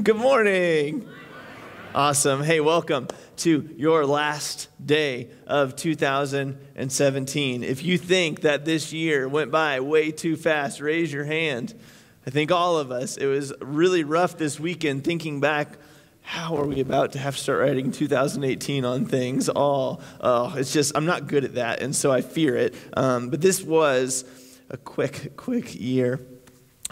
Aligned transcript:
Good 0.00 0.16
morning. 0.16 1.08
Awesome. 1.92 2.44
Hey, 2.44 2.60
welcome 2.60 3.08
to 3.38 3.68
your 3.76 4.06
last 4.06 4.68
day 4.84 5.30
of 5.44 5.74
2017. 5.74 7.64
If 7.64 7.82
you 7.82 7.98
think 7.98 8.42
that 8.42 8.64
this 8.64 8.92
year 8.92 9.28
went 9.28 9.50
by 9.50 9.80
way 9.80 10.12
too 10.12 10.36
fast, 10.36 10.80
raise 10.80 11.12
your 11.12 11.24
hand. 11.24 11.74
I 12.24 12.30
think 12.30 12.52
all 12.52 12.78
of 12.78 12.92
us, 12.92 13.16
it 13.16 13.26
was 13.26 13.52
really 13.60 14.04
rough 14.04 14.36
this 14.36 14.60
weekend 14.60 15.02
thinking 15.02 15.40
back. 15.40 15.78
How 16.20 16.56
are 16.58 16.66
we 16.66 16.80
about 16.80 17.12
to 17.12 17.18
have 17.18 17.34
to 17.34 17.42
start 17.42 17.58
writing 17.58 17.90
2018 17.90 18.84
on 18.84 19.04
things? 19.04 19.48
All, 19.48 20.00
oh, 20.20 20.54
it's 20.56 20.72
just, 20.72 20.92
I'm 20.94 21.06
not 21.06 21.26
good 21.26 21.44
at 21.44 21.54
that, 21.54 21.82
and 21.82 21.96
so 21.96 22.12
I 22.12 22.20
fear 22.20 22.54
it. 22.54 22.74
Um, 22.96 23.30
but 23.30 23.40
this 23.40 23.62
was 23.62 24.24
a 24.70 24.76
quick, 24.76 25.36
quick 25.36 25.74
year. 25.74 26.20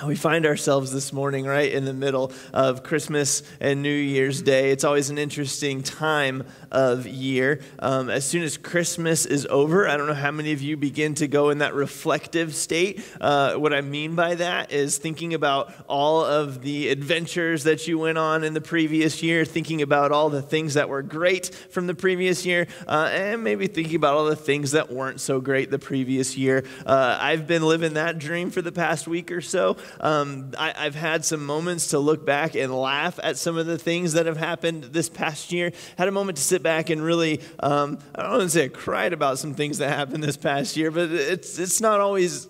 We 0.04 0.14
find 0.14 0.44
ourselves 0.44 0.92
this 0.92 1.10
morning 1.10 1.46
right 1.46 1.72
in 1.72 1.86
the 1.86 1.94
middle 1.94 2.30
of 2.52 2.82
Christmas 2.82 3.42
and 3.60 3.80
New 3.80 3.88
Year's 3.88 4.42
Day. 4.42 4.70
It's 4.70 4.84
always 4.84 5.08
an 5.08 5.16
interesting 5.16 5.82
time 5.82 6.44
of 6.70 7.06
year. 7.06 7.60
Um, 7.78 8.10
as 8.10 8.26
soon 8.26 8.42
as 8.42 8.58
Christmas 8.58 9.24
is 9.24 9.46
over, 9.46 9.88
I 9.88 9.96
don't 9.96 10.06
know 10.06 10.12
how 10.12 10.32
many 10.32 10.52
of 10.52 10.60
you 10.60 10.76
begin 10.76 11.14
to 11.14 11.26
go 11.26 11.48
in 11.48 11.58
that 11.58 11.72
reflective 11.72 12.54
state. 12.54 13.02
Uh, 13.22 13.54
what 13.54 13.72
I 13.72 13.80
mean 13.80 14.14
by 14.14 14.34
that 14.34 14.70
is 14.70 14.98
thinking 14.98 15.32
about 15.32 15.72
all 15.88 16.22
of 16.22 16.60
the 16.60 16.90
adventures 16.90 17.64
that 17.64 17.88
you 17.88 17.98
went 17.98 18.18
on 18.18 18.44
in 18.44 18.52
the 18.52 18.60
previous 18.60 19.22
year, 19.22 19.46
thinking 19.46 19.80
about 19.80 20.12
all 20.12 20.28
the 20.28 20.42
things 20.42 20.74
that 20.74 20.90
were 20.90 21.02
great 21.02 21.54
from 21.70 21.86
the 21.86 21.94
previous 21.94 22.44
year, 22.44 22.66
uh, 22.86 23.08
and 23.14 23.42
maybe 23.42 23.66
thinking 23.66 23.96
about 23.96 24.14
all 24.14 24.26
the 24.26 24.36
things 24.36 24.72
that 24.72 24.92
weren't 24.92 25.22
so 25.22 25.40
great 25.40 25.70
the 25.70 25.78
previous 25.78 26.36
year. 26.36 26.64
Uh, 26.84 27.16
I've 27.18 27.46
been 27.46 27.62
living 27.62 27.94
that 27.94 28.18
dream 28.18 28.50
for 28.50 28.60
the 28.60 28.72
past 28.72 29.08
week 29.08 29.32
or 29.32 29.40
so. 29.40 29.78
Um, 30.00 30.52
I, 30.58 30.84
have 30.84 30.94
had 30.94 31.24
some 31.24 31.44
moments 31.44 31.88
to 31.88 31.98
look 31.98 32.24
back 32.24 32.54
and 32.54 32.74
laugh 32.74 33.18
at 33.22 33.36
some 33.36 33.56
of 33.56 33.66
the 33.66 33.78
things 33.78 34.14
that 34.14 34.26
have 34.26 34.36
happened 34.36 34.84
this 34.84 35.08
past 35.08 35.52
year. 35.52 35.72
Had 35.98 36.08
a 36.08 36.12
moment 36.12 36.38
to 36.38 36.44
sit 36.44 36.62
back 36.62 36.90
and 36.90 37.02
really, 37.02 37.40
um, 37.60 37.98
I 38.14 38.22
don't 38.22 38.30
want 38.32 38.42
to 38.42 38.48
say 38.50 38.64
I 38.64 38.68
cried 38.68 39.12
about 39.12 39.38
some 39.38 39.54
things 39.54 39.78
that 39.78 39.88
happened 39.88 40.22
this 40.22 40.36
past 40.36 40.76
year, 40.76 40.90
but 40.90 41.10
it's, 41.10 41.58
it's 41.58 41.80
not 41.80 42.00
always 42.00 42.48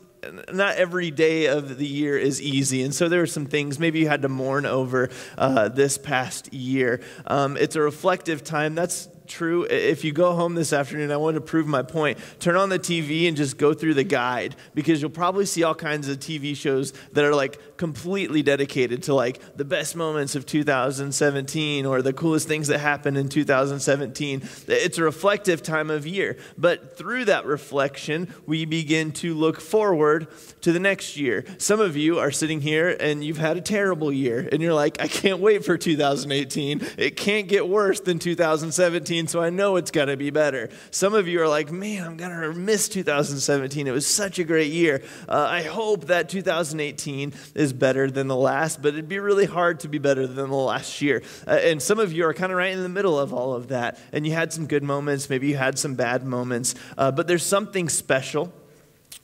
not 0.53 0.77
every 0.77 1.11
day 1.11 1.47
of 1.47 1.79
the 1.79 1.87
year 1.87 2.19
is 2.19 2.41
easy. 2.41 2.83
And 2.83 2.95
so 2.95 3.09
there 3.09 3.23
are 3.23 3.27
some 3.27 3.47
things 3.47 3.79
maybe 3.79 4.01
you 4.01 4.09
had 4.09 4.23
to 4.23 4.29
mourn 4.29 4.67
over 4.67 5.11
uh, 5.39 5.69
this 5.69 5.98
past 5.98 6.53
year. 6.53 7.01
Um, 7.27 7.57
it's 7.57 7.77
a 7.77 7.81
reflective 7.81 8.42
time. 8.42 8.75
That's 8.75 9.09
true. 9.27 9.65
If 9.65 10.05
you 10.05 10.13
go 10.13 10.35
home 10.35 10.55
this 10.55 10.73
afternoon, 10.73 11.11
I 11.11 11.17
want 11.17 11.35
to 11.35 11.41
prove 11.41 11.67
my 11.67 11.83
point. 11.83 12.19
Turn 12.41 12.57
on 12.57 12.69
the 12.69 12.79
TV 12.79 13.29
and 13.29 13.37
just 13.37 13.59
go 13.59 13.75
through 13.75 13.95
the 13.95 14.05
guide 14.05 14.57
because 14.75 15.01
you'll 15.01 15.11
probably 15.11 15.47
see 15.47 15.63
all 15.63 15.75
kinds 15.75 16.09
of 16.09 16.19
TV 16.19 16.57
shows 16.57 16.93
that 17.13 17.25
are 17.25 17.35
like 17.35 17.77
completely 17.77 18.43
dedicated 18.43 19.03
to 19.05 19.15
like 19.15 19.41
the 19.57 19.65
best 19.65 19.97
moments 19.97 20.35
of 20.35 20.47
2017 20.47 21.87
or 21.87 22.03
the 22.03 22.13
coolest 22.13 22.49
things 22.49 22.69
that 22.69 22.79
happened 22.79 23.17
in 23.17 23.29
2017. 23.29 24.43
It's 24.69 24.99
a 24.99 25.03
reflective 25.03 25.63
time 25.63 25.91
of 25.91 26.07
year. 26.07 26.37
But 26.57 26.97
through 26.97 27.27
that 27.27 27.45
reflection, 27.47 28.33
we 28.47 28.65
begin 28.65 29.13
to 29.13 29.35
look 29.35 29.61
forward 29.61 30.29
to 30.63 30.73
the 30.73 30.81
next 30.81 31.17
year. 31.17 31.45
Some 31.59 31.81
of 31.81 31.97
you 31.97 32.19
are 32.19 32.31
sitting 32.31 32.61
here 32.61 32.97
and 32.99 33.25
you've 33.25 33.39
had 33.39 33.57
a 33.57 33.61
terrible 33.61 34.13
year 34.13 34.49
and 34.51 34.63
you're 34.63 34.75
like, 34.75 35.01
I 35.01 35.09
can't 35.09 35.41
wait 35.41 35.65
for 35.65 35.77
2018. 35.77 36.83
It 36.99 37.17
can't 37.17 37.49
get 37.49 37.69
worse 37.69 38.01
than 38.01 38.19
2017 38.19 39.16
2017, 39.17 39.28
so 39.28 39.42
I 39.42 39.50
know 39.50 39.77
it's 39.77 39.91
got 39.91 40.06
to 40.06 40.17
be 40.17 40.31
better. 40.31 40.69
Some 40.91 41.14
of 41.14 41.28
you 41.28 41.41
are 41.42 41.48
like, 41.48 41.70
man, 41.70 42.05
I'm 42.05 42.17
going 42.17 42.31
to 42.31 42.53
miss 42.53 42.89
2017. 42.89 43.86
It 43.86 43.91
was 43.91 44.06
such 44.06 44.39
a 44.39 44.45
great 44.45 44.73
year. 44.73 45.03
Uh, 45.28 45.47
I 45.48 45.62
hope 45.62 46.06
that 46.06 46.28
2018 46.28 47.33
is 47.55 47.73
better 47.73 48.11
than 48.11 48.28
the 48.28 48.36
last, 48.36 48.83
but 48.83 48.89
it'd 48.89 49.08
be 49.08 49.19
really 49.19 49.47
hard 49.47 49.81
to 49.81 49.89
be 49.89 49.98
better 49.98 50.27
than 50.27 50.50
the 50.50 50.56
last 50.56 51.00
year. 51.00 51.23
Uh, 51.47 51.53
and 51.53 51.83
some 51.83 51.98
of 51.98 52.12
you 52.12 52.27
are 52.27 52.34
kind 52.34 52.53
of 52.53 52.58
right 52.58 52.73
in 52.73 52.83
the 52.83 52.89
middle 52.89 53.19
of 53.19 53.33
all 53.33 53.55
of 53.55 53.68
that. 53.68 53.98
And 54.13 54.27
you 54.27 54.33
had 54.33 54.52
some 54.52 54.67
good 54.67 54.83
moments, 54.83 55.30
maybe 55.30 55.48
you 55.48 55.57
had 55.57 55.79
some 55.79 55.95
bad 55.95 56.24
moments, 56.24 56.74
uh, 56.98 57.11
but 57.11 57.27
there's 57.27 57.46
something 57.46 57.89
special 57.89 58.52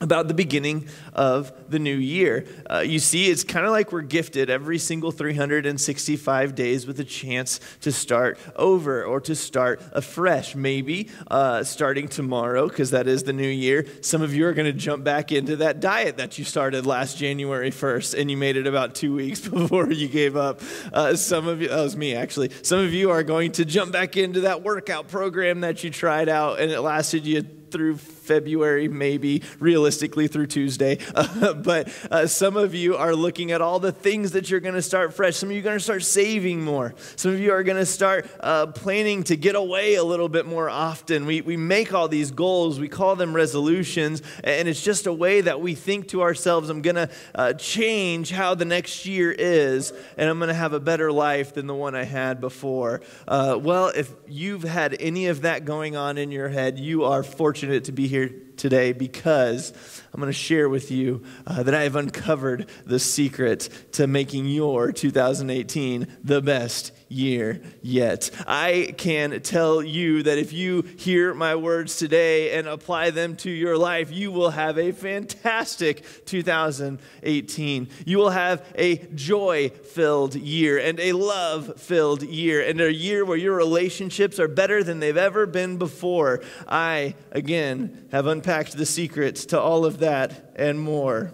about 0.03 0.27
the 0.27 0.33
beginning 0.33 0.87
of 1.13 1.51
the 1.69 1.79
new 1.79 1.95
year. 1.95 2.45
Uh, 2.69 2.79
you 2.79 2.99
see, 2.99 3.31
it's 3.31 3.43
kind 3.43 3.65
of 3.65 3.71
like 3.71 3.91
we're 3.91 4.01
gifted 4.01 4.49
every 4.49 4.77
single 4.77 5.11
365 5.11 6.55
days 6.55 6.85
with 6.85 6.99
a 6.99 7.05
chance 7.05 7.61
to 7.81 7.91
start 7.91 8.37
over 8.57 9.05
or 9.05 9.21
to 9.21 9.33
start 9.33 9.81
afresh. 9.93 10.55
Maybe 10.55 11.09
uh, 11.31 11.63
starting 11.63 12.09
tomorrow, 12.09 12.67
because 12.67 12.91
that 12.91 13.07
is 13.07 13.23
the 13.23 13.33
new 13.33 13.47
year. 13.47 13.87
Some 14.01 14.21
of 14.21 14.35
you 14.35 14.45
are 14.45 14.53
going 14.53 14.71
to 14.71 14.77
jump 14.77 15.05
back 15.05 15.31
into 15.31 15.55
that 15.57 15.79
diet 15.79 16.17
that 16.17 16.37
you 16.37 16.43
started 16.43 16.85
last 16.85 17.17
January 17.17 17.71
1st 17.71 18.19
and 18.19 18.29
you 18.29 18.35
made 18.35 18.57
it 18.57 18.67
about 18.67 18.95
two 18.95 19.15
weeks 19.15 19.39
before 19.47 19.89
you 19.89 20.09
gave 20.09 20.35
up. 20.35 20.61
Uh, 20.91 21.15
some 21.15 21.47
of 21.47 21.61
you, 21.61 21.69
that 21.69 21.81
was 21.81 21.95
me 21.95 22.13
actually, 22.13 22.51
some 22.61 22.79
of 22.79 22.93
you 22.93 23.09
are 23.09 23.23
going 23.23 23.53
to 23.53 23.63
jump 23.63 23.93
back 23.93 24.17
into 24.17 24.41
that 24.41 24.63
workout 24.63 25.07
program 25.07 25.61
that 25.61 25.81
you 25.83 25.89
tried 25.89 26.27
out 26.27 26.59
and 26.59 26.71
it 26.71 26.81
lasted 26.81 27.25
you 27.25 27.41
through 27.71 27.97
February, 28.23 28.87
maybe 28.87 29.43
realistically 29.59 30.27
through 30.27 30.47
Tuesday. 30.47 30.97
Uh, 31.15 31.53
but 31.53 31.89
uh, 32.11 32.27
some 32.27 32.57
of 32.57 32.73
you 32.73 32.95
are 32.95 33.15
looking 33.15 33.51
at 33.51 33.61
all 33.61 33.79
the 33.79 33.91
things 33.91 34.31
that 34.31 34.49
you're 34.49 34.59
going 34.59 34.75
to 34.75 34.81
start 34.81 35.13
fresh. 35.13 35.35
Some 35.35 35.49
of 35.49 35.53
you 35.53 35.61
are 35.61 35.63
going 35.63 35.77
to 35.77 35.83
start 35.83 36.03
saving 36.03 36.63
more. 36.63 36.95
Some 37.15 37.33
of 37.33 37.39
you 37.39 37.51
are 37.51 37.63
going 37.63 37.77
to 37.77 37.85
start 37.85 38.29
uh, 38.39 38.67
planning 38.67 39.23
to 39.23 39.35
get 39.35 39.55
away 39.55 39.95
a 39.95 40.03
little 40.03 40.29
bit 40.29 40.45
more 40.45 40.69
often. 40.69 41.25
We, 41.25 41.41
we 41.41 41.55
make 41.55 41.93
all 41.93 42.07
these 42.07 42.31
goals, 42.31 42.79
we 42.79 42.87
call 42.87 43.15
them 43.15 43.33
resolutions, 43.33 44.21
and 44.43 44.67
it's 44.67 44.81
just 44.81 45.07
a 45.07 45.13
way 45.13 45.41
that 45.41 45.61
we 45.61 45.75
think 45.75 46.07
to 46.09 46.21
ourselves, 46.21 46.69
I'm 46.69 46.81
going 46.81 46.95
to 46.95 47.09
uh, 47.35 47.53
change 47.53 48.31
how 48.31 48.55
the 48.55 48.65
next 48.65 49.05
year 49.05 49.31
is, 49.31 49.93
and 50.17 50.29
I'm 50.29 50.39
going 50.39 50.49
to 50.49 50.53
have 50.53 50.73
a 50.73 50.79
better 50.79 51.11
life 51.11 51.53
than 51.53 51.67
the 51.67 51.75
one 51.75 51.95
I 51.95 52.03
had 52.03 52.41
before. 52.41 53.01
Uh, 53.27 53.57
well, 53.61 53.87
if 53.87 54.11
you've 54.27 54.63
had 54.63 54.95
any 54.99 55.27
of 55.27 55.41
that 55.41 55.65
going 55.65 55.95
on 55.95 56.17
in 56.17 56.31
your 56.31 56.49
head, 56.49 56.79
you 56.79 57.03
are 57.03 57.23
fortunate 57.23 57.85
to 57.85 57.91
be 57.91 58.07
here 58.13 58.29
today 58.57 58.93
because 58.93 59.73
I'm 60.13 60.19
going 60.19 60.31
to 60.31 60.37
share 60.37 60.69
with 60.69 60.91
you 60.91 61.23
uh, 61.47 61.63
that 61.63 61.73
I 61.73 61.81
have 61.81 61.95
uncovered 61.95 62.69
the 62.85 62.99
secret 62.99 63.67
to 63.93 64.05
making 64.05 64.45
your 64.45 64.91
2018 64.91 66.07
the 66.23 66.39
best 66.39 66.91
year 67.13 67.61
yet. 67.81 68.29
I 68.47 68.93
can 68.97 69.41
tell 69.41 69.81
you 69.81 70.23
that 70.23 70.37
if 70.37 70.51
you 70.51 70.81
hear 70.97 71.33
my 71.33 71.55
words 71.55 71.97
today 71.97 72.57
and 72.57 72.67
apply 72.67 73.11
them 73.11 73.35
to 73.37 73.49
your 73.49 73.77
life, 73.77 74.11
you 74.11 74.31
will 74.31 74.49
have 74.49 74.77
a 74.77 74.91
fantastic 74.91 76.25
2018. 76.25 77.89
You 78.05 78.17
will 78.17 78.31
have 78.31 78.65
a 78.75 78.97
joy 78.97 79.69
filled 79.69 80.35
year 80.35 80.79
and 80.79 80.99
a 80.99 81.13
love 81.13 81.79
filled 81.79 82.23
year 82.23 82.61
and 82.61 82.81
a 82.81 82.93
year 82.93 83.23
where 83.25 83.37
your 83.37 83.55
relationships 83.55 84.39
are 84.39 84.47
better 84.47 84.83
than 84.83 84.99
they've 84.99 85.15
ever 85.15 85.45
been 85.45 85.77
before. 85.77 86.41
I, 86.67 87.15
again, 87.31 88.07
have 88.11 88.25
unpacked 88.25 88.75
the 88.75 88.85
secrets 88.85 89.45
to 89.47 89.59
all 89.59 89.85
of 89.85 89.99
that 89.99 90.53
and 90.55 90.79
more. 90.79 91.31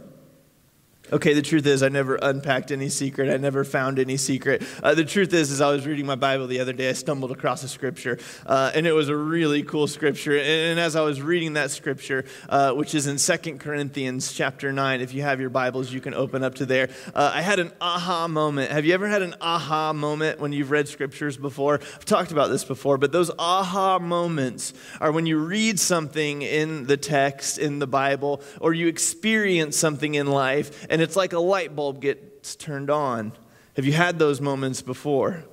Okay, 1.12 1.34
the 1.34 1.42
truth 1.42 1.66
is, 1.66 1.82
I 1.82 1.90
never 1.90 2.20
unpacked 2.22 2.70
any 2.70 2.88
secret. 2.88 3.30
I 3.30 3.38
never 3.38 3.64
found 3.64 3.98
any 3.98 4.16
secret. 4.16 4.62
Uh, 4.84 4.94
the 4.94 5.04
truth 5.04 5.34
is, 5.34 5.52
as 5.52 5.60
I 5.60 5.72
was 5.72 5.88
reading 5.88 6.06
my 6.06 6.14
Bible 6.16 6.46
the 6.46 6.60
other 6.60 6.74
day, 6.74 6.90
I 6.90 6.94
stumbled 6.94 7.32
across 7.32 7.64
a 7.64 7.68
scripture, 7.68 8.20
uh, 8.46 8.72
and 8.76 8.86
it 8.86 8.92
was 8.92 9.10
a 9.10 9.16
really 9.16 9.64
cool 9.64 9.88
scripture. 9.88 10.38
And, 10.38 10.48
and 10.48 10.80
as 10.80 10.96
I 10.96 11.02
was 11.02 11.20
reading 11.20 11.54
that 11.54 11.72
scripture, 11.72 12.26
uh, 12.48 12.74
which 12.74 12.94
is 12.94 13.08
in 13.08 13.18
Second 13.18 13.60
Corinthians 13.60 14.34
chapter 14.34 14.72
9, 14.72 15.02
if 15.02 15.16
you 15.16 15.24
have 15.24 15.40
your 15.40 15.50
Bibles, 15.50 15.92
you 15.92 16.00
can 16.00 16.14
open 16.14 16.44
up 16.44 16.56
to 16.56 16.68
there. 16.68 16.90
Uh, 17.16 17.32
I 17.34 17.42
had 17.42 17.58
an 17.58 17.72
aha 17.82 18.28
moment. 18.28 18.72
Have 18.72 18.86
you 18.86 18.94
ever 18.94 19.08
had 19.08 19.24
an 19.24 19.34
aha 19.42 19.94
moment 19.94 20.40
when 20.40 20.54
you've 20.54 20.70
read 20.70 20.88
scriptures 20.88 21.38
before? 21.38 21.76
I've 21.76 22.06
talked 22.06 22.32
about 22.32 22.50
this 22.50 22.64
before, 22.64 23.00
but 23.00 23.12
those 23.12 23.32
aha 23.40 23.98
moments 23.98 24.74
are 25.02 25.12
when 25.12 25.26
you 25.26 25.40
read 25.40 25.80
something 25.80 26.44
in 26.44 26.86
the 26.86 26.98
text, 26.98 27.58
in 27.58 27.80
the 27.80 27.88
Bible, 27.88 28.44
or 28.62 28.74
you 28.74 28.88
experience 28.88 29.76
something 29.76 30.14
in 30.14 30.28
life, 30.28 30.86
and 30.88 30.99
and 31.00 31.06
it's 31.06 31.16
like 31.16 31.32
a 31.32 31.40
light 31.40 31.78
bulb 31.78 32.02
gets 32.02 32.58
turned 32.58 32.90
on. 32.90 33.32
Have 33.78 33.86
you 33.86 33.94
had 33.94 34.20
those 34.20 34.42
moments 34.42 34.82
before? 34.82 35.46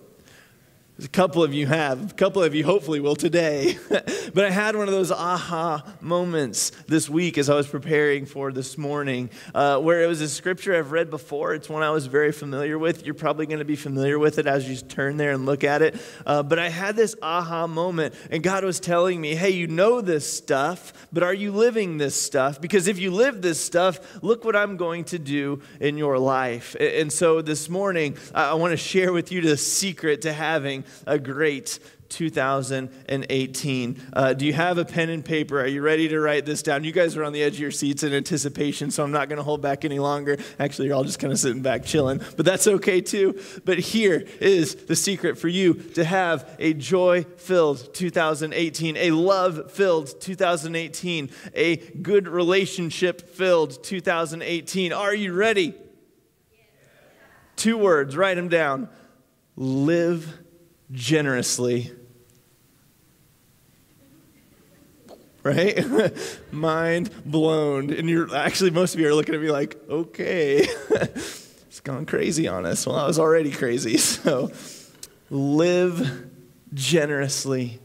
A 1.05 1.09
couple 1.09 1.43
of 1.43 1.53
you 1.53 1.67
have. 1.67 2.13
A 2.13 2.15
couple 2.15 2.43
of 2.43 2.55
you 2.55 2.65
hopefully 2.65 3.01
will 3.01 3.17
today. 3.17 3.77
but 3.91 4.47
I 4.47 4.51
had 4.51 4.75
one 4.77 4.89
of 4.89 4.95
those 4.95 5.13
aha 5.13 5.85
moments 6.01 6.73
this 6.89 7.07
week 7.07 7.37
as 7.37 7.51
I 7.51 7.55
was 7.55 7.67
preparing 7.67 8.25
for 8.25 8.51
this 8.51 8.79
morning, 8.79 9.29
uh, 9.55 9.79
where 9.79 10.03
it 10.03 10.07
was 10.07 10.23
a 10.23 10.29
scripture 10.29 10.75
I've 10.75 10.93
read 10.93 11.11
before. 11.11 11.53
It's 11.53 11.69
one 11.69 11.83
I 11.83 11.91
was 11.91 12.07
very 12.07 12.33
familiar 12.33 12.79
with. 12.79 13.05
You're 13.05 13.15
probably 13.15 13.45
going 13.45 13.59
to 13.59 13.67
be 13.67 13.77
familiar 13.77 14.19
with 14.19 14.39
it 14.39 14.47
as 14.47 14.71
you 14.71 14.77
turn 14.77 15.19
there 15.19 15.33
and 15.33 15.45
look 15.45 15.65
at 15.65 15.83
it. 15.83 16.01
Uh, 16.25 16.43
but 16.43 16.59
I 16.59 16.71
had 16.71 16.97
this 16.97 17.15
aha 17.21 17.67
moment, 17.67 18.15
and 18.31 18.43
God 18.43 18.65
was 18.65 18.81
telling 18.81 19.21
me, 19.21 19.35
hey, 19.35 19.51
you 19.51 19.67
know 19.67 20.01
this 20.01 20.27
stuff, 20.27 20.95
but 21.13 21.23
are 21.23 21.35
you 21.35 21.53
living 21.53 21.99
this 21.99 22.19
stuff? 22.19 22.59
Because 22.59 22.89
if 22.89 22.99
you 22.99 23.11
live 23.11 23.43
this 23.43 23.61
stuff, 23.61 24.23
look 24.23 24.47
what 24.47 24.57
I'm 24.57 24.79
going 24.79 25.05
to 25.05 25.19
do 25.19 25.61
in 25.79 25.99
your 25.99 26.19
life. 26.19 26.75
And 26.81 27.13
so 27.13 27.43
this 27.43 27.69
morning, 27.69 28.17
I 28.35 28.55
want 28.55 28.71
to 28.71 28.79
share 28.79 29.13
with 29.13 29.31
you 29.31 29.43
the 29.43 29.59
secret 29.59 30.23
to 30.23 30.33
having 30.33 30.85
a 31.07 31.19
great 31.19 31.79
2018. 32.09 34.03
Uh, 34.13 34.33
do 34.33 34.47
you 34.47 34.53
have 34.53 34.79
a 34.79 34.85
pen 34.85 35.11
and 35.11 35.25
paper? 35.25 35.61
Are 35.61 35.67
you 35.67 35.83
ready 35.83 36.09
to 36.09 36.21
write 36.21 36.47
this 36.47 36.63
down? 36.63 36.85
You 36.85 36.93
guys 36.93 37.17
are 37.17 37.25
on 37.25 37.33
the 37.33 37.43
edge 37.43 37.55
of 37.55 37.61
your 37.61 37.71
seats 37.71 38.03
in 38.03 38.13
anticipation, 38.13 38.91
so 38.91 39.03
I'm 39.03 39.13
not 39.13 39.29
going 39.29 39.39
to 39.39 39.43
hold 39.43 39.63
back 39.63 39.85
any 39.85 39.99
longer. 39.99 40.39
Actually, 40.59 40.89
you're 40.89 40.97
all 40.97 41.05
just 41.05 41.19
kind 41.19 41.33
of 41.33 41.39
sitting 41.39 41.63
back 41.63 41.85
chilling, 41.85 42.21
but 42.37 42.45
that's 42.47 42.67
okay 42.67 43.01
too. 43.01 43.41
But 43.65 43.79
here 43.79 44.25
is 44.41 44.75
the 44.75 44.97
secret 44.97 45.39
for 45.39 45.49
you 45.49 45.75
to 45.75 46.05
have 46.05 46.57
a 46.59 46.75
joy 46.75 47.25
filled 47.37 47.95
2018, 47.95 48.97
a 48.97 49.11
love 49.11 49.73
filled 49.73 50.21
2018, 50.21 51.31
a 51.55 51.77
good 51.77 52.29
relationship 52.29 53.29
filled 53.31 53.83
2018. 53.83 54.93
Are 54.93 55.15
you 55.15 55.33
ready? 55.33 55.75
Two 57.57 57.79
words, 57.79 58.17
write 58.17 58.35
them 58.35 58.49
down. 58.49 58.89
Live 59.57 60.46
generously. 60.93 61.93
Right? 65.43 65.85
Mind 66.53 67.11
blown. 67.25 67.93
And 67.93 68.09
you're 68.09 68.35
actually, 68.35 68.71
most 68.71 68.95
of 68.95 69.01
you 69.01 69.09
are 69.09 69.15
looking 69.15 69.35
at 69.35 69.41
me 69.41 69.51
like, 69.51 69.79
okay, 69.89 70.67
it's 70.91 71.81
gone 71.85 72.07
crazy 72.07 72.49
on 72.49 72.67
us. 72.67 72.87
Well, 72.87 72.97
I 72.97 73.07
was 73.07 73.19
already 73.19 73.51
crazy. 73.51 73.97
So 74.27 74.51
live 75.31 76.29
generously. 76.73 77.81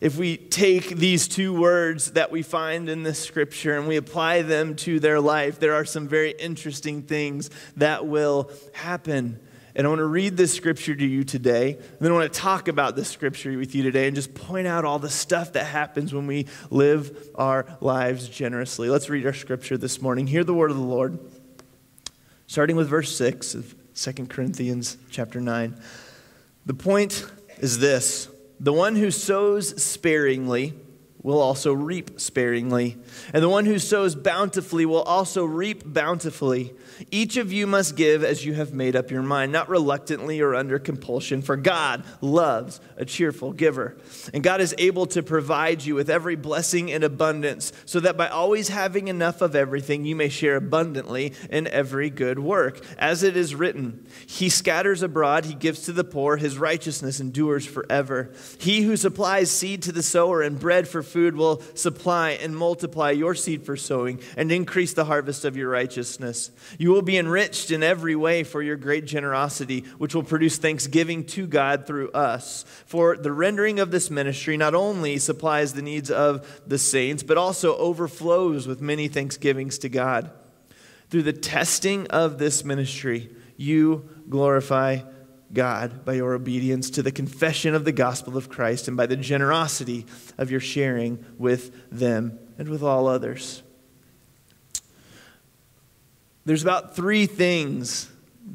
If 0.00 0.16
we 0.18 0.36
take 0.36 0.90
these 0.90 1.26
two 1.26 1.58
words 1.58 2.12
that 2.12 2.30
we 2.30 2.42
find 2.42 2.88
in 2.88 3.02
this 3.02 3.18
scripture 3.18 3.78
and 3.78 3.88
we 3.88 3.96
apply 3.96 4.42
them 4.42 4.76
to 4.76 5.00
their 5.00 5.20
life, 5.20 5.58
there 5.58 5.74
are 5.74 5.86
some 5.86 6.06
very 6.06 6.32
interesting 6.32 7.02
things 7.02 7.50
that 7.76 8.06
will 8.06 8.50
happen. 8.72 9.40
And 9.76 9.86
I 9.86 9.90
want 9.90 9.98
to 9.98 10.06
read 10.06 10.38
this 10.38 10.54
scripture 10.54 10.94
to 10.94 11.06
you 11.06 11.22
today. 11.22 11.74
And 11.74 11.98
then 12.00 12.10
I 12.10 12.14
want 12.14 12.32
to 12.32 12.40
talk 12.40 12.68
about 12.68 12.96
this 12.96 13.08
scripture 13.08 13.58
with 13.58 13.74
you 13.74 13.82
today 13.82 14.06
and 14.06 14.16
just 14.16 14.34
point 14.34 14.66
out 14.66 14.86
all 14.86 14.98
the 14.98 15.10
stuff 15.10 15.52
that 15.52 15.66
happens 15.66 16.14
when 16.14 16.26
we 16.26 16.46
live 16.70 17.30
our 17.34 17.66
lives 17.82 18.26
generously. 18.26 18.88
Let's 18.88 19.10
read 19.10 19.26
our 19.26 19.34
scripture 19.34 19.76
this 19.76 20.00
morning. 20.00 20.26
Hear 20.26 20.44
the 20.44 20.54
word 20.54 20.70
of 20.70 20.78
the 20.78 20.82
Lord. 20.82 21.18
Starting 22.46 22.74
with 22.74 22.88
verse 22.88 23.14
6 23.14 23.54
of 23.54 23.74
2 23.94 24.26
Corinthians 24.28 24.96
chapter 25.10 25.42
9. 25.42 25.78
The 26.64 26.74
point 26.74 27.26
is 27.58 27.78
this 27.78 28.30
the 28.58 28.72
one 28.72 28.96
who 28.96 29.10
sows 29.10 29.82
sparingly 29.82 30.72
will 31.22 31.40
also 31.40 31.74
reap 31.74 32.18
sparingly, 32.18 32.96
and 33.34 33.42
the 33.42 33.48
one 33.48 33.66
who 33.66 33.78
sows 33.78 34.14
bountifully 34.14 34.86
will 34.86 35.02
also 35.02 35.44
reap 35.44 35.82
bountifully. 35.84 36.72
Each 37.10 37.36
of 37.36 37.52
you 37.52 37.66
must 37.66 37.96
give 37.96 38.24
as 38.24 38.44
you 38.44 38.54
have 38.54 38.72
made 38.72 38.96
up 38.96 39.10
your 39.10 39.22
mind, 39.22 39.52
not 39.52 39.68
reluctantly 39.68 40.40
or 40.40 40.54
under 40.54 40.78
compulsion, 40.78 41.42
for 41.42 41.56
God 41.56 42.04
loves 42.20 42.80
a 42.96 43.04
cheerful 43.04 43.52
giver. 43.52 43.96
And 44.32 44.42
God 44.42 44.60
is 44.60 44.74
able 44.78 45.06
to 45.06 45.22
provide 45.22 45.84
you 45.84 45.94
with 45.94 46.10
every 46.10 46.36
blessing 46.36 46.88
in 46.88 47.02
abundance, 47.02 47.72
so 47.84 48.00
that 48.00 48.16
by 48.16 48.28
always 48.28 48.68
having 48.68 49.08
enough 49.08 49.42
of 49.42 49.54
everything, 49.54 50.04
you 50.04 50.16
may 50.16 50.28
share 50.28 50.56
abundantly 50.56 51.32
in 51.50 51.66
every 51.66 52.10
good 52.10 52.38
work. 52.38 52.84
As 52.98 53.22
it 53.22 53.36
is 53.36 53.54
written, 53.54 54.06
He 54.26 54.48
scatters 54.48 55.02
abroad, 55.02 55.44
He 55.44 55.54
gives 55.54 55.82
to 55.82 55.92
the 55.92 56.04
poor, 56.04 56.36
His 56.36 56.58
righteousness 56.58 57.20
endures 57.20 57.66
forever. 57.66 58.32
He 58.58 58.82
who 58.82 58.96
supplies 58.96 59.50
seed 59.50 59.82
to 59.82 59.92
the 59.92 60.02
sower 60.02 60.42
and 60.42 60.58
bread 60.58 60.88
for 60.88 61.02
food 61.02 61.36
will 61.36 61.62
supply 61.74 62.30
and 62.30 62.56
multiply 62.56 63.10
your 63.10 63.34
seed 63.34 63.64
for 63.64 63.76
sowing 63.76 64.20
and 64.36 64.50
increase 64.50 64.92
the 64.92 65.04
harvest 65.04 65.44
of 65.44 65.56
your 65.56 65.70
righteousness. 65.70 66.50
You 66.78 66.85
you 66.86 66.92
will 66.92 67.02
be 67.02 67.18
enriched 67.18 67.72
in 67.72 67.82
every 67.82 68.14
way 68.14 68.44
for 68.44 68.62
your 68.62 68.76
great 68.76 69.06
generosity, 69.06 69.80
which 69.98 70.14
will 70.14 70.22
produce 70.22 70.56
thanksgiving 70.56 71.24
to 71.24 71.44
God 71.44 71.84
through 71.84 72.12
us. 72.12 72.64
For 72.86 73.16
the 73.16 73.32
rendering 73.32 73.80
of 73.80 73.90
this 73.90 74.08
ministry 74.08 74.56
not 74.56 74.72
only 74.72 75.18
supplies 75.18 75.72
the 75.72 75.82
needs 75.82 76.12
of 76.12 76.62
the 76.64 76.78
saints, 76.78 77.24
but 77.24 77.38
also 77.38 77.76
overflows 77.78 78.68
with 78.68 78.80
many 78.80 79.08
thanksgivings 79.08 79.78
to 79.78 79.88
God. 79.88 80.30
Through 81.10 81.24
the 81.24 81.32
testing 81.32 82.06
of 82.06 82.38
this 82.38 82.64
ministry, 82.64 83.34
you 83.56 84.08
glorify 84.28 85.00
God 85.52 86.04
by 86.04 86.12
your 86.12 86.34
obedience 86.34 86.88
to 86.90 87.02
the 87.02 87.10
confession 87.10 87.74
of 87.74 87.84
the 87.84 87.90
gospel 87.90 88.36
of 88.36 88.48
Christ 88.48 88.86
and 88.86 88.96
by 88.96 89.06
the 89.06 89.16
generosity 89.16 90.06
of 90.38 90.52
your 90.52 90.60
sharing 90.60 91.24
with 91.36 91.90
them 91.90 92.38
and 92.58 92.68
with 92.68 92.84
all 92.84 93.08
others 93.08 93.64
there's 96.46 96.62
about 96.62 96.96
three 96.96 97.26
things 97.26 98.10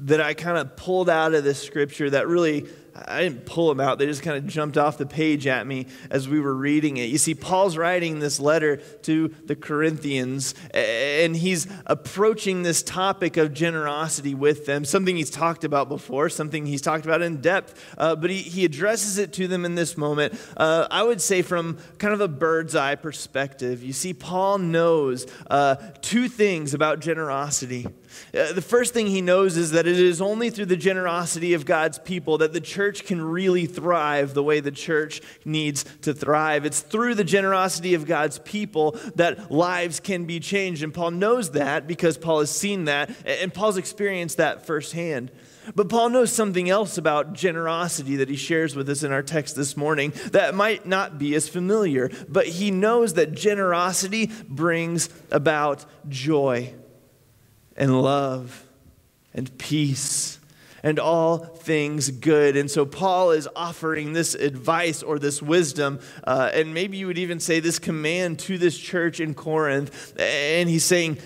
that 0.05 0.21
I 0.21 0.33
kind 0.33 0.57
of 0.57 0.75
pulled 0.75 1.09
out 1.09 1.33
of 1.33 1.43
this 1.43 1.61
scripture 1.61 2.09
that 2.09 2.27
really 2.27 2.65
I 2.93 3.21
didn't 3.23 3.45
pull 3.45 3.69
them 3.69 3.79
out. 3.79 3.99
They 3.99 4.05
just 4.05 4.21
kind 4.21 4.37
of 4.37 4.45
jumped 4.47 4.77
off 4.77 4.97
the 4.97 5.05
page 5.05 5.47
at 5.47 5.65
me 5.65 5.87
as 6.09 6.27
we 6.27 6.39
were 6.39 6.53
reading 6.53 6.97
it. 6.97 7.05
You 7.05 7.17
see, 7.17 7.33
Paul's 7.33 7.77
writing 7.77 8.19
this 8.19 8.39
letter 8.39 8.77
to 9.03 9.33
the 9.45 9.55
Corinthians, 9.55 10.53
and 10.73 11.35
he's 11.35 11.67
approaching 11.85 12.63
this 12.63 12.83
topic 12.83 13.37
of 13.37 13.53
generosity 13.53 14.35
with 14.35 14.65
them, 14.65 14.83
something 14.83 15.15
he's 15.15 15.29
talked 15.29 15.63
about 15.63 15.87
before, 15.87 16.27
something 16.29 16.65
he's 16.65 16.81
talked 16.81 17.05
about 17.05 17.21
in 17.21 17.39
depth, 17.41 17.95
uh, 17.97 18.15
but 18.15 18.29
he, 18.29 18.37
he 18.37 18.65
addresses 18.65 19.17
it 19.17 19.31
to 19.33 19.47
them 19.47 19.63
in 19.63 19.75
this 19.75 19.97
moment, 19.97 20.33
uh, 20.57 20.87
I 20.91 21.03
would 21.03 21.21
say 21.21 21.41
from 21.41 21.77
kind 21.97 22.13
of 22.13 22.21
a 22.21 22.27
bird's 22.27 22.75
eye 22.75 22.95
perspective. 22.95 23.83
You 23.83 23.93
see, 23.93 24.13
Paul 24.13 24.57
knows 24.57 25.27
uh, 25.49 25.75
two 26.01 26.27
things 26.27 26.73
about 26.73 26.99
generosity. 26.99 27.87
Uh, 28.33 28.53
the 28.53 28.61
first 28.61 28.93
thing 28.93 29.07
he 29.07 29.21
knows 29.21 29.57
is 29.57 29.71
that 29.71 29.87
it 29.87 29.99
is 29.99 30.21
only 30.21 30.49
through 30.49 30.65
the 30.65 30.77
generosity 30.77 31.53
of 31.53 31.65
God's 31.65 31.99
people 31.99 32.37
that 32.39 32.53
the 32.53 32.61
church 32.61 33.05
can 33.05 33.21
really 33.21 33.65
thrive 33.65 34.33
the 34.33 34.43
way 34.43 34.59
the 34.59 34.71
church 34.71 35.21
needs 35.45 35.83
to 36.01 36.13
thrive. 36.13 36.65
It's 36.65 36.81
through 36.81 37.15
the 37.15 37.23
generosity 37.23 37.93
of 37.93 38.05
God's 38.05 38.39
people 38.39 38.97
that 39.15 39.51
lives 39.51 39.99
can 39.99 40.25
be 40.25 40.39
changed. 40.39 40.83
And 40.83 40.93
Paul 40.93 41.11
knows 41.11 41.51
that 41.51 41.87
because 41.87 42.17
Paul 42.17 42.39
has 42.39 42.51
seen 42.51 42.85
that, 42.85 43.09
and 43.25 43.53
Paul's 43.53 43.77
experienced 43.77 44.37
that 44.37 44.65
firsthand. 44.65 45.31
But 45.75 45.89
Paul 45.89 46.09
knows 46.09 46.31
something 46.31 46.69
else 46.69 46.97
about 46.97 47.33
generosity 47.33 48.15
that 48.17 48.29
he 48.29 48.35
shares 48.35 48.75
with 48.75 48.89
us 48.89 49.03
in 49.03 49.11
our 49.11 49.21
text 49.21 49.55
this 49.55 49.77
morning 49.77 50.11
that 50.31 50.55
might 50.55 50.85
not 50.85 51.19
be 51.19 51.35
as 51.35 51.47
familiar, 51.47 52.09
but 52.27 52.47
he 52.47 52.71
knows 52.71 53.13
that 53.13 53.33
generosity 53.33 54.31
brings 54.47 55.09
about 55.29 55.85
joy 56.09 56.73
and 57.81 57.99
love 57.99 58.67
and 59.33 59.57
peace 59.57 60.39
and 60.83 60.99
all 60.99 61.39
things 61.39 62.11
good. 62.11 62.55
And 62.55 62.69
so 62.69 62.85
Paul 62.85 63.31
is 63.31 63.49
offering 63.55 64.13
this 64.13 64.35
advice 64.35 65.01
or 65.01 65.17
this 65.17 65.41
wisdom, 65.41 65.99
uh, 66.23 66.51
and 66.53 66.75
maybe 66.75 66.97
you 66.97 67.07
would 67.07 67.17
even 67.17 67.39
say 67.39 67.59
this 67.59 67.79
command 67.79 68.37
to 68.39 68.59
this 68.59 68.77
church 68.77 69.19
in 69.19 69.33
Corinth. 69.33 70.13
And 70.19 70.69
he's 70.69 70.85
saying, 70.85 71.17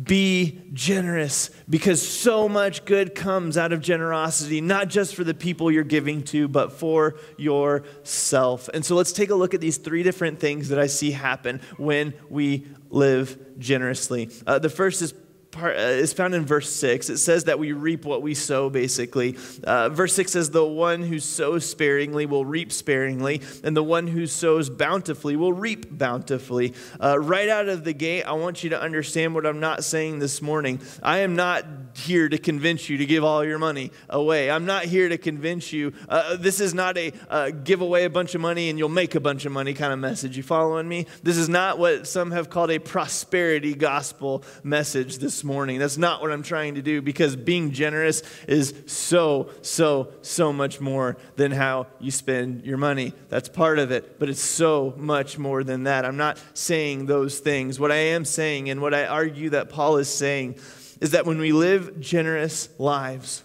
be 0.00 0.62
generous 0.72 1.50
because 1.68 2.06
so 2.06 2.48
much 2.48 2.84
good 2.84 3.14
comes 3.14 3.56
out 3.56 3.72
of 3.72 3.80
generosity, 3.80 4.60
not 4.60 4.88
just 4.88 5.14
for 5.14 5.22
the 5.22 5.34
people 5.34 5.70
you're 5.70 5.84
giving 5.84 6.22
to, 6.24 6.48
but 6.48 6.72
for 6.72 7.16
yourself. 7.36 8.68
And 8.72 8.84
so 8.84 8.96
let's 8.96 9.12
take 9.12 9.30
a 9.30 9.34
look 9.34 9.54
at 9.54 9.60
these 9.60 9.76
three 9.76 10.02
different 10.02 10.40
things 10.40 10.70
that 10.70 10.78
I 10.78 10.86
see 10.86 11.12
happen 11.12 11.60
when 11.76 12.14
we 12.28 12.66
live 12.88 13.58
generously. 13.58 14.30
Uh, 14.46 14.58
the 14.58 14.70
first 14.70 15.02
is 15.02 15.12
part 15.50 15.76
uh, 15.76 15.80
is 15.80 16.12
found 16.12 16.34
in 16.34 16.44
verse 16.44 16.70
6. 16.70 17.10
It 17.10 17.18
says 17.18 17.44
that 17.44 17.58
we 17.58 17.72
reap 17.72 18.04
what 18.04 18.22
we 18.22 18.34
sow, 18.34 18.70
basically. 18.70 19.36
Uh, 19.64 19.88
verse 19.88 20.14
6 20.14 20.32
says, 20.32 20.50
The 20.50 20.64
one 20.64 21.02
who 21.02 21.18
sows 21.18 21.68
sparingly 21.68 22.26
will 22.26 22.44
reap 22.44 22.72
sparingly, 22.72 23.40
and 23.64 23.76
the 23.76 23.82
one 23.82 24.06
who 24.06 24.26
sows 24.26 24.70
bountifully 24.70 25.36
will 25.36 25.52
reap 25.52 25.96
bountifully. 25.96 26.74
Uh, 27.02 27.18
right 27.18 27.48
out 27.48 27.68
of 27.68 27.84
the 27.84 27.92
gate, 27.92 28.24
I 28.24 28.32
want 28.32 28.62
you 28.62 28.70
to 28.70 28.80
understand 28.80 29.34
what 29.34 29.46
I'm 29.46 29.60
not 29.60 29.84
saying 29.84 30.18
this 30.18 30.40
morning. 30.40 30.80
I 31.02 31.18
am 31.18 31.36
not 31.36 31.64
here 31.96 32.28
to 32.28 32.38
convince 32.38 32.88
you 32.88 32.98
to 32.98 33.06
give 33.06 33.24
all 33.24 33.44
your 33.44 33.58
money 33.58 33.90
away. 34.08 34.50
I'm 34.50 34.64
not 34.64 34.84
here 34.84 35.08
to 35.08 35.18
convince 35.18 35.72
you. 35.72 35.92
Uh, 36.08 36.36
this 36.36 36.60
is 36.60 36.74
not 36.74 36.96
a 36.96 37.12
uh, 37.28 37.50
give 37.50 37.80
away 37.80 38.04
a 38.04 38.10
bunch 38.10 38.34
of 38.34 38.40
money 38.40 38.70
and 38.70 38.78
you'll 38.78 38.88
make 38.88 39.14
a 39.14 39.20
bunch 39.20 39.44
of 39.44 39.52
money 39.52 39.74
kind 39.74 39.92
of 39.92 39.98
message. 39.98 40.36
You 40.36 40.42
following 40.42 40.88
me? 40.88 41.06
This 41.22 41.36
is 41.36 41.48
not 41.48 41.78
what 41.78 42.06
some 42.06 42.30
have 42.30 42.50
called 42.50 42.70
a 42.70 42.78
prosperity 42.78 43.74
gospel 43.74 44.44
message 44.62 45.18
this 45.18 45.39
morning. 45.44 45.78
That's 45.78 45.98
not 45.98 46.20
what 46.20 46.30
I'm 46.32 46.42
trying 46.42 46.74
to 46.76 46.82
do 46.82 47.02
because 47.02 47.36
being 47.36 47.72
generous 47.72 48.22
is 48.48 48.74
so, 48.86 49.50
so, 49.62 50.12
so 50.22 50.52
much 50.52 50.80
more 50.80 51.16
than 51.36 51.52
how 51.52 51.86
you 51.98 52.10
spend 52.10 52.64
your 52.64 52.78
money. 52.78 53.12
That's 53.28 53.48
part 53.48 53.78
of 53.78 53.90
it, 53.90 54.18
but 54.18 54.28
it's 54.28 54.42
so 54.42 54.94
much 54.96 55.38
more 55.38 55.64
than 55.64 55.84
that. 55.84 56.04
I'm 56.04 56.16
not 56.16 56.40
saying 56.54 57.06
those 57.06 57.38
things. 57.38 57.80
What 57.80 57.92
I 57.92 57.96
am 57.96 58.24
saying 58.24 58.70
and 58.70 58.80
what 58.80 58.94
I 58.94 59.06
argue 59.06 59.50
that 59.50 59.68
Paul 59.68 59.96
is 59.96 60.08
saying 60.08 60.56
is 61.00 61.12
that 61.12 61.26
when 61.26 61.38
we 61.38 61.52
live 61.52 62.00
generous 62.00 62.68
lives, 62.78 63.42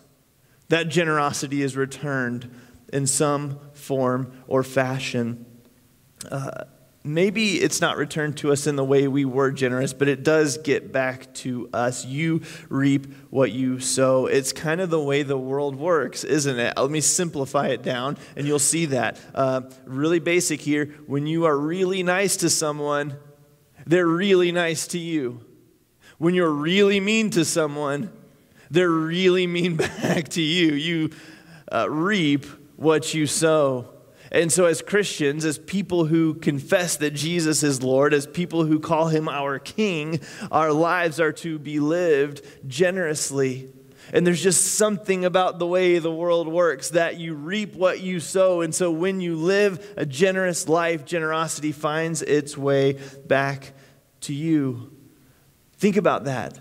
that 0.69 0.89
generosity 0.89 1.61
is 1.61 1.77
returned 1.77 2.53
in 2.91 3.07
some 3.07 3.59
form 3.73 4.31
or 4.47 4.63
fashion. 4.63 5.45
Uh, 6.29 6.65
maybe 7.05 7.62
it's 7.62 7.79
not 7.79 7.97
returned 7.97 8.38
to 8.38 8.51
us 8.51 8.65
in 8.65 8.75
the 8.75 8.83
way 8.83 9.07
we 9.07 9.24
were 9.24 9.51
generous, 9.51 9.93
but 9.93 10.07
it 10.07 10.24
does 10.24 10.57
get 10.57 10.91
back 10.91 11.33
to 11.35 11.69
us. 11.71 12.03
You 12.03 12.41
reap 12.67 13.13
what 13.29 13.51
you 13.51 13.79
sow. 13.79 14.25
It's 14.25 14.51
kind 14.51 14.81
of 14.81 14.89
the 14.89 15.00
way 15.00 15.24
the 15.24 15.38
world 15.38 15.75
works, 15.75 16.24
isn't 16.24 16.59
it? 16.59 16.74
Let 16.75 16.89
me 16.89 17.01
simplify 17.01 17.67
it 17.67 17.83
down, 17.83 18.17
and 18.35 18.47
you'll 18.47 18.59
see 18.59 18.88
that. 18.88 19.19
Uh, 19.33 19.62
really 19.85 20.19
basic 20.19 20.59
here 20.59 20.88
when 21.05 21.27
you 21.27 21.45
are 21.45 21.57
really 21.57 22.01
nice 22.01 22.38
to 22.38 22.50
someone, 22.50 23.15
they're 23.85 24.07
really 24.07 24.51
nice 24.51 24.88
to 24.88 24.97
you. 24.97 25.45
When 26.17 26.33
you're 26.33 26.50
really 26.50 27.00
mean 27.00 27.29
to 27.31 27.45
someone, 27.45 28.12
they're 28.71 28.89
really 28.89 29.45
mean 29.45 29.75
back 30.01 30.29
to 30.29 30.41
you. 30.41 30.74
You 30.74 31.12
uh, 31.71 31.89
reap 31.89 32.45
what 32.77 33.13
you 33.13 33.27
sow. 33.27 33.94
And 34.35 34.51
so, 34.51 34.65
as 34.65 34.81
Christians, 34.81 35.45
as 35.45 35.57
people 35.57 36.03
who 36.03 36.33
confess 36.33 36.97
that 36.97 37.11
Jesus 37.11 37.63
is 37.63 37.81
Lord, 37.81 38.13
as 38.13 38.27
people 38.27 38.65
who 38.65 38.81
call 38.81 39.07
him 39.07 39.29
our 39.29 39.59
King, 39.59 40.19
our 40.51 40.73
lives 40.73 41.21
are 41.21 41.31
to 41.31 41.57
be 41.57 41.79
lived 41.79 42.41
generously. 42.67 43.71
And 44.11 44.27
there's 44.27 44.43
just 44.43 44.75
something 44.75 45.23
about 45.23 45.57
the 45.57 45.65
way 45.65 45.99
the 45.99 46.11
world 46.11 46.49
works 46.49 46.89
that 46.89 47.17
you 47.17 47.33
reap 47.33 47.75
what 47.75 48.01
you 48.01 48.19
sow. 48.19 48.59
And 48.59 48.75
so, 48.75 48.91
when 48.91 49.21
you 49.21 49.37
live 49.37 49.93
a 49.95 50.05
generous 50.05 50.67
life, 50.67 51.05
generosity 51.05 51.71
finds 51.71 52.21
its 52.21 52.57
way 52.57 52.99
back 53.25 53.71
to 54.21 54.33
you. 54.33 54.91
Think 55.77 55.95
about 55.95 56.25
that. 56.25 56.59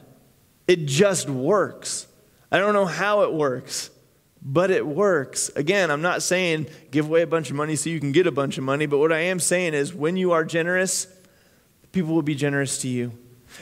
It 0.69 0.87
just 0.87 1.29
works. 1.29 2.07
I 2.53 2.59
don't 2.59 2.73
know 2.73 2.87
how 2.87 3.23
it 3.23 3.33
works 3.33 3.91
but 4.45 4.71
it 4.71 4.87
works. 4.87 5.51
Again, 5.57 5.91
I'm 5.91 6.03
not 6.03 6.23
saying 6.23 6.67
give 6.91 7.07
away 7.07 7.23
a 7.23 7.27
bunch 7.27 7.49
of 7.49 7.57
money 7.57 7.77
so 7.77 7.89
you 7.89 7.99
can 7.99 8.13
get 8.13 8.27
a 8.27 8.33
bunch 8.33 8.59
of 8.59 8.65
money, 8.65 8.85
but 8.85 8.99
what 8.99 9.13
I 9.13 9.21
am 9.21 9.41
saying 9.41 9.73
is 9.73 9.95
when 9.95 10.17
you 10.17 10.33
are 10.33 10.45
generous, 10.45 11.07
people 11.93 12.15
will 12.15 12.23
be 12.23 12.35
generous 12.35 12.79
to 12.83 12.89
you, 12.89 13.13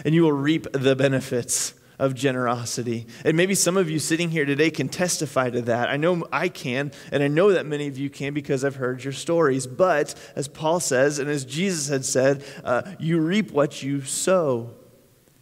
and 0.04 0.14
you 0.14 0.22
will 0.22 0.32
reap 0.32 0.66
the 0.72 0.96
benefits 0.96 1.74
of 2.00 2.16
generosity. 2.16 3.06
And 3.24 3.36
maybe 3.36 3.54
some 3.54 3.76
of 3.76 3.88
you 3.88 4.00
sitting 4.00 4.30
here 4.30 4.44
today 4.44 4.70
can 4.70 4.88
testify 4.88 5.50
to 5.50 5.62
that. 5.62 5.88
I 5.88 5.96
know 5.96 6.26
I 6.32 6.48
can, 6.48 6.90
and 7.12 7.22
I 7.22 7.28
know 7.28 7.52
that 7.52 7.64
many 7.64 7.86
of 7.86 7.96
you 7.96 8.10
can 8.10 8.34
because 8.34 8.64
I've 8.64 8.74
heard 8.74 9.04
your 9.04 9.12
stories. 9.12 9.68
But 9.68 10.16
as 10.34 10.48
Paul 10.48 10.80
says, 10.80 11.20
and 11.20 11.30
as 11.30 11.44
Jesus 11.44 11.88
had 11.88 12.04
said, 12.04 12.44
uh, 12.64 12.82
you 12.98 13.20
reap 13.20 13.52
what 13.52 13.84
you 13.84 14.02
sow. 14.02 14.70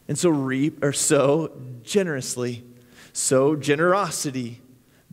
And 0.07 0.19
so 0.19 0.29
reap 0.29 0.85
or 0.85 0.93
sow 0.93 1.51
generously. 1.83 2.65
Sow 3.15 3.57
generosity 3.57 4.61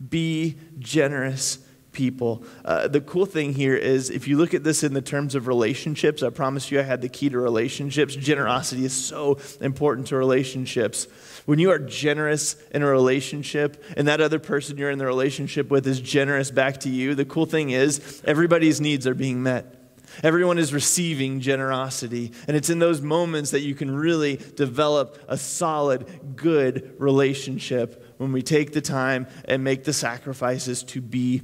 be 0.08 0.58
generous 0.78 1.58
people. 1.92 2.44
Uh, 2.64 2.86
the 2.86 3.00
cool 3.00 3.26
thing 3.26 3.52
here 3.52 3.74
is 3.74 4.08
if 4.08 4.28
you 4.28 4.36
look 4.36 4.54
at 4.54 4.62
this 4.62 4.84
in 4.84 4.94
the 4.94 5.02
terms 5.02 5.34
of 5.34 5.48
relationships, 5.48 6.22
I 6.22 6.30
promise 6.30 6.70
you 6.70 6.78
I 6.78 6.84
had 6.84 7.00
the 7.00 7.08
key 7.08 7.28
to 7.28 7.38
relationships. 7.38 8.14
Generosity 8.14 8.84
is 8.84 8.92
so 8.92 9.38
important 9.60 10.06
to 10.08 10.16
relationships. 10.16 11.08
When 11.46 11.58
you 11.58 11.72
are 11.72 11.78
generous 11.80 12.54
in 12.70 12.82
a 12.82 12.86
relationship 12.86 13.82
and 13.96 14.06
that 14.06 14.20
other 14.20 14.38
person 14.38 14.78
you're 14.78 14.92
in 14.92 14.98
the 14.98 15.06
relationship 15.06 15.70
with 15.70 15.86
is 15.88 16.00
generous 16.00 16.52
back 16.52 16.78
to 16.80 16.88
you, 16.88 17.16
the 17.16 17.24
cool 17.24 17.46
thing 17.46 17.70
is 17.70 18.22
everybody's 18.24 18.80
needs 18.80 19.06
are 19.06 19.14
being 19.14 19.42
met. 19.42 19.74
Everyone 20.22 20.58
is 20.58 20.72
receiving 20.72 21.40
generosity. 21.40 22.32
And 22.46 22.56
it's 22.56 22.70
in 22.70 22.78
those 22.78 23.00
moments 23.00 23.50
that 23.50 23.60
you 23.60 23.74
can 23.74 23.90
really 23.90 24.36
develop 24.36 25.22
a 25.28 25.36
solid, 25.36 26.36
good 26.36 26.94
relationship 26.98 28.07
when 28.18 28.32
we 28.32 28.42
take 28.42 28.72
the 28.72 28.80
time 28.80 29.26
and 29.46 29.64
make 29.64 29.84
the 29.84 29.92
sacrifices 29.92 30.82
to 30.82 31.00
be 31.00 31.42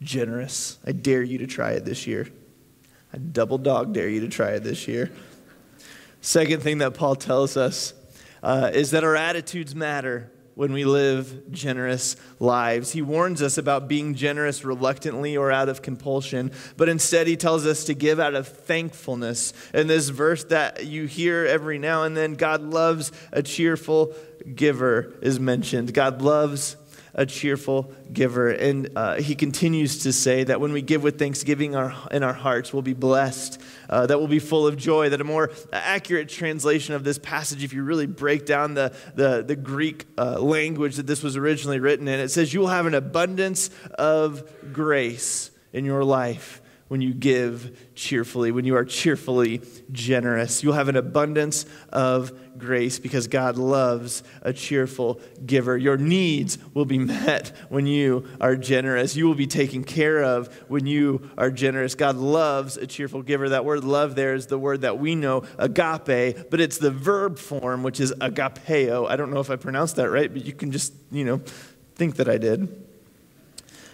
generous. 0.00 0.78
I 0.86 0.92
dare 0.92 1.22
you 1.22 1.38
to 1.38 1.46
try 1.46 1.72
it 1.72 1.84
this 1.84 2.06
year. 2.06 2.28
I 3.12 3.18
double 3.18 3.58
dog 3.58 3.92
dare 3.92 4.08
you 4.08 4.20
to 4.20 4.28
try 4.28 4.50
it 4.50 4.62
this 4.62 4.86
year. 4.86 5.10
Second 6.20 6.62
thing 6.62 6.78
that 6.78 6.94
Paul 6.94 7.16
tells 7.16 7.56
us 7.56 7.94
uh, 8.42 8.70
is 8.72 8.92
that 8.92 9.04
our 9.04 9.16
attitudes 9.16 9.74
matter 9.74 10.30
when 10.60 10.74
we 10.74 10.84
live 10.84 11.50
generous 11.50 12.16
lives. 12.38 12.92
He 12.92 13.00
warns 13.00 13.40
us 13.40 13.56
about 13.56 13.88
being 13.88 14.14
generous 14.14 14.62
reluctantly 14.62 15.34
or 15.34 15.50
out 15.50 15.70
of 15.70 15.80
compulsion, 15.80 16.52
but 16.76 16.86
instead 16.86 17.26
he 17.26 17.34
tells 17.34 17.64
us 17.64 17.84
to 17.84 17.94
give 17.94 18.20
out 18.20 18.34
of 18.34 18.46
thankfulness. 18.46 19.54
In 19.72 19.86
this 19.86 20.10
verse 20.10 20.44
that 20.44 20.84
you 20.84 21.06
hear 21.06 21.46
every 21.46 21.78
now 21.78 22.02
and 22.02 22.14
then, 22.14 22.34
God 22.34 22.60
loves 22.60 23.10
a 23.32 23.42
cheerful 23.42 24.12
giver 24.54 25.14
is 25.22 25.40
mentioned. 25.40 25.94
God 25.94 26.20
loves 26.20 26.76
a 27.14 27.26
cheerful 27.26 27.92
giver. 28.12 28.50
And 28.50 28.90
uh, 28.96 29.16
he 29.16 29.34
continues 29.34 30.02
to 30.04 30.12
say 30.12 30.44
that 30.44 30.60
when 30.60 30.72
we 30.72 30.82
give 30.82 31.02
with 31.02 31.18
thanksgiving 31.18 31.74
our, 31.74 31.94
in 32.10 32.22
our 32.22 32.32
hearts, 32.32 32.72
we'll 32.72 32.82
be 32.82 32.94
blessed, 32.94 33.60
uh, 33.88 34.06
that 34.06 34.18
we'll 34.18 34.28
be 34.28 34.38
full 34.38 34.66
of 34.66 34.76
joy. 34.76 35.08
That 35.08 35.20
a 35.20 35.24
more 35.24 35.50
accurate 35.72 36.28
translation 36.28 36.94
of 36.94 37.04
this 37.04 37.18
passage, 37.18 37.64
if 37.64 37.72
you 37.72 37.82
really 37.82 38.06
break 38.06 38.46
down 38.46 38.74
the, 38.74 38.94
the, 39.14 39.42
the 39.42 39.56
Greek 39.56 40.06
uh, 40.18 40.40
language 40.40 40.96
that 40.96 41.06
this 41.06 41.22
was 41.22 41.36
originally 41.36 41.80
written 41.80 42.08
in, 42.08 42.20
it 42.20 42.30
says, 42.30 42.54
You 42.54 42.60
will 42.60 42.68
have 42.68 42.86
an 42.86 42.94
abundance 42.94 43.70
of 43.98 44.72
grace 44.72 45.50
in 45.72 45.84
your 45.84 46.04
life 46.04 46.60
when 46.90 47.00
you 47.00 47.14
give 47.14 47.94
cheerfully, 47.94 48.50
when 48.50 48.64
you 48.64 48.74
are 48.74 48.84
cheerfully 48.84 49.62
generous. 49.92 50.64
You'll 50.64 50.72
have 50.72 50.88
an 50.88 50.96
abundance 50.96 51.64
of 51.90 52.32
grace 52.58 52.98
because 52.98 53.28
God 53.28 53.56
loves 53.56 54.24
a 54.42 54.52
cheerful 54.52 55.20
giver. 55.46 55.78
Your 55.78 55.96
needs 55.96 56.58
will 56.74 56.86
be 56.86 56.98
met 56.98 57.52
when 57.68 57.86
you 57.86 58.26
are 58.40 58.56
generous. 58.56 59.14
You 59.14 59.28
will 59.28 59.36
be 59.36 59.46
taken 59.46 59.84
care 59.84 60.24
of 60.24 60.52
when 60.68 60.84
you 60.84 61.30
are 61.38 61.52
generous. 61.52 61.94
God 61.94 62.16
loves 62.16 62.76
a 62.76 62.88
cheerful 62.88 63.22
giver. 63.22 63.50
That 63.50 63.64
word 63.64 63.84
love 63.84 64.16
there 64.16 64.34
is 64.34 64.48
the 64.48 64.58
word 64.58 64.80
that 64.80 64.98
we 64.98 65.14
know, 65.14 65.44
agape, 65.58 66.50
but 66.50 66.60
it's 66.60 66.78
the 66.78 66.90
verb 66.90 67.38
form, 67.38 67.84
which 67.84 68.00
is 68.00 68.12
agapeo. 68.14 69.08
I 69.08 69.14
don't 69.14 69.32
know 69.32 69.38
if 69.38 69.48
I 69.48 69.54
pronounced 69.54 69.94
that 69.94 70.10
right, 70.10 70.32
but 70.32 70.44
you 70.44 70.54
can 70.54 70.72
just, 70.72 70.92
you 71.12 71.24
know, 71.24 71.40
think 71.94 72.16
that 72.16 72.28
I 72.28 72.38
did. 72.38 72.89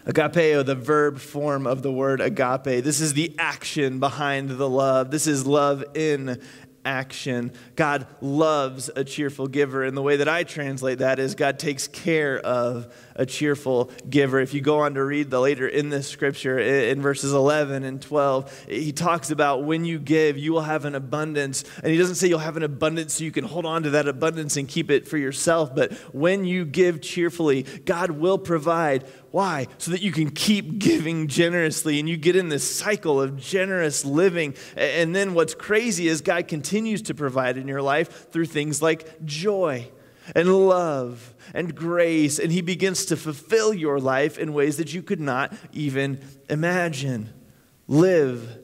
Agapeo, 0.07 0.65
the 0.65 0.77
verb 0.77 1.19
form 1.19 1.67
of 1.67 1.83
the 1.83 1.91
word 1.91 2.21
agape. 2.21 2.85
This 2.85 3.01
is 3.01 3.15
the 3.15 3.35
action 3.39 3.99
behind 3.99 4.51
the 4.51 4.69
love. 4.69 5.11
This 5.11 5.27
is 5.27 5.47
love 5.47 5.85
in 5.95 6.41
action. 6.85 7.53
God 7.75 8.07
loves 8.21 8.89
a 8.95 9.03
cheerful 9.03 9.49
giver. 9.49 9.83
And 9.83 9.97
the 9.97 10.03
way 10.03 10.17
that 10.19 10.29
I 10.29 10.45
translate 10.45 10.99
that 10.99 11.19
is 11.19 11.35
God 11.35 11.59
takes 11.59 11.89
care 11.89 12.39
of 12.39 12.95
a 13.17 13.27
cheerful 13.27 13.91
giver. 14.09 14.41
If 14.41 14.55
you 14.55 14.61
go 14.61 14.81
on 14.81 14.95
to 14.95 15.05
read 15.05 15.31
the 15.31 15.41
later 15.41 15.67
in 15.67 15.89
this 15.89 16.09
scripture, 16.09 16.59
in 16.59 17.03
verses 17.03 17.33
11 17.33 17.83
and 17.83 18.01
12, 18.01 18.67
he 18.69 18.93
talks 18.93 19.31
about 19.31 19.65
when 19.65 19.85
you 19.85 19.99
give, 19.99 20.39
you 20.39 20.53
will 20.53 20.63
have 20.63 20.85
an 20.85 20.95
abundance. 20.95 21.65
And 21.83 21.91
he 21.91 21.99
doesn't 21.99 22.17
say 22.17 22.29
you'll 22.29 22.39
have 22.39 22.57
an 22.57 22.63
abundance 22.63 23.15
so 23.15 23.25
you 23.25 23.33
can 23.33 23.45
hold 23.45 23.67
on 23.67 23.83
to 23.83 23.91
that 23.91 24.07
abundance 24.07 24.57
and 24.57 24.69
keep 24.69 24.91
it 24.91 25.09
for 25.09 25.17
yourself. 25.17 25.75
But 25.75 25.93
when 26.15 26.45
you 26.45 26.65
give 26.65 27.01
cheerfully, 27.01 27.63
God 27.63 28.11
will 28.11 28.39
provide. 28.39 29.05
Why? 29.31 29.67
So 29.79 29.91
that 29.91 30.03
you 30.03 30.13
can 30.13 30.31
keep 30.31 30.79
giving 30.79 31.29
generously 31.29 31.99
and 31.99 32.09
you 32.09 32.17
get 32.17 32.37
in 32.37 32.49
this 32.49 32.69
cycle 32.71 33.21
of 33.21 33.37
generous 33.37 34.05
living. 34.05 34.55
And 34.77 35.15
then 35.15 35.35
what's 35.35 35.55
crazy 35.55 36.09
is 36.09 36.21
God 36.21 36.49
continues 36.49 37.03
to 37.03 37.15
provide 37.15 37.59
in 37.59 37.69
your 37.69 37.83
life 37.83 38.31
through 38.31 38.47
things 38.47 38.81
like 38.81 39.25
joy 39.25 39.91
and 40.35 40.69
love 40.69 41.35
and 41.55 41.75
grace, 41.75 42.39
and 42.39 42.51
He 42.51 42.61
begins 42.61 43.07
to 43.07 43.17
fulfill 43.17 43.73
your 43.73 44.01
life 44.01 44.39
in 44.39 44.53
ways 44.53 44.77
that 44.79 44.93
you 44.93 45.03
could 45.03 45.21
not 45.21 45.53
even 45.73 46.21
imagine. 46.49 47.33
Live 47.89 48.59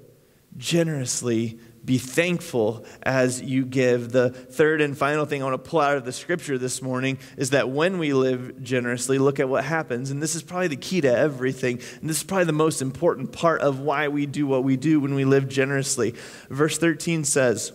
generously. 0.57 1.59
Be 1.85 1.99
thankful 1.99 2.85
as 3.03 3.43
you 3.43 3.65
give. 3.65 4.13
The 4.13 4.31
third 4.31 4.81
and 4.81 4.97
final 4.97 5.27
thing 5.27 5.43
I 5.43 5.47
want 5.47 5.65
to 5.65 5.71
pull 5.71 5.81
out 5.81 5.97
of 5.97 6.05
the 6.05 6.13
scripture 6.13 6.57
this 6.57 6.81
morning 6.81 7.19
is 7.37 7.51
that 7.51 7.71
when 7.71 7.99
we 7.99 8.13
live 8.13 8.63
generously, 8.63 9.19
look 9.19 9.41
at 9.41 9.49
what 9.49 9.65
happens. 9.65 10.13
And 10.13 10.23
this 10.23 10.37
is 10.37 10.45
probably 10.45 10.69
the 10.69 10.77
key 10.77 11.01
to 11.01 11.13
everything. 11.13 11.81
And 12.01 12.09
this 12.09 12.19
is 12.19 12.23
probably 12.23 12.45
the 12.45 12.53
most 12.53 12.83
important 12.83 13.33
part 13.33 13.63
of 13.63 13.81
why 13.81 14.07
we 14.09 14.27
do 14.27 14.47
what 14.47 14.63
we 14.63 14.77
do 14.77 15.01
when 15.01 15.15
we 15.15 15.25
live 15.25 15.49
generously. 15.49 16.15
Verse 16.49 16.79
13 16.79 17.25
says, 17.25 17.73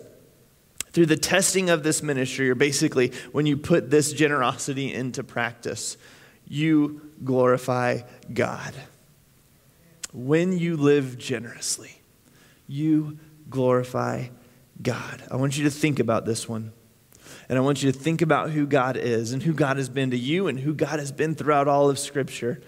through 0.92 1.06
the 1.06 1.18
testing 1.18 1.70
of 1.70 1.84
this 1.84 2.02
ministry, 2.02 2.50
or 2.50 2.56
basically 2.56 3.12
when 3.32 3.46
you 3.46 3.58
put 3.58 3.90
this 3.90 4.14
generosity 4.14 4.94
into 4.94 5.24
practice, 5.24 5.98
you 6.48 7.02
glorify 7.24 8.00
God. 8.34 8.74
When 10.14 10.58
you 10.58 10.78
live 10.78 11.18
generously, 11.18 12.02
you 12.68 13.20
glorify 13.50 14.28
God. 14.82 15.24
I 15.30 15.36
want 15.36 15.58
you 15.58 15.64
to 15.66 15.72
think 15.72 16.00
about 16.00 16.26
this 16.26 16.48
one. 16.48 16.72
And 17.50 17.58
I 17.58 17.62
want 17.62 17.84
you 17.84 17.92
to 17.92 17.98
think 17.98 18.22
about 18.22 18.52
who 18.52 18.66
God 18.66 18.98
is 18.98 19.32
and 19.32 19.44
who 19.44 19.54
God 19.54 19.78
has 19.78 19.90
been 19.90 20.12
to 20.12 20.18
you 20.18 20.48
and 20.48 20.60
who 20.60 20.74
God 20.74 21.00
has 21.00 21.12
been 21.12 21.36
throughout 21.36 21.68
all 21.68 21.90
of 21.90 22.00
Scripture. 22.00 22.62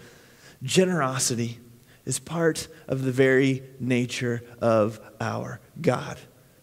Generosity 0.63 1.59
is 2.05 2.19
part 2.19 2.67
of 2.87 3.03
the 3.03 3.11
very 3.11 3.63
nature 3.79 4.41
of 4.61 4.99
our 5.19 5.59
God 5.81 6.17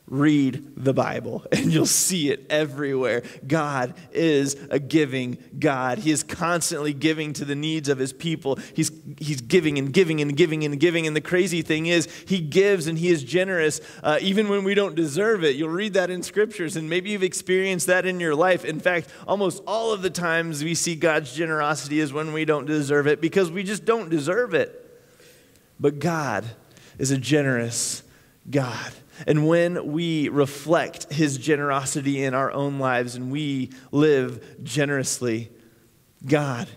read 0.08 0.72
the 0.76 0.94
Bible 0.94 1.44
and 1.52 1.72
you'll 1.72 1.86
see 1.86 2.30
it 2.30 2.46
everywhere. 2.48 3.22
God 3.46 3.94
is 4.12 4.56
a 4.70 4.78
giving 4.78 5.38
God. 5.58 5.98
He 5.98 6.10
is 6.10 6.22
constantly 6.22 6.92
giving 6.92 7.32
to 7.34 7.44
the 7.44 7.54
needs 7.54 7.88
of 7.88 7.98
his 7.98 8.12
people. 8.12 8.58
He's 8.74 8.92
he's 9.18 9.40
giving 9.40 9.78
and 9.78 9.92
giving 9.92 10.20
and 10.20 10.36
giving 10.36 10.64
and 10.64 10.78
giving. 10.78 11.06
And 11.06 11.16
the 11.16 11.20
crazy 11.20 11.62
thing 11.62 11.86
is, 11.86 12.06
he 12.26 12.40
gives 12.40 12.86
and 12.86 12.98
he 12.98 13.08
is 13.08 13.24
generous 13.24 13.80
uh, 14.02 14.18
even 14.20 14.48
when 14.48 14.64
we 14.64 14.74
don't 14.74 14.94
deserve 14.94 15.44
it. 15.44 15.56
You'll 15.56 15.70
read 15.70 15.94
that 15.94 16.10
in 16.10 16.22
scriptures, 16.22 16.76
and 16.76 16.88
maybe 16.88 17.10
you've 17.10 17.22
experienced 17.22 17.88
that 17.88 18.06
in 18.06 18.20
your 18.20 18.34
life. 18.34 18.64
In 18.64 18.80
fact, 18.80 19.08
almost 19.26 19.62
all 19.66 19.92
of 19.92 20.02
the 20.02 20.10
times 20.10 20.62
we 20.62 20.74
see 20.74 20.94
God's 20.94 21.32
generosity 21.32 22.00
is 22.00 22.12
when 22.12 22.32
we 22.32 22.44
don't 22.44 22.66
deserve 22.66 23.06
it 23.06 23.20
because 23.20 23.50
we 23.50 23.62
just 23.62 23.84
don't 23.84 24.08
deserve 24.08 24.54
it. 24.54 24.82
But 25.78 25.98
God 25.98 26.44
is 26.98 27.10
a 27.10 27.18
generous 27.18 28.02
God. 28.48 28.92
And 29.26 29.46
when 29.46 29.92
we 29.92 30.28
reflect 30.28 31.12
his 31.12 31.38
generosity 31.38 32.22
in 32.22 32.34
our 32.34 32.50
own 32.50 32.78
lives 32.78 33.14
and 33.14 33.30
we 33.30 33.70
live 33.92 34.62
generously, 34.62 35.50
God 36.24 36.68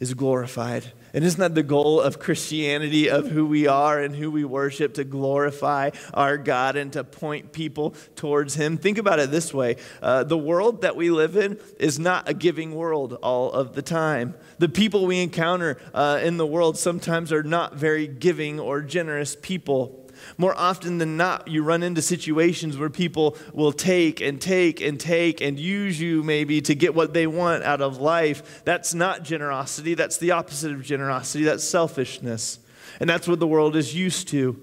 is 0.00 0.14
glorified. 0.14 0.92
And 1.14 1.24
isn't 1.24 1.38
that 1.38 1.54
the 1.54 1.62
goal 1.62 2.00
of 2.00 2.18
Christianity, 2.18 3.08
of 3.08 3.28
who 3.28 3.46
we 3.46 3.68
are 3.68 4.00
and 4.00 4.16
who 4.16 4.32
we 4.32 4.44
worship, 4.44 4.94
to 4.94 5.04
glorify 5.04 5.90
our 6.12 6.36
God 6.36 6.74
and 6.74 6.92
to 6.94 7.04
point 7.04 7.52
people 7.52 7.94
towards 8.16 8.56
Him? 8.56 8.76
Think 8.76 8.98
about 8.98 9.20
it 9.20 9.30
this 9.30 9.54
way 9.54 9.76
uh, 10.02 10.24
the 10.24 10.36
world 10.36 10.82
that 10.82 10.96
we 10.96 11.10
live 11.10 11.36
in 11.36 11.60
is 11.78 12.00
not 12.00 12.28
a 12.28 12.34
giving 12.34 12.74
world 12.74 13.12
all 13.22 13.52
of 13.52 13.76
the 13.76 13.82
time. 13.82 14.34
The 14.58 14.68
people 14.68 15.06
we 15.06 15.22
encounter 15.22 15.80
uh, 15.94 16.18
in 16.20 16.36
the 16.36 16.46
world 16.46 16.76
sometimes 16.76 17.32
are 17.32 17.44
not 17.44 17.76
very 17.76 18.08
giving 18.08 18.58
or 18.58 18.80
generous 18.82 19.36
people. 19.40 20.03
More 20.38 20.56
often 20.58 20.98
than 20.98 21.16
not, 21.16 21.48
you 21.48 21.62
run 21.62 21.82
into 21.82 22.02
situations 22.02 22.76
where 22.76 22.90
people 22.90 23.36
will 23.52 23.72
take 23.72 24.20
and 24.20 24.40
take 24.40 24.80
and 24.80 24.98
take 24.98 25.40
and 25.40 25.58
use 25.58 26.00
you 26.00 26.22
maybe 26.22 26.60
to 26.62 26.74
get 26.74 26.94
what 26.94 27.14
they 27.14 27.26
want 27.26 27.64
out 27.64 27.80
of 27.80 27.98
life. 27.98 28.62
That's 28.64 28.94
not 28.94 29.22
generosity. 29.22 29.94
That's 29.94 30.18
the 30.18 30.32
opposite 30.32 30.72
of 30.72 30.82
generosity. 30.82 31.44
That's 31.44 31.64
selfishness. 31.64 32.58
And 33.00 33.08
that's 33.08 33.26
what 33.26 33.40
the 33.40 33.46
world 33.46 33.76
is 33.76 33.94
used 33.94 34.28
to. 34.28 34.60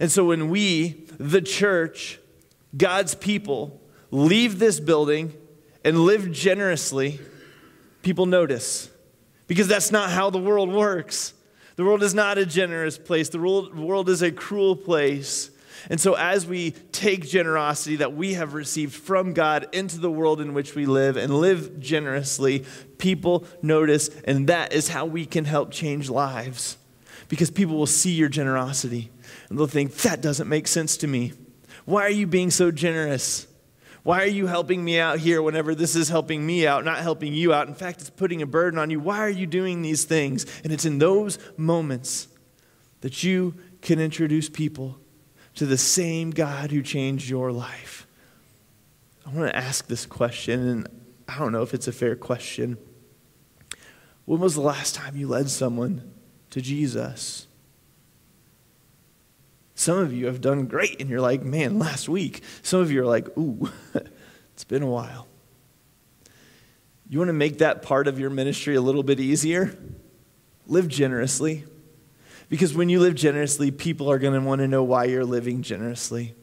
And 0.00 0.10
so 0.10 0.26
when 0.26 0.48
we, 0.48 1.06
the 1.18 1.42
church, 1.42 2.18
God's 2.76 3.14
people, 3.14 3.80
leave 4.10 4.58
this 4.58 4.80
building 4.80 5.34
and 5.84 6.00
live 6.00 6.32
generously, 6.32 7.20
people 8.02 8.26
notice. 8.26 8.90
Because 9.46 9.68
that's 9.68 9.90
not 9.90 10.10
how 10.10 10.30
the 10.30 10.38
world 10.38 10.72
works. 10.72 11.34
The 11.76 11.84
world 11.84 12.02
is 12.02 12.14
not 12.14 12.38
a 12.38 12.46
generous 12.46 12.98
place, 12.98 13.28
the 13.28 13.38
world, 13.38 14.08
is 14.08 14.22
a 14.22 14.30
cruel 14.30 14.76
place. 14.76 15.50
And 15.90 16.00
so, 16.00 16.14
as 16.14 16.46
we 16.46 16.72
take 16.92 17.26
generosity 17.26 17.96
that 17.96 18.14
we 18.14 18.34
have 18.34 18.54
received 18.54 18.94
from 18.94 19.32
God 19.32 19.66
into 19.72 19.98
the 19.98 20.10
world 20.10 20.40
in 20.40 20.54
which 20.54 20.74
we 20.74 20.86
live 20.86 21.16
and 21.16 21.40
live 21.40 21.80
generously, 21.80 22.64
people 22.98 23.44
notice, 23.62 24.08
and 24.24 24.48
that 24.48 24.72
is 24.72 24.88
how 24.88 25.06
we 25.06 25.26
can 25.26 25.44
help 25.44 25.70
change 25.72 26.08
lives. 26.08 26.76
Because 27.28 27.50
people 27.50 27.76
will 27.76 27.86
see 27.86 28.12
your 28.12 28.28
generosity 28.28 29.10
and 29.48 29.58
they'll 29.58 29.66
think, 29.66 29.94
that 29.98 30.20
doesn't 30.20 30.48
make 30.48 30.68
sense 30.68 30.96
to 30.98 31.06
me. 31.06 31.32
Why 31.84 32.02
are 32.02 32.10
you 32.10 32.26
being 32.26 32.50
so 32.50 32.70
generous? 32.70 33.46
Why 34.02 34.22
are 34.22 34.26
you 34.26 34.48
helping 34.48 34.84
me 34.84 34.98
out 34.98 35.20
here 35.20 35.40
whenever 35.40 35.74
this 35.74 35.94
is 35.94 36.08
helping 36.08 36.44
me 36.44 36.66
out, 36.66 36.84
not 36.84 36.98
helping 36.98 37.32
you 37.32 37.54
out? 37.54 37.68
In 37.68 37.74
fact, 37.74 38.00
it's 38.00 38.10
putting 38.10 38.42
a 38.42 38.46
burden 38.46 38.78
on 38.78 38.90
you. 38.90 38.98
Why 38.98 39.18
are 39.18 39.30
you 39.30 39.46
doing 39.46 39.82
these 39.82 40.04
things? 40.04 40.44
And 40.64 40.72
it's 40.72 40.84
in 40.84 40.98
those 40.98 41.38
moments 41.56 42.26
that 43.02 43.22
you 43.22 43.54
can 43.80 44.00
introduce 44.00 44.48
people 44.48 44.98
to 45.54 45.66
the 45.66 45.78
same 45.78 46.30
God 46.30 46.70
who 46.70 46.82
changed 46.82 47.28
your 47.28 47.52
life. 47.52 48.06
I 49.24 49.30
want 49.30 49.50
to 49.50 49.56
ask 49.56 49.86
this 49.86 50.04
question, 50.04 50.66
and 50.66 50.88
I 51.28 51.38
don't 51.38 51.52
know 51.52 51.62
if 51.62 51.72
it's 51.72 51.86
a 51.86 51.92
fair 51.92 52.16
question. 52.16 52.78
When 54.24 54.40
was 54.40 54.54
the 54.54 54.62
last 54.62 54.94
time 54.94 55.16
you 55.16 55.28
led 55.28 55.48
someone 55.48 56.12
to 56.50 56.60
Jesus? 56.60 57.46
Some 59.74 59.98
of 59.98 60.12
you 60.12 60.26
have 60.26 60.40
done 60.40 60.66
great 60.66 61.00
and 61.00 61.08
you're 61.08 61.20
like, 61.20 61.42
man, 61.42 61.78
last 61.78 62.08
week. 62.08 62.42
Some 62.62 62.80
of 62.80 62.92
you 62.92 63.02
are 63.02 63.06
like, 63.06 63.28
ooh, 63.38 63.70
it's 64.52 64.64
been 64.64 64.82
a 64.82 64.86
while. 64.86 65.28
You 67.08 67.18
want 67.18 67.28
to 67.28 67.34
make 67.34 67.58
that 67.58 67.82
part 67.82 68.08
of 68.08 68.18
your 68.18 68.30
ministry 68.30 68.74
a 68.74 68.80
little 68.80 69.02
bit 69.02 69.20
easier? 69.20 69.76
Live 70.66 70.88
generously. 70.88 71.64
Because 72.48 72.74
when 72.74 72.88
you 72.88 73.00
live 73.00 73.14
generously, 73.14 73.70
people 73.70 74.10
are 74.10 74.18
going 74.18 74.34
to 74.34 74.46
want 74.46 74.60
to 74.60 74.68
know 74.68 74.82
why 74.82 75.04
you're 75.04 75.24
living 75.24 75.62
generously. 75.62 76.34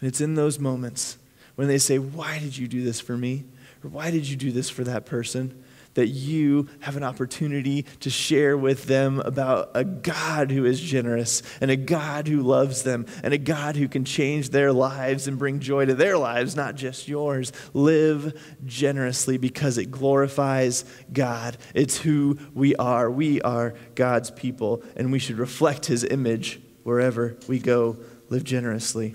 And 0.00 0.08
it's 0.08 0.20
in 0.20 0.34
those 0.34 0.58
moments 0.58 1.18
when 1.54 1.68
they 1.68 1.78
say, 1.78 1.98
Why 1.98 2.38
did 2.38 2.56
you 2.56 2.68
do 2.68 2.84
this 2.84 3.00
for 3.00 3.16
me? 3.16 3.44
Or 3.82 3.90
why 3.90 4.10
did 4.10 4.28
you 4.28 4.36
do 4.36 4.52
this 4.52 4.68
for 4.70 4.84
that 4.84 5.06
person? 5.06 5.62
That 5.96 6.08
you 6.08 6.68
have 6.80 6.96
an 6.96 7.02
opportunity 7.02 7.82
to 8.00 8.08
share 8.08 8.56
with 8.56 8.84
them 8.84 9.18
about 9.20 9.70
a 9.74 9.82
God 9.84 10.50
who 10.50 10.64
is 10.64 10.80
generous 10.80 11.42
and 11.60 11.70
a 11.70 11.76
God 11.76 12.28
who 12.28 12.42
loves 12.42 12.82
them 12.82 13.06
and 13.22 13.34
a 13.34 13.38
God 13.38 13.76
who 13.76 13.88
can 13.88 14.04
change 14.04 14.50
their 14.50 14.72
lives 14.72 15.26
and 15.26 15.38
bring 15.38 15.58
joy 15.58 15.86
to 15.86 15.94
their 15.94 16.16
lives, 16.16 16.54
not 16.54 16.74
just 16.74 17.08
yours. 17.08 17.50
Live 17.74 18.40
generously 18.64 19.38
because 19.38 19.78
it 19.78 19.90
glorifies 19.90 20.84
God. 21.12 21.56
It's 21.74 21.98
who 21.98 22.38
we 22.54 22.76
are. 22.76 23.10
We 23.10 23.40
are 23.42 23.74
God's 23.94 24.30
people, 24.30 24.82
and 24.96 25.10
we 25.10 25.18
should 25.18 25.38
reflect 25.38 25.86
his 25.86 26.04
image 26.04 26.60
wherever 26.82 27.36
we 27.48 27.58
go. 27.58 27.96
Live 28.28 28.44
generously. 28.44 29.14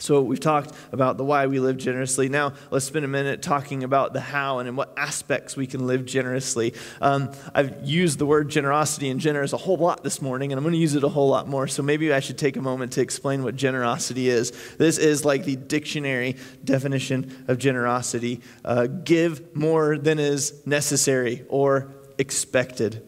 So, 0.00 0.22
we've 0.22 0.40
talked 0.40 0.74
about 0.92 1.18
the 1.18 1.24
why 1.24 1.46
we 1.46 1.60
live 1.60 1.76
generously. 1.76 2.30
Now, 2.30 2.54
let's 2.70 2.86
spend 2.86 3.04
a 3.04 3.08
minute 3.08 3.42
talking 3.42 3.84
about 3.84 4.14
the 4.14 4.20
how 4.20 4.58
and 4.58 4.68
in 4.68 4.74
what 4.74 4.94
aspects 4.96 5.56
we 5.56 5.66
can 5.66 5.86
live 5.86 6.06
generously. 6.06 6.72
Um, 7.02 7.30
I've 7.54 7.86
used 7.86 8.18
the 8.18 8.24
word 8.24 8.48
generosity 8.48 9.10
and 9.10 9.20
generous 9.20 9.52
a 9.52 9.58
whole 9.58 9.76
lot 9.76 10.02
this 10.02 10.22
morning, 10.22 10.52
and 10.52 10.58
I'm 10.58 10.64
going 10.64 10.72
to 10.72 10.80
use 10.80 10.94
it 10.94 11.04
a 11.04 11.08
whole 11.08 11.28
lot 11.28 11.48
more. 11.48 11.68
So, 11.68 11.82
maybe 11.82 12.12
I 12.14 12.20
should 12.20 12.38
take 12.38 12.56
a 12.56 12.62
moment 12.62 12.92
to 12.92 13.02
explain 13.02 13.44
what 13.44 13.56
generosity 13.56 14.30
is. 14.30 14.52
This 14.78 14.96
is 14.96 15.26
like 15.26 15.44
the 15.44 15.56
dictionary 15.56 16.36
definition 16.64 17.44
of 17.46 17.58
generosity 17.58 18.40
uh, 18.64 18.86
give 18.86 19.54
more 19.54 19.98
than 19.98 20.18
is 20.18 20.66
necessary 20.66 21.44
or 21.50 21.92
expected. 22.16 23.06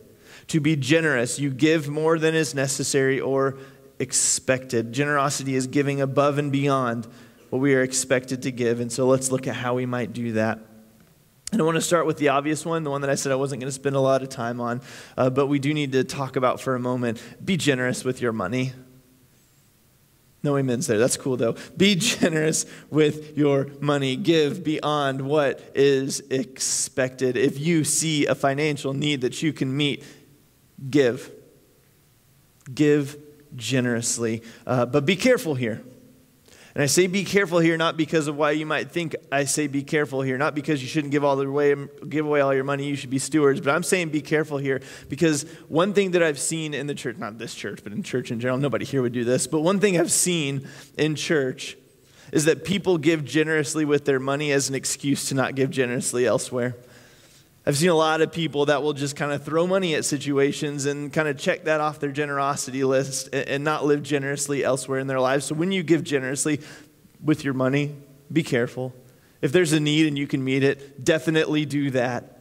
To 0.48 0.61
be 0.61 0.76
generous, 0.76 1.38
you 1.38 1.50
give 1.50 1.88
more 1.88 2.18
than 2.18 2.35
is 2.35 2.55
necessary 2.55 3.20
or 3.20 3.57
expected. 4.03 4.93
Generosity 4.93 5.55
is 5.55 5.69
giving 5.69 6.01
above 6.01 6.37
and 6.37 6.51
beyond 6.51 7.07
what 7.51 7.61
we 7.61 7.75
are 7.75 7.83
expected 7.83 8.43
to 8.43 8.51
give. 8.51 8.81
And 8.81 8.91
so 8.91 9.07
let's 9.07 9.31
look 9.31 9.47
at 9.47 9.55
how 9.55 9.75
we 9.75 9.87
might 9.87 10.12
do 10.12 10.33
that. 10.33 10.59
And 11.53 11.61
I 11.61 11.65
want 11.65 11.77
to 11.77 11.83
start 11.83 12.07
with 12.07 12.19
the 12.19 12.29
obvious 12.29 12.67
one, 12.67 12.83
the 12.83 12.91
one 12.91 13.03
that 13.03 13.11
I 13.11 13.15
said 13.15 13.31
I 13.31 13.37
wasn't 13.37 13.61
going 13.61 13.69
to 13.69 13.75
spend 13.75 13.95
a 13.95 14.01
lot 14.01 14.23
of 14.23 14.29
time 14.29 14.61
on, 14.61 14.81
uh, 15.17 15.31
but 15.31 15.47
we 15.47 15.59
do 15.59 15.73
need 15.73 15.93
to 15.93 16.03
talk 16.03 16.37
about 16.37 16.61
for 16.61 16.75
a 16.75 16.81
moment. 16.81 17.23
Be 17.45 17.57
generous 17.57 18.05
with 18.05 18.21
your 18.21 18.33
money. 18.33 18.73
No 20.43 20.57
amens 20.57 20.88
there. 20.88 20.99
That's 20.99 21.17
cool 21.17 21.37
though. 21.37 21.55
Be 21.77 21.95
generous 21.97 22.67
with 22.91 23.38
your 23.38 23.69
money. 23.81 24.17
Give 24.17 24.65
beyond 24.65 25.21
what 25.21 25.61
is 25.75 26.21
expected. 26.31 27.37
If 27.37 27.61
you 27.61 27.85
see 27.85 28.27
a 28.27 28.35
financial 28.35 28.95
need 28.95 29.21
that 29.21 29.43
you 29.43 29.53
can 29.53 29.77
meet, 29.77 30.05
give. 30.91 31.31
Give 32.75 33.17
generously. 33.57 34.43
Uh, 34.67 34.87
but 34.87 35.05
be 35.07 35.17
careful 35.17 35.55
here. 35.55 35.83
And 36.75 36.83
I 36.83 36.87
say 36.87 37.07
be 37.07 37.25
careful 37.25 37.59
here 37.59 37.77
not 37.77 37.99
because 37.99 38.29
of 38.29 38.37
why 38.37 38.53
you 38.53 38.65
might 38.65 38.91
think 38.91 39.15
I 39.31 39.45
say 39.45 39.67
be 39.67 39.83
careful 39.83 40.23
here, 40.23 40.38
not 40.38 40.55
because 40.55 40.81
you 40.81 40.88
shouldn't 40.88 41.11
give 41.11 41.23
all 41.23 41.37
the 41.37 41.51
way 41.51 41.75
give 42.09 42.25
away 42.25 42.41
all 42.41 42.55
your 42.55 42.65
money, 42.65 42.87
you 42.87 42.97
should 42.97 43.11
be 43.11 43.19
stewards, 43.19 43.61
but 43.61 43.75
I'm 43.75 43.83
saying 43.83 44.09
be 44.09 44.23
careful 44.23 44.57
here 44.57 44.81
because 45.11 45.43
one 45.69 45.93
thing 45.93 46.12
that 46.12 46.23
I've 46.23 46.38
seen 46.38 46.73
in 46.73 46.87
the 46.87 46.95
church, 46.95 47.19
not 47.19 47.37
this 47.37 47.55
church, 47.55 47.81
but 47.85 47.93
in 47.93 48.03
church 48.03 48.31
in 48.31 48.41
general, 48.41 48.59
nobody 48.59 48.87
here 48.87 49.03
would 49.03 49.12
do 49.12 49.25
this, 49.25 49.47
but 49.47 49.61
one 49.61 49.81
thing 49.81 50.01
I've 50.01 50.12
seen 50.12 50.67
in 50.97 51.15
church 51.15 51.77
is 52.33 52.47
that 52.47 52.65
people 52.65 52.97
give 52.97 53.23
generously 53.23 53.85
with 53.85 54.07
their 54.07 54.19
money 54.19 54.51
as 54.51 54.71
an 54.71 54.75
excuse 54.75 55.29
to 55.29 55.35
not 55.35 55.55
give 55.55 55.71
generously 55.71 56.25
elsewhere. 56.25 56.75
I've 57.64 57.77
seen 57.77 57.90
a 57.90 57.94
lot 57.94 58.20
of 58.20 58.33
people 58.33 58.66
that 58.66 58.83
will 58.83 58.92
just 58.92 59.14
kind 59.14 59.31
of 59.31 59.44
throw 59.44 59.68
money 59.68 59.94
at 59.94 60.05
situations 60.05 60.87
and 60.87 61.12
kind 61.12 61.29
of 61.29 61.38
check 61.38 61.64
that 61.64 61.81
off 61.81 62.01
their 62.01 62.11
generosity 62.11 62.83
list 62.83 63.33
and 63.33 63.62
not 63.62 63.85
live 63.85 64.03
generously 64.03 64.64
elsewhere 64.64 64.98
in 64.98 65.07
their 65.07 65.20
lives. 65.20 65.44
So 65.44 65.55
when 65.55 65.70
you 65.70 65.85
give 65.85 66.03
generously 66.03 66.61
with 67.22 67.44
your 67.44 67.55
money, 67.55 67.94
be 68.33 68.42
careful. 68.42 68.92
If 69.40 69.53
there's 69.53 69.72
a 69.72 69.79
need 69.79 70.07
and 70.07 70.18
you 70.18 70.27
can 70.27 70.42
meet 70.42 70.64
it, 70.64 71.05
definitely 71.05 71.64
do 71.64 71.90
that. 71.92 72.40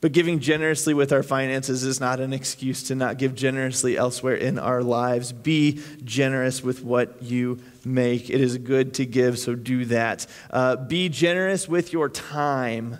But 0.00 0.12
giving 0.12 0.38
generously 0.38 0.94
with 0.94 1.12
our 1.12 1.22
finances 1.22 1.82
is 1.82 1.98
not 1.98 2.20
an 2.20 2.32
excuse 2.32 2.84
to 2.84 2.94
not 2.94 3.18
give 3.18 3.34
generously 3.34 3.96
elsewhere 3.96 4.34
in 4.34 4.58
our 4.58 4.82
lives. 4.82 5.32
Be 5.32 5.80
generous 6.04 6.62
with 6.62 6.84
what 6.84 7.22
you 7.22 7.58
make. 7.84 8.30
It 8.30 8.40
is 8.40 8.58
good 8.58 8.94
to 8.94 9.06
give, 9.06 9.38
so 9.38 9.54
do 9.54 9.86
that. 9.86 10.26
Uh, 10.50 10.76
be 10.76 11.08
generous 11.08 11.66
with 11.68 11.92
your 11.92 12.08
time. 12.08 12.98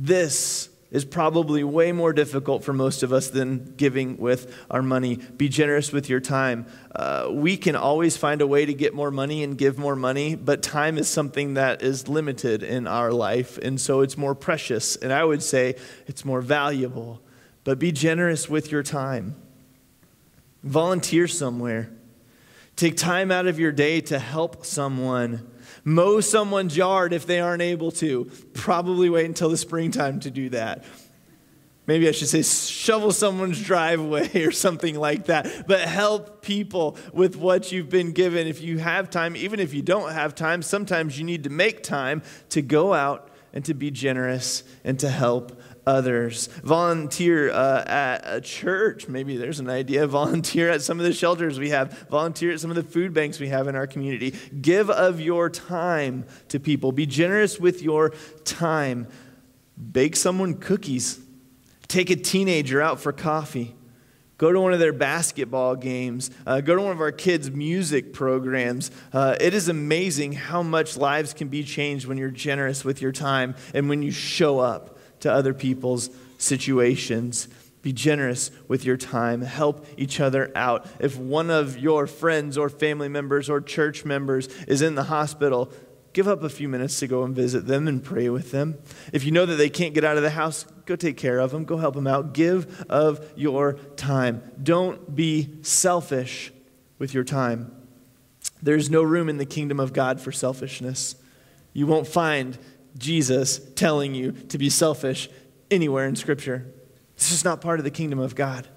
This 0.00 0.68
is 0.92 1.04
probably 1.04 1.64
way 1.64 1.90
more 1.90 2.12
difficult 2.12 2.62
for 2.62 2.72
most 2.72 3.02
of 3.02 3.12
us 3.12 3.30
than 3.30 3.74
giving 3.76 4.16
with 4.16 4.54
our 4.70 4.80
money. 4.80 5.16
Be 5.16 5.48
generous 5.48 5.92
with 5.92 6.08
your 6.08 6.20
time. 6.20 6.66
Uh, 6.94 7.28
we 7.32 7.56
can 7.56 7.74
always 7.74 8.16
find 8.16 8.40
a 8.40 8.46
way 8.46 8.64
to 8.64 8.72
get 8.72 8.94
more 8.94 9.10
money 9.10 9.42
and 9.42 9.58
give 9.58 9.76
more 9.76 9.96
money, 9.96 10.36
but 10.36 10.62
time 10.62 10.98
is 10.98 11.08
something 11.08 11.54
that 11.54 11.82
is 11.82 12.06
limited 12.06 12.62
in 12.62 12.86
our 12.86 13.12
life, 13.12 13.58
and 13.58 13.80
so 13.80 14.00
it's 14.00 14.16
more 14.16 14.36
precious, 14.36 14.94
and 14.94 15.12
I 15.12 15.24
would 15.24 15.42
say 15.42 15.74
it's 16.06 16.24
more 16.24 16.40
valuable. 16.40 17.20
But 17.64 17.80
be 17.80 17.90
generous 17.90 18.48
with 18.48 18.70
your 18.70 18.84
time. 18.84 19.34
Volunteer 20.62 21.26
somewhere. 21.26 21.90
Take 22.76 22.96
time 22.96 23.32
out 23.32 23.48
of 23.48 23.58
your 23.58 23.72
day 23.72 24.00
to 24.02 24.20
help 24.20 24.64
someone. 24.64 25.50
Mow 25.88 26.20
someone's 26.20 26.76
yard 26.76 27.14
if 27.14 27.26
they 27.26 27.40
aren't 27.40 27.62
able 27.62 27.90
to. 27.92 28.26
Probably 28.52 29.08
wait 29.08 29.24
until 29.24 29.48
the 29.48 29.56
springtime 29.56 30.20
to 30.20 30.30
do 30.30 30.50
that. 30.50 30.84
Maybe 31.86 32.06
I 32.06 32.12
should 32.12 32.28
say 32.28 32.42
shovel 32.42 33.10
someone's 33.10 33.62
driveway 33.62 34.42
or 34.44 34.52
something 34.52 34.94
like 34.98 35.26
that. 35.26 35.66
But 35.66 35.80
help 35.80 36.42
people 36.42 36.98
with 37.14 37.36
what 37.36 37.72
you've 37.72 37.88
been 37.88 38.12
given. 38.12 38.46
If 38.46 38.60
you 38.60 38.76
have 38.76 39.08
time, 39.08 39.34
even 39.34 39.60
if 39.60 39.72
you 39.72 39.80
don't 39.80 40.12
have 40.12 40.34
time, 40.34 40.60
sometimes 40.60 41.18
you 41.18 41.24
need 41.24 41.44
to 41.44 41.50
make 41.50 41.82
time 41.82 42.22
to 42.50 42.60
go 42.60 42.92
out 42.92 43.30
and 43.54 43.64
to 43.64 43.72
be 43.72 43.90
generous 43.90 44.64
and 44.84 45.00
to 45.00 45.08
help 45.08 45.58
others. 45.88 46.48
Volunteer 46.62 47.50
uh, 47.50 47.84
at 47.86 48.22
a 48.24 48.40
church. 48.40 49.08
Maybe 49.08 49.36
there's 49.36 49.60
an 49.60 49.70
idea. 49.70 50.06
Volunteer 50.18 50.70
at 50.70 50.82
some 50.82 50.98
of 50.98 51.06
the 51.06 51.12
shelters 51.12 51.58
we 51.58 51.70
have. 51.70 52.06
Volunteer 52.10 52.52
at 52.52 52.60
some 52.60 52.70
of 52.70 52.76
the 52.76 52.82
food 52.82 53.14
banks 53.14 53.40
we 53.40 53.48
have 53.48 53.68
in 53.68 53.74
our 53.74 53.86
community. 53.86 54.34
Give 54.60 54.90
of 54.90 55.20
your 55.20 55.50
time 55.50 56.24
to 56.48 56.60
people. 56.60 56.92
Be 56.92 57.06
generous 57.06 57.58
with 57.58 57.82
your 57.82 58.10
time. 58.44 59.06
Bake 59.92 60.16
someone 60.16 60.54
cookies 60.54 61.20
Take 61.88 62.10
a 62.10 62.16
teenager 62.16 62.82
out 62.82 63.00
for 63.00 63.12
coffee. 63.12 63.74
Go 64.36 64.52
to 64.52 64.60
one 64.60 64.72
of 64.72 64.78
their 64.78 64.92
basketball 64.92 65.74
games. 65.74 66.30
Uh, 66.46 66.60
go 66.60 66.76
to 66.76 66.82
one 66.82 66.92
of 66.92 67.00
our 67.00 67.10
kids' 67.10 67.50
music 67.50 68.12
programs. 68.12 68.90
Uh, 69.12 69.36
it 69.40 69.52
is 69.54 69.68
amazing 69.68 70.32
how 70.32 70.62
much 70.62 70.96
lives 70.96 71.32
can 71.32 71.48
be 71.48 71.64
changed 71.64 72.06
when 72.06 72.18
you're 72.18 72.30
generous 72.30 72.84
with 72.84 73.02
your 73.02 73.10
time 73.10 73.56
and 73.74 73.88
when 73.88 74.02
you 74.02 74.12
show 74.12 74.60
up 74.60 74.97
to 75.20 75.32
other 75.32 75.54
people's 75.54 76.10
situations. 76.38 77.48
Be 77.82 77.92
generous 77.92 78.50
with 78.66 78.84
your 78.84 78.96
time. 78.96 79.42
Help 79.42 79.86
each 79.96 80.20
other 80.20 80.50
out. 80.54 80.86
If 80.98 81.16
one 81.16 81.50
of 81.50 81.78
your 81.78 82.06
friends 82.06 82.58
or 82.58 82.68
family 82.68 83.08
members 83.08 83.48
or 83.48 83.60
church 83.60 84.04
members 84.04 84.48
is 84.64 84.82
in 84.82 84.94
the 84.94 85.04
hospital, 85.04 85.70
give 86.12 86.26
up 86.26 86.42
a 86.42 86.48
few 86.48 86.68
minutes 86.68 86.98
to 86.98 87.06
go 87.06 87.22
and 87.22 87.34
visit 87.34 87.66
them 87.66 87.86
and 87.86 88.02
pray 88.02 88.28
with 88.28 88.50
them. 88.50 88.76
If 89.12 89.24
you 89.24 89.30
know 89.30 89.46
that 89.46 89.56
they 89.56 89.70
can't 89.70 89.94
get 89.94 90.04
out 90.04 90.16
of 90.16 90.22
the 90.22 90.30
house, 90.30 90.64
go 90.86 90.96
take 90.96 91.16
care 91.16 91.38
of 91.38 91.52
them, 91.52 91.64
go 91.64 91.76
help 91.76 91.94
them 91.94 92.06
out. 92.06 92.32
Give 92.32 92.84
of 92.90 93.24
your 93.36 93.74
time. 93.96 94.42
Don't 94.60 95.14
be 95.14 95.58
selfish 95.62 96.52
with 96.98 97.14
your 97.14 97.24
time. 97.24 97.72
There's 98.60 98.90
no 98.90 99.02
room 99.02 99.28
in 99.28 99.38
the 99.38 99.46
kingdom 99.46 99.78
of 99.78 99.92
God 99.92 100.20
for 100.20 100.32
selfishness. 100.32 101.14
You 101.72 101.86
won't 101.86 102.08
find 102.08 102.58
Jesus 102.96 103.60
telling 103.74 104.14
you 104.14 104.32
to 104.32 104.58
be 104.58 104.70
selfish 104.70 105.28
anywhere 105.70 106.06
in 106.06 106.16
Scripture. 106.16 106.72
This 107.16 107.32
is 107.32 107.44
not 107.44 107.60
part 107.60 107.80
of 107.80 107.84
the 107.84 107.90
kingdom 107.90 108.18
of 108.18 108.34
God. 108.34 108.68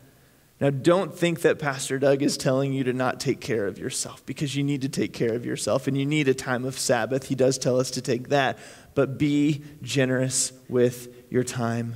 Now, 0.60 0.70
don't 0.70 1.18
think 1.18 1.42
that 1.42 1.58
Pastor 1.58 1.98
Doug 1.98 2.22
is 2.22 2.38
telling 2.38 2.72
you 2.72 2.84
to 2.84 2.94
not 2.94 3.20
take 3.20 3.42
care 3.42 3.66
of 3.66 3.80
yourself 3.80 4.24
because 4.28 4.56
you 4.56 4.64
need 4.64 4.82
to 4.82 4.90
take 4.90 5.12
care 5.12 5.34
of 5.34 5.44
yourself 5.44 5.88
and 5.88 5.98
you 5.98 6.06
need 6.06 6.28
a 6.28 6.36
time 6.36 6.66
of 6.66 6.78
Sabbath. 6.78 7.30
He 7.30 7.36
does 7.36 7.58
tell 7.58 7.80
us 7.80 7.90
to 7.92 8.02
take 8.02 8.30
that. 8.30 8.60
But 8.94 9.18
be 9.18 9.64
generous 9.82 10.54
with 10.70 11.32
your 11.32 11.44
time, 11.44 11.96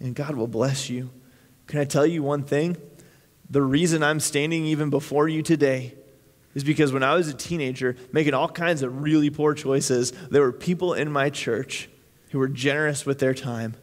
and 0.00 0.14
God 0.14 0.34
will 0.34 0.48
bless 0.48 0.90
you. 0.90 1.10
Can 1.68 1.78
I 1.78 1.84
tell 1.84 2.06
you 2.06 2.22
one 2.22 2.42
thing? 2.42 2.76
The 3.48 3.62
reason 3.62 4.02
I'm 4.02 4.18
standing 4.20 4.64
even 4.64 4.90
before 4.90 5.28
you 5.28 5.42
today 5.42 5.94
is 6.54 6.64
because 6.64 6.92
when 6.92 7.02
I 7.02 7.14
was 7.14 7.28
a 7.28 7.34
teenager, 7.34 7.96
making 8.12 8.34
all 8.34 8.48
kinds 8.48 8.82
of 8.82 9.02
really 9.02 9.30
poor 9.30 9.54
choices, 9.54 10.12
there 10.30 10.42
were 10.42 10.52
people 10.52 10.94
in 10.94 11.10
my 11.10 11.30
church 11.30 11.88
who 12.30 12.38
were 12.38 12.48
generous 12.48 13.04
with 13.04 13.18
their 13.18 13.34
time 13.34 13.74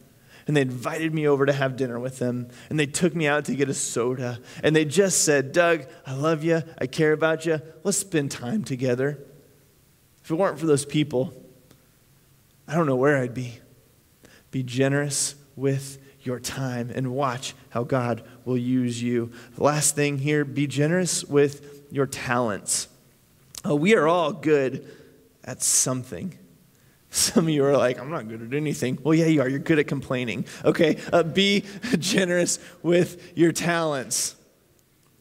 and 0.46 0.56
they 0.56 0.62
invited 0.62 1.14
me 1.14 1.26
over 1.26 1.46
to 1.46 1.52
have 1.52 1.76
dinner 1.76 1.98
with 1.98 2.18
them 2.18 2.48
and 2.68 2.78
they 2.78 2.86
took 2.86 3.14
me 3.14 3.26
out 3.26 3.44
to 3.46 3.54
get 3.54 3.68
a 3.68 3.74
soda 3.74 4.40
and 4.62 4.74
they 4.74 4.84
just 4.84 5.24
said 5.24 5.52
doug 5.52 5.86
i 6.06 6.14
love 6.14 6.42
you 6.44 6.62
i 6.78 6.86
care 6.86 7.12
about 7.12 7.46
you 7.46 7.60
let's 7.84 7.98
spend 7.98 8.30
time 8.30 8.64
together. 8.64 9.18
If 10.22 10.30
it 10.30 10.34
weren't 10.34 10.58
for 10.58 10.66
those 10.66 10.84
people 10.84 11.32
i 12.66 12.74
don't 12.74 12.86
know 12.86 12.96
where 12.96 13.18
i'd 13.18 13.34
be. 13.34 13.58
Be 14.50 14.62
generous 14.62 15.34
with 15.56 15.98
your 16.20 16.38
time 16.38 16.90
and 16.94 17.12
watch 17.12 17.54
how 17.70 17.84
god 17.84 18.22
will 18.44 18.58
use 18.58 19.02
you 19.02 19.30
last 19.56 19.94
thing 19.94 20.18
here 20.18 20.44
be 20.44 20.66
generous 20.66 21.24
with 21.24 21.84
your 21.90 22.06
talents 22.06 22.88
uh, 23.68 23.74
we 23.74 23.94
are 23.94 24.06
all 24.06 24.32
good 24.32 24.86
at 25.44 25.62
something 25.62 26.36
some 27.14 27.44
of 27.44 27.50
you 27.50 27.62
are 27.66 27.76
like, 27.76 28.00
I'm 28.00 28.10
not 28.10 28.26
good 28.26 28.40
at 28.40 28.54
anything. 28.54 28.98
Well, 29.02 29.12
yeah, 29.12 29.26
you 29.26 29.42
are. 29.42 29.48
You're 29.48 29.58
good 29.58 29.78
at 29.78 29.86
complaining. 29.86 30.46
Okay, 30.64 30.96
uh, 31.12 31.22
be 31.22 31.64
generous 31.98 32.58
with 32.82 33.36
your 33.36 33.52
talents. 33.52 34.34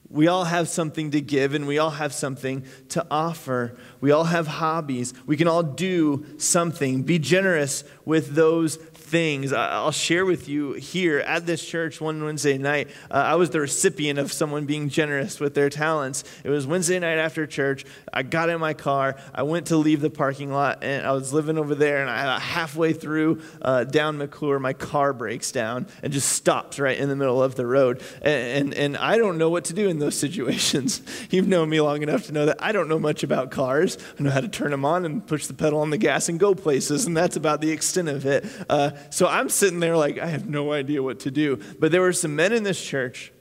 We 0.10 0.28
all 0.28 0.46
have 0.46 0.70
something 0.70 1.12
to 1.12 1.20
give 1.20 1.54
and 1.54 1.68
we 1.68 1.80
all 1.80 1.90
have 1.90 2.14
something 2.14 2.66
to 2.90 3.06
offer. 3.12 3.78
We 4.00 4.12
all 4.12 4.26
have 4.26 4.48
hobbies. 4.48 5.14
We 5.26 5.36
can 5.36 5.50
all 5.50 5.64
do 5.64 6.26
something. 6.38 7.04
Be 7.04 7.20
generous 7.20 7.84
with 8.06 8.36
those 8.36 8.78
things. 9.12 9.52
I'll 9.52 9.92
share 9.92 10.26
with 10.26 10.48
you 10.48 10.72
here 10.72 11.20
at 11.20 11.46
this 11.46 11.64
church 11.64 12.00
one 12.00 12.24
Wednesday 12.24 12.58
night. 12.58 12.88
Uh, 13.12 13.16
I 13.16 13.36
was 13.36 13.50
the 13.50 13.60
recipient 13.60 14.18
of 14.18 14.32
someone 14.32 14.66
being 14.66 14.88
generous 14.88 15.38
with 15.38 15.54
their 15.54 15.70
talents. 15.70 16.24
It 16.46 16.50
was 16.50 16.66
Wednesday 16.66 16.98
night 16.98 17.18
after 17.18 17.46
church. 17.46 17.84
I 18.14 18.24
got 18.24 18.48
in 18.48 18.62
my 18.62 18.74
car. 18.74 19.18
I 19.36 19.44
went 19.44 19.68
to 19.68 19.76
leave 19.76 20.00
the 20.00 20.10
parking 20.10 20.50
lot, 20.50 20.82
and 20.82 21.06
I 21.06 21.12
was 21.12 21.34
living 21.34 21.58
over 21.58 21.76
there. 21.76 22.00
And 22.00 22.10
I, 22.10 22.40
halfway 22.40 22.94
through 22.94 23.42
uh, 23.62 23.84
down 23.84 24.18
McClure, 24.18 24.60
my 24.60 24.72
car 24.72 25.12
breaks 25.12 25.52
down 25.52 25.88
and 26.02 26.14
just 26.14 26.30
stops 26.30 26.80
right 26.80 26.98
in 26.98 27.10
the 27.10 27.16
middle 27.18 27.44
of 27.44 27.56
the 27.56 27.68
road. 27.68 28.02
And, 28.22 28.72
and, 28.72 28.74
and 28.74 28.98
I 28.98 29.18
don't 29.18 29.38
know 29.38 29.50
what 29.50 29.66
to 29.66 29.74
do 29.74 29.90
in 29.90 30.00
those 30.00 30.16
situations. 30.26 31.02
You've 31.30 31.50
known 31.50 31.70
me 31.70 31.82
long 31.82 32.02
enough 32.02 32.28
to 32.28 32.32
know 32.32 32.46
that 32.46 32.64
I 32.64 32.72
don't 32.72 32.88
know 32.88 33.00
much 33.00 33.24
about 33.24 33.52
cars. 33.52 33.98
I 34.18 34.24
know 34.24 34.30
how 34.30 34.40
to 34.40 34.48
turn 34.48 34.72
them 34.72 34.86
on 34.86 35.04
and 35.04 35.28
push 35.28 35.48
the 35.48 35.54
pedal 35.54 35.82
on 35.82 35.90
the 35.90 35.98
gas 35.98 36.30
and 36.30 36.40
go 36.40 36.56
places, 36.56 37.06
and 37.06 37.18
that's 37.18 37.36
about 37.36 37.60
the 37.60 37.72
extent 37.72 38.08
of 38.08 38.26
it. 38.26 38.46
Uh, 38.70 38.92
so 39.10 39.28
I'm 39.28 39.50
sitting 39.50 39.80
there 39.80 39.98
like, 39.98 40.18
I 40.20 40.28
have 40.28 40.48
no 40.48 40.72
idea 40.72 41.02
what 41.02 41.22
to 41.22 41.32
do. 41.32 41.60
But 41.80 41.92
there 41.92 42.02
were 42.02 42.14
some 42.14 42.36
men 42.36 42.54
in 42.54 42.64
this 42.64 42.82
church 42.84 43.32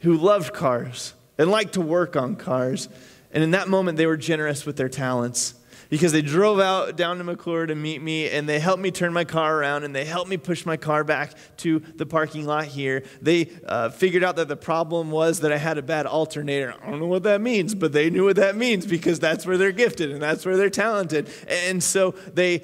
who 0.00 0.16
loved 0.16 0.52
cars 0.52 1.14
and 1.38 1.50
liked 1.50 1.74
to 1.74 1.80
work 1.80 2.16
on 2.16 2.36
cars. 2.36 2.88
And 3.32 3.42
in 3.42 3.52
that 3.52 3.68
moment, 3.68 3.98
they 3.98 4.06
were 4.06 4.16
generous 4.16 4.66
with 4.66 4.76
their 4.76 4.88
talents 4.88 5.54
because 5.92 6.10
they 6.10 6.22
drove 6.22 6.58
out 6.58 6.96
down 6.96 7.18
to 7.18 7.24
McClure 7.24 7.66
to 7.66 7.74
meet 7.74 8.00
me 8.00 8.26
and 8.30 8.48
they 8.48 8.58
helped 8.58 8.80
me 8.80 8.90
turn 8.90 9.12
my 9.12 9.24
car 9.24 9.58
around 9.58 9.84
and 9.84 9.94
they 9.94 10.06
helped 10.06 10.30
me 10.30 10.38
push 10.38 10.64
my 10.64 10.78
car 10.78 11.04
back 11.04 11.34
to 11.58 11.80
the 11.80 12.06
parking 12.06 12.46
lot 12.46 12.64
here. 12.64 13.02
They 13.20 13.50
uh, 13.66 13.90
figured 13.90 14.24
out 14.24 14.36
that 14.36 14.48
the 14.48 14.56
problem 14.56 15.10
was 15.10 15.40
that 15.40 15.52
I 15.52 15.58
had 15.58 15.76
a 15.76 15.82
bad 15.82 16.06
alternator. 16.06 16.74
I 16.82 16.90
don't 16.90 16.98
know 16.98 17.08
what 17.08 17.24
that 17.24 17.42
means, 17.42 17.74
but 17.74 17.92
they 17.92 18.08
knew 18.08 18.24
what 18.24 18.36
that 18.36 18.56
means 18.56 18.86
because 18.86 19.20
that's 19.20 19.44
where 19.44 19.58
they're 19.58 19.70
gifted 19.70 20.10
and 20.12 20.22
that's 20.22 20.46
where 20.46 20.56
they're 20.56 20.70
talented. 20.70 21.28
And 21.46 21.82
so 21.82 22.12
they 22.32 22.62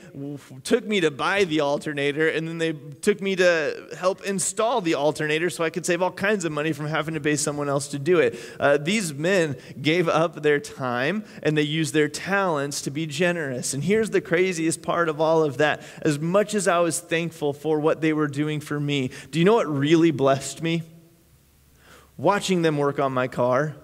took 0.65 0.87
me 0.87 1.01
to 1.01 1.11
buy 1.11 1.45
the 1.45 1.61
alternator 1.61 2.31
and 2.31 2.49
then 2.49 2.57
they 2.57 2.73
took 2.73 3.21
me 3.21 3.37
to 3.37 3.89
help 3.99 4.25
install 4.25 4.81
the 4.81 4.95
alternator 4.95 5.51
so 5.51 5.65
I 5.65 5.69
could 5.69 5.85
save 5.85 6.01
all 6.01 6.13
kinds 6.13 6.47
of 6.47 6.53
money 6.53 6.73
from 6.73 6.87
having 6.87 7.13
to 7.13 7.21
pay 7.21 7.37
someone 7.37 7.69
else 7.69 7.89
to 7.89 7.99
do 7.99 8.21
it. 8.21 8.41
Uh, 8.59 8.79
these 8.79 9.13
men 9.13 9.59
gave 9.83 10.09
up 10.09 10.43
their 10.43 10.59
time 10.59 11.27
and 11.43 11.59
they 11.59 11.63
used 11.63 11.93
their 11.93 12.09
talents 12.09 12.81
to 12.81 12.91
be 12.91 13.05
generous. 13.19 13.75
And 13.75 13.83
here's 13.83 14.11
the 14.11 14.21
craziest 14.21 14.81
part 14.81 15.09
of 15.09 15.21
all 15.21 15.43
of 15.43 15.57
that. 15.57 15.83
As 16.03 16.21
much 16.21 16.55
as 16.55 16.69
I 16.69 16.79
was 16.79 17.01
thankful 17.01 17.53
for 17.53 17.81
what 17.81 18.01
they 18.01 18.13
were 18.13 18.29
doing 18.29 18.61
for 18.61 18.79
me, 18.79 19.11
do 19.33 19.41
you 19.41 19.45
know 19.45 19.55
what 19.55 19.67
really 19.67 20.13
blessed 20.13 20.63
me? 20.63 20.85
Watching 22.17 22.63
them 22.63 22.79
work 22.79 23.01
on 23.01 23.13
my 23.13 23.27
car. 23.27 23.75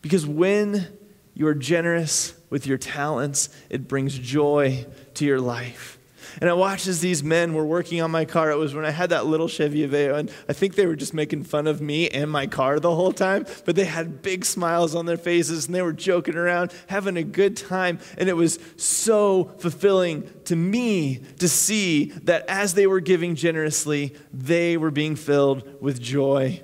Because 0.00 0.26
when 0.26 0.86
you 1.34 1.46
are 1.46 1.54
generous 1.54 2.34
with 2.48 2.66
your 2.66 2.78
talents, 2.78 3.50
it 3.68 3.86
brings 3.86 4.18
joy 4.18 4.86
to 5.14 5.26
your 5.26 5.40
life. 5.40 5.97
And 6.40 6.48
I 6.48 6.52
watched 6.52 6.86
as 6.86 7.00
these 7.00 7.22
men 7.22 7.54
were 7.54 7.64
working 7.64 8.00
on 8.00 8.10
my 8.10 8.24
car. 8.24 8.50
It 8.50 8.56
was 8.56 8.74
when 8.74 8.84
I 8.84 8.90
had 8.90 9.10
that 9.10 9.26
little 9.26 9.48
Chevy 9.48 9.86
Aveo, 9.86 10.18
and 10.18 10.30
I 10.48 10.52
think 10.52 10.74
they 10.74 10.86
were 10.86 10.96
just 10.96 11.14
making 11.14 11.44
fun 11.44 11.66
of 11.66 11.80
me 11.80 12.08
and 12.08 12.30
my 12.30 12.46
car 12.46 12.80
the 12.80 12.94
whole 12.94 13.12
time, 13.12 13.46
but 13.64 13.76
they 13.76 13.84
had 13.84 14.22
big 14.22 14.44
smiles 14.44 14.94
on 14.94 15.06
their 15.06 15.16
faces 15.16 15.66
and 15.66 15.74
they 15.74 15.82
were 15.82 15.92
joking 15.92 16.36
around, 16.36 16.72
having 16.88 17.16
a 17.16 17.22
good 17.22 17.56
time. 17.56 17.98
And 18.16 18.28
it 18.28 18.34
was 18.34 18.58
so 18.76 19.52
fulfilling 19.58 20.30
to 20.44 20.56
me 20.56 21.20
to 21.38 21.48
see 21.48 22.06
that 22.22 22.44
as 22.48 22.74
they 22.74 22.86
were 22.86 23.00
giving 23.00 23.34
generously, 23.34 24.14
they 24.32 24.76
were 24.76 24.90
being 24.90 25.16
filled 25.16 25.82
with 25.82 26.00
joy. 26.00 26.62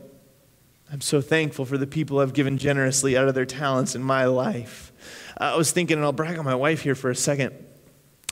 I'm 0.92 1.00
so 1.00 1.20
thankful 1.20 1.64
for 1.64 1.78
the 1.78 1.86
people 1.86 2.20
I've 2.20 2.34
given 2.34 2.58
generously 2.58 3.16
out 3.16 3.26
of 3.26 3.34
their 3.34 3.46
talents 3.46 3.94
in 3.94 4.02
my 4.02 4.26
life. 4.26 4.92
I 5.36 5.56
was 5.56 5.72
thinking, 5.72 5.96
and 5.96 6.04
I'll 6.04 6.12
brag 6.12 6.38
on 6.38 6.44
my 6.44 6.54
wife 6.54 6.82
here 6.82 6.94
for 6.94 7.10
a 7.10 7.16
second. 7.16 7.52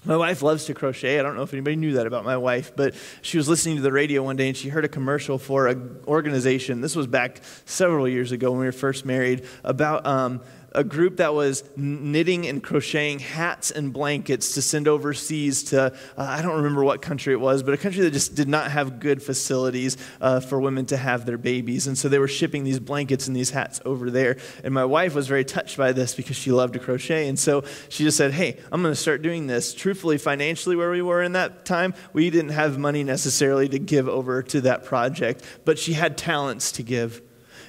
My 0.04 0.16
wife 0.16 0.42
loves 0.42 0.64
to 0.64 0.74
crochet. 0.74 1.20
I 1.20 1.22
don't 1.22 1.36
know 1.36 1.42
if 1.42 1.52
anybody 1.52 1.76
knew 1.76 1.92
that 1.92 2.08
about 2.08 2.24
my 2.24 2.36
wife, 2.36 2.72
but 2.74 2.94
she 3.20 3.36
was 3.36 3.48
listening 3.48 3.76
to 3.76 3.82
the 3.82 3.92
radio 3.92 4.24
one 4.24 4.34
day 4.34 4.48
and 4.48 4.56
she 4.56 4.68
heard 4.68 4.84
a 4.84 4.88
commercial 4.88 5.38
for 5.38 5.68
an 5.68 6.00
organization. 6.08 6.80
This 6.80 6.96
was 6.96 7.06
back 7.06 7.40
several 7.66 8.08
years 8.08 8.32
ago 8.32 8.50
when 8.50 8.60
we 8.60 8.66
were 8.66 8.72
first 8.72 9.06
married 9.06 9.46
about 9.62 10.04
um, 10.04 10.40
a 10.74 10.84
group 10.84 11.18
that 11.18 11.34
was 11.34 11.64
knitting 11.76 12.46
and 12.46 12.62
crocheting 12.62 13.18
hats 13.18 13.70
and 13.70 13.92
blankets 13.92 14.54
to 14.54 14.62
send 14.62 14.88
overseas 14.88 15.62
to, 15.64 15.84
uh, 15.84 15.90
I 16.16 16.42
don't 16.42 16.56
remember 16.56 16.84
what 16.84 17.02
country 17.02 17.32
it 17.32 17.40
was, 17.40 17.62
but 17.62 17.74
a 17.74 17.76
country 17.76 18.02
that 18.02 18.12
just 18.12 18.34
did 18.34 18.48
not 18.48 18.70
have 18.70 19.00
good 19.00 19.22
facilities 19.22 19.96
uh, 20.20 20.40
for 20.40 20.60
women 20.60 20.86
to 20.86 20.96
have 20.96 21.26
their 21.26 21.38
babies. 21.38 21.86
And 21.86 21.96
so 21.96 22.08
they 22.08 22.18
were 22.18 22.28
shipping 22.28 22.64
these 22.64 22.78
blankets 22.78 23.26
and 23.26 23.36
these 23.36 23.50
hats 23.50 23.80
over 23.84 24.10
there. 24.10 24.36
And 24.64 24.72
my 24.72 24.84
wife 24.84 25.14
was 25.14 25.28
very 25.28 25.44
touched 25.44 25.76
by 25.76 25.92
this 25.92 26.14
because 26.14 26.36
she 26.36 26.52
loved 26.52 26.74
to 26.74 26.78
crochet. 26.78 27.28
And 27.28 27.38
so 27.38 27.64
she 27.88 28.04
just 28.04 28.16
said, 28.16 28.32
Hey, 28.32 28.58
I'm 28.70 28.82
going 28.82 28.92
to 28.92 29.00
start 29.00 29.22
doing 29.22 29.46
this. 29.46 29.74
Truthfully, 29.74 30.18
financially, 30.18 30.76
where 30.76 30.90
we 30.90 31.02
were 31.02 31.22
in 31.22 31.32
that 31.32 31.64
time, 31.64 31.94
we 32.12 32.30
didn't 32.30 32.50
have 32.50 32.78
money 32.78 33.04
necessarily 33.04 33.68
to 33.68 33.78
give 33.78 34.08
over 34.08 34.42
to 34.44 34.60
that 34.62 34.84
project, 34.84 35.44
but 35.64 35.78
she 35.78 35.92
had 35.92 36.16
talents 36.16 36.72
to 36.72 36.82
give. 36.82 37.22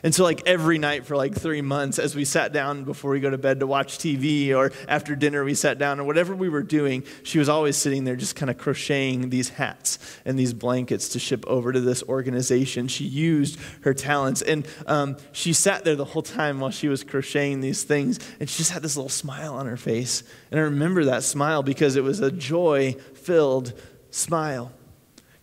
And 0.04 0.14
so, 0.14 0.26
like 0.26 0.42
every 0.46 0.78
night 0.78 1.06
for 1.06 1.16
like 1.16 1.34
three 1.34 1.62
months, 1.62 1.98
as 1.98 2.14
we 2.14 2.26
sat 2.26 2.52
down 2.52 2.84
before 2.84 3.12
we 3.12 3.22
go 3.22 3.30
to 3.30 3.38
bed 3.38 3.62
to 3.62 3.68
watch 3.68 3.98
TV, 3.98 4.54
or 4.54 4.74
after 4.90 5.16
dinner 5.16 5.46
we 5.46 5.54
sat 5.54 5.78
down, 5.78 5.98
or 6.02 6.04
whatever 6.04 6.36
we 6.36 6.50
were 6.50 6.62
doing, 6.62 7.06
she 7.24 7.40
was 7.40 7.48
always 7.48 7.78
sitting 7.78 8.04
there 8.04 8.18
just 8.18 8.36
kind 8.36 8.50
of 8.50 8.58
crocheting 8.58 9.30
these 9.30 9.48
hats 9.48 10.00
and 10.26 10.38
these 10.38 10.54
blankets 10.54 11.08
to 11.10 11.20
ship 11.20 11.46
over 11.48 11.72
to 11.72 11.80
this 11.80 12.04
organization. 12.04 12.90
She 12.90 13.06
used 13.06 13.58
her 13.84 13.94
talents, 13.94 14.42
and 14.42 14.68
um, 14.88 15.16
she 15.32 15.54
sat 15.54 15.86
there 15.86 15.96
the 15.96 16.04
whole 16.04 16.22
time 16.22 16.60
while 16.60 16.72
she 16.72 16.90
was 16.90 17.06
crocheting 17.06 17.62
these 17.62 17.84
things, 17.84 18.20
and 18.42 18.50
she 18.50 18.58
just 18.58 18.72
had 18.72 18.82
this 18.82 18.98
little 18.98 19.08
smile 19.08 19.54
on 19.56 19.68
her 19.68 19.78
face. 19.78 20.24
And 20.52 20.60
I 20.60 20.64
remember 20.64 21.06
that 21.06 21.24
smile 21.24 21.64
because 21.64 21.96
it 21.96 22.04
was 22.04 22.20
a 22.20 22.30
joy 22.30 22.98
filled 23.14 23.72
smile. 24.12 24.74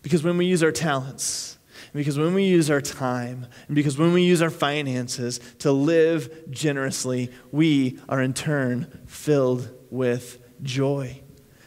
Because 0.03 0.23
when 0.23 0.37
we 0.37 0.45
use 0.45 0.61
our 0.61 0.71
talents, 0.71 1.57
because 1.93 2.17
when 2.17 2.33
we 2.33 2.43
use 2.43 2.69
our 2.69 2.81
time, 2.81 3.47
and 3.67 3.75
because 3.75 3.97
when 3.97 4.13
we 4.13 4.23
use 4.23 4.41
our 4.41 4.49
finances 4.49 5.39
to 5.59 5.71
live 5.71 6.49
generously, 6.49 7.29
we 7.51 7.99
are 8.07 8.21
in 8.21 8.33
turn 8.33 9.01
filled 9.07 9.69
with 9.89 10.39
joy 10.63 11.21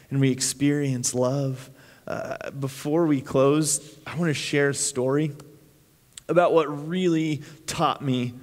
and 0.09 0.19
we 0.19 0.31
experience 0.31 1.13
love. 1.13 1.69
Uh, 2.07 2.51
before 2.51 3.05
we 3.05 3.21
close, 3.21 3.97
I 4.05 4.15
want 4.17 4.29
to 4.29 4.33
share 4.33 4.69
a 4.69 4.73
story 4.73 5.31
about 6.27 6.53
what 6.53 6.87
really 6.87 7.43
taught 7.67 8.01
me 8.01 8.33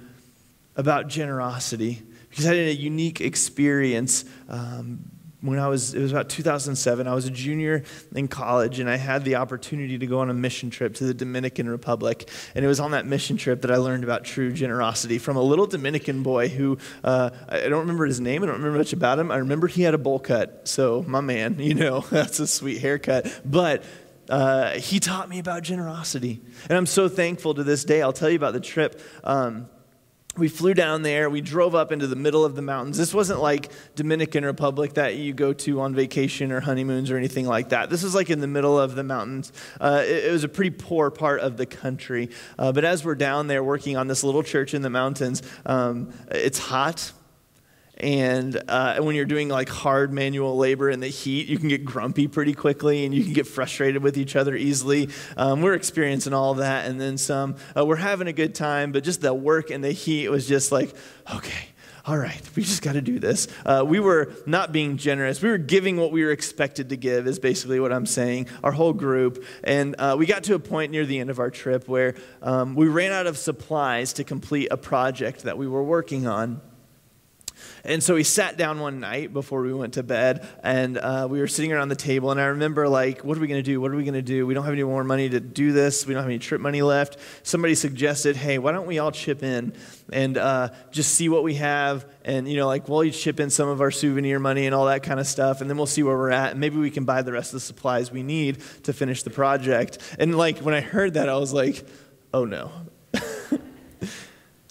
about 0.75 1.07
generosity 1.07 2.01
because 2.29 2.45
I 2.45 2.55
had 2.55 2.67
a 2.67 2.75
unique 2.75 3.21
experience 3.21 4.25
um, 4.49 5.11
when 5.43 5.59
I 5.59 5.67
was, 5.67 5.93
it 5.93 6.01
was 6.01 6.11
about 6.11 6.29
2007, 6.29 7.05
I 7.05 7.13
was 7.13 7.25
a 7.25 7.29
junior 7.29 7.83
in 8.15 8.29
college 8.29 8.79
and 8.79 8.89
I 8.89 8.95
had 8.95 9.25
the 9.25 9.35
opportunity 9.35 9.97
to 9.97 10.07
go 10.07 10.19
on 10.19 10.29
a 10.29 10.33
mission 10.33 10.69
trip 10.69 10.95
to 10.95 11.03
the 11.03 11.13
Dominican 11.13 11.67
Republic. 11.67 12.29
And 12.55 12.63
it 12.63 12.67
was 12.67 12.79
on 12.79 12.91
that 12.91 13.05
mission 13.05 13.35
trip 13.35 13.61
that 13.63 13.71
I 13.71 13.75
learned 13.75 14.05
about 14.05 14.23
true 14.23 14.53
generosity 14.53 15.17
from 15.17 15.35
a 15.35 15.41
little 15.41 15.67
Dominican 15.67 16.23
boy 16.23 16.47
who, 16.47 16.77
uh, 17.03 17.31
I 17.49 17.67
don't 17.67 17.81
remember 17.81 18.05
his 18.05 18.21
name, 18.21 18.41
I 18.41 18.45
don't 18.45 18.55
remember 18.55 18.77
much 18.77 18.93
about 18.93 19.19
him. 19.19 19.31
I 19.31 19.37
remember 19.37 19.67
he 19.67 19.81
had 19.81 19.93
a 19.93 19.97
bowl 19.97 20.19
cut. 20.19 20.65
So, 20.65 21.03
my 21.05 21.19
man, 21.19 21.59
you 21.59 21.73
know, 21.73 21.99
that's 22.09 22.39
a 22.39 22.47
sweet 22.47 22.79
haircut. 22.79 23.41
But 23.43 23.83
uh, 24.29 24.71
he 24.71 25.01
taught 25.01 25.27
me 25.27 25.39
about 25.39 25.63
generosity. 25.63 26.41
And 26.69 26.77
I'm 26.77 26.85
so 26.85 27.09
thankful 27.09 27.53
to 27.55 27.63
this 27.63 27.83
day. 27.83 28.01
I'll 28.01 28.13
tell 28.13 28.29
you 28.29 28.37
about 28.37 28.53
the 28.53 28.61
trip. 28.61 29.01
Um, 29.25 29.67
we 30.35 30.47
flew 30.47 30.73
down 30.73 31.03
there. 31.03 31.29
We 31.29 31.41
drove 31.41 31.75
up 31.75 31.91
into 31.91 32.07
the 32.07 32.15
middle 32.15 32.43
of 32.43 32.55
the 32.55 32.61
mountains. 32.61 32.97
This 32.97 33.13
wasn't 33.13 33.39
like 33.39 33.71
dominican 33.95 34.43
republic 34.45 34.93
that 34.95 35.15
you 35.15 35.33
go 35.33 35.53
to 35.53 35.81
on 35.81 35.93
vacation 35.93 36.51
or 36.51 36.59
honeymoons 36.59 37.11
or 37.11 37.17
anything 37.17 37.45
like 37.45 37.69
that. 37.69 37.89
This 37.89 38.01
was 38.01 38.15
like 38.15 38.29
in 38.29 38.39
the 38.39 38.47
middle 38.47 38.79
of 38.79 38.95
the 38.95 39.03
mountains. 39.03 39.51
Uh, 39.79 40.01
it, 40.03 40.25
it, 40.25 40.31
was 40.31 40.43
a 40.43 40.49
pretty 40.49 40.71
poor 40.71 41.11
part 41.11 41.39
of 41.41 41.57
the 41.57 41.65
country. 41.67 42.29
Uh, 42.57 42.71
but 42.71 42.83
as 42.83 43.05
we're 43.05 43.15
down 43.15 43.47
there 43.47 43.63
working 43.63 43.95
on 43.95 44.07
this 44.07 44.23
little 44.23 44.43
church 44.43 44.73
in 44.73 44.81
the 44.81 44.89
mountains 44.89 45.43
um, 45.65 46.13
it's 46.31 46.57
hot 46.57 47.11
and 48.03 48.61
uh, 48.67 48.97
when 48.97 49.15
you're 49.15 49.23
doing 49.23 49.47
like 49.47 49.69
hard 49.69 50.11
manual 50.11 50.57
labor 50.57 50.89
in 50.89 50.99
the 50.99 51.07
heat, 51.07 51.47
you 51.47 51.57
can 51.57 51.69
get 51.69 51.85
grumpy 51.85 52.27
pretty 52.27 52.53
quickly 52.53 53.05
and 53.05 53.15
you 53.15 53.23
can 53.23 53.31
get 53.31 53.47
frustrated 53.47 54.03
with 54.03 54.17
each 54.17 54.35
other 54.35 54.57
easily. 54.57 55.07
Um, 55.37 55.61
we're 55.61 55.73
experiencing 55.73 56.33
all 56.33 56.55
that 56.55 56.85
and 56.85 56.99
then 56.99 57.17
some. 57.17 57.55
Uh, 57.75 57.85
we're 57.85 57.95
having 57.95 58.27
a 58.27 58.33
good 58.33 58.55
time, 58.55 58.91
but 58.91 59.05
just 59.05 59.21
the 59.21 59.33
work 59.33 59.71
and 59.71 59.81
the 59.81 59.93
heat 59.93 60.27
was 60.27 60.45
just 60.45 60.69
like, 60.69 60.93
okay, 61.33 61.69
all 62.05 62.17
right, 62.17 62.41
we 62.57 62.63
just 62.63 62.81
got 62.81 62.93
to 62.93 63.01
do 63.01 63.19
this. 63.19 63.47
Uh, 63.65 63.85
we 63.87 64.01
were 64.01 64.33
not 64.45 64.73
being 64.73 64.97
generous. 64.97 65.41
We 65.41 65.47
were 65.47 65.57
giving 65.57 65.95
what 65.95 66.11
we 66.11 66.25
were 66.25 66.31
expected 66.31 66.89
to 66.89 66.97
give, 66.97 67.25
is 67.25 67.39
basically 67.39 67.79
what 67.79 67.93
I'm 67.93 68.05
saying, 68.05 68.49
our 68.65 68.73
whole 68.73 68.91
group. 68.91 69.45
And 69.63 69.95
uh, 69.97 70.17
we 70.19 70.25
got 70.25 70.43
to 70.45 70.55
a 70.55 70.59
point 70.59 70.91
near 70.91 71.05
the 71.05 71.19
end 71.19 71.29
of 71.29 71.39
our 71.39 71.49
trip 71.49 71.87
where 71.87 72.15
um, 72.41 72.75
we 72.75 72.89
ran 72.89 73.13
out 73.13 73.27
of 73.27 73.37
supplies 73.37 74.11
to 74.13 74.25
complete 74.25 74.67
a 74.71 74.77
project 74.77 75.43
that 75.43 75.57
we 75.57 75.69
were 75.69 75.83
working 75.83 76.27
on. 76.27 76.59
And 77.85 78.01
so 78.01 78.15
we 78.15 78.23
sat 78.23 78.57
down 78.57 78.79
one 78.79 79.01
night 79.01 79.33
before 79.33 79.61
we 79.61 79.73
went 79.73 79.95
to 79.95 80.03
bed, 80.03 80.47
and 80.63 80.97
uh, 80.97 81.27
we 81.29 81.39
were 81.39 81.47
sitting 81.47 81.73
around 81.73 81.89
the 81.89 81.97
table. 81.97 82.31
And 82.31 82.39
I 82.39 82.45
remember, 82.45 82.87
like, 82.87 83.25
what 83.25 83.37
are 83.37 83.41
we 83.41 83.47
going 83.47 83.61
to 83.61 83.71
do? 83.71 83.81
What 83.81 83.91
are 83.91 83.95
we 83.95 84.03
going 84.03 84.13
to 84.13 84.21
do? 84.21 84.47
We 84.47 84.53
don't 84.53 84.63
have 84.63 84.73
any 84.73 84.83
more 84.83 85.03
money 85.03 85.27
to 85.27 85.41
do 85.41 85.73
this. 85.73 86.07
We 86.07 86.13
don't 86.13 86.23
have 86.23 86.29
any 86.29 86.39
trip 86.39 86.61
money 86.61 86.81
left. 86.81 87.17
Somebody 87.43 87.75
suggested, 87.75 88.37
hey, 88.37 88.57
why 88.57 88.71
don't 88.71 88.87
we 88.87 88.99
all 88.99 89.11
chip 89.11 89.43
in 89.43 89.73
and 90.13 90.37
uh, 90.37 90.69
just 90.91 91.13
see 91.15 91.27
what 91.27 91.43
we 91.43 91.55
have? 91.55 92.05
And, 92.23 92.47
you 92.47 92.55
know, 92.55 92.67
like, 92.67 92.87
we'll 92.87 93.03
each 93.03 93.19
chip 93.19 93.41
in 93.41 93.49
some 93.49 93.67
of 93.67 93.81
our 93.81 93.91
souvenir 93.91 94.39
money 94.39 94.65
and 94.65 94.73
all 94.73 94.85
that 94.85 95.03
kind 95.03 95.19
of 95.19 95.27
stuff, 95.27 95.59
and 95.59 95.69
then 95.69 95.75
we'll 95.75 95.85
see 95.85 96.03
where 96.03 96.17
we're 96.17 96.31
at. 96.31 96.51
And 96.51 96.61
maybe 96.61 96.77
we 96.77 96.89
can 96.89 97.03
buy 97.03 97.21
the 97.21 97.33
rest 97.33 97.49
of 97.49 97.55
the 97.55 97.65
supplies 97.65 98.11
we 98.11 98.23
need 98.23 98.61
to 98.83 98.93
finish 98.93 99.23
the 99.23 99.29
project. 99.29 99.97
And, 100.17 100.37
like, 100.37 100.59
when 100.59 100.73
I 100.73 100.79
heard 100.81 101.15
that, 101.15 101.27
I 101.27 101.35
was 101.35 101.51
like, 101.51 101.85
oh 102.33 102.45
no, 102.45 102.71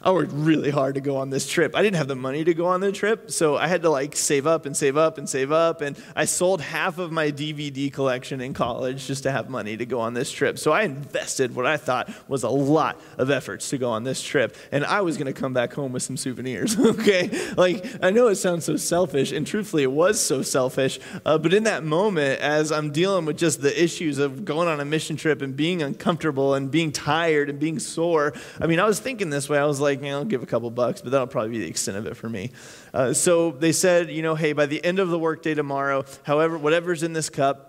I 0.05 0.11
worked 0.11 0.33
really 0.33 0.71
hard 0.71 0.97
to 0.97 1.01
go 1.01 1.17
on 1.17 1.31
this 1.31 1.49
trip. 1.49 1.77
I 1.77 1.83
didn't 1.83 1.97
have 1.97 2.09
the 2.09 2.17
money 2.17 2.43
to 2.45 2.55
go 2.55 2.67
on 2.67 2.81
the 2.81 2.91
trip, 2.91 3.31
so 3.31 3.57
I 3.57 3.69
had 3.69 3.83
to 3.83 3.91
like 3.91 4.17
save 4.17 4.47
up 4.47 4.67
and 4.67 4.77
save 4.77 4.97
up 4.97 5.17
and 5.17 5.29
save 5.29 5.53
up. 5.53 5.81
And 5.81 5.97
I 6.17 6.25
sold 6.25 6.61
half 6.61 6.99
of 6.99 7.13
my 7.13 7.31
DVD 7.31 7.93
collection 7.93 8.41
in 8.41 8.53
college 8.53 9.07
just 9.07 9.23
to 9.23 9.31
have 9.31 9.49
money 9.49 9.77
to 9.77 9.87
go 9.87 10.01
on 10.01 10.15
this 10.15 10.33
trip. 10.33 10.59
So 10.59 10.73
I 10.73 10.83
invested 10.83 11.55
what 11.55 11.67
I 11.67 11.77
thought 11.77 12.11
was 12.27 12.43
a 12.43 12.49
lot 12.49 13.01
of 13.17 13.31
efforts 13.31 13.71
to 13.71 13.79
go 13.79 13.91
on 13.91 14.03
this 14.03 14.23
trip. 14.23 14.57
And 14.73 14.85
I 14.85 15.03
was 15.03 15.17
going 15.17 15.33
to 15.33 15.41
come 15.41 15.53
back 15.53 15.73
home 15.73 15.93
with 15.93 16.03
some 16.03 16.17
souvenirs, 16.17 16.79
okay? 16.81 17.53
Like, 17.57 17.85
I 18.03 18.11
know 18.11 18.27
it 18.29 18.37
sounds 18.37 18.65
so 18.65 18.77
selfish, 18.77 19.31
and 19.31 19.47
truthfully, 19.47 19.85
it 19.85 19.93
was 19.93 20.19
so 20.19 20.43
selfish. 20.43 20.99
Uh, 21.25 21.39
but 21.39 21.55
in 21.55 21.65
that 21.65 21.85
moment, 21.85 22.41
as 22.41 22.73
I'm 22.73 22.91
dealing 22.91 23.25
with 23.25 23.39
just 23.39 23.63
the 23.63 23.83
issues 23.83 24.19
of 24.19 24.45
going 24.45 24.67
on 24.67 24.81
a 24.81 24.85
mission 24.85 25.17
trip 25.17 25.43
and 25.43 25.57
being 25.57 25.83
uncomfortable 25.83 26.55
and 26.55 26.71
being 26.71 26.91
tired 26.91 27.49
and 27.49 27.61
being 27.61 27.79
sore, 27.79 28.33
I 28.61 28.67
mean, 28.67 28.81
I 28.81 28.85
was 28.85 28.99
thinking 28.99 29.31
this 29.31 29.49
way. 29.49 29.59
I 29.59 29.65
was 29.65 29.81
like, 29.81 29.92
like, 30.01 30.11
I'll 30.11 30.25
give 30.25 30.43
a 30.43 30.47
couple 30.47 30.71
bucks, 30.71 31.01
but 31.01 31.11
that'll 31.13 31.27
probably 31.27 31.51
be 31.51 31.59
the 31.61 31.69
extent 31.69 31.97
of 31.97 32.07
it 32.07 32.17
for 32.17 32.29
me. 32.29 32.51
Uh, 32.95 33.13
so 33.13 33.51
they 33.51 33.73
said, 33.73 34.11
you 34.11 34.23
know, 34.23 34.35
hey, 34.35 34.53
by 34.53 34.67
the 34.67 34.85
end 34.85 34.99
of 34.99 35.09
the 35.09 35.19
workday 35.19 35.55
tomorrow, 35.55 36.05
however, 36.23 36.57
whatever's 36.59 37.03
in 37.03 37.13
this 37.13 37.31
cup, 37.31 37.69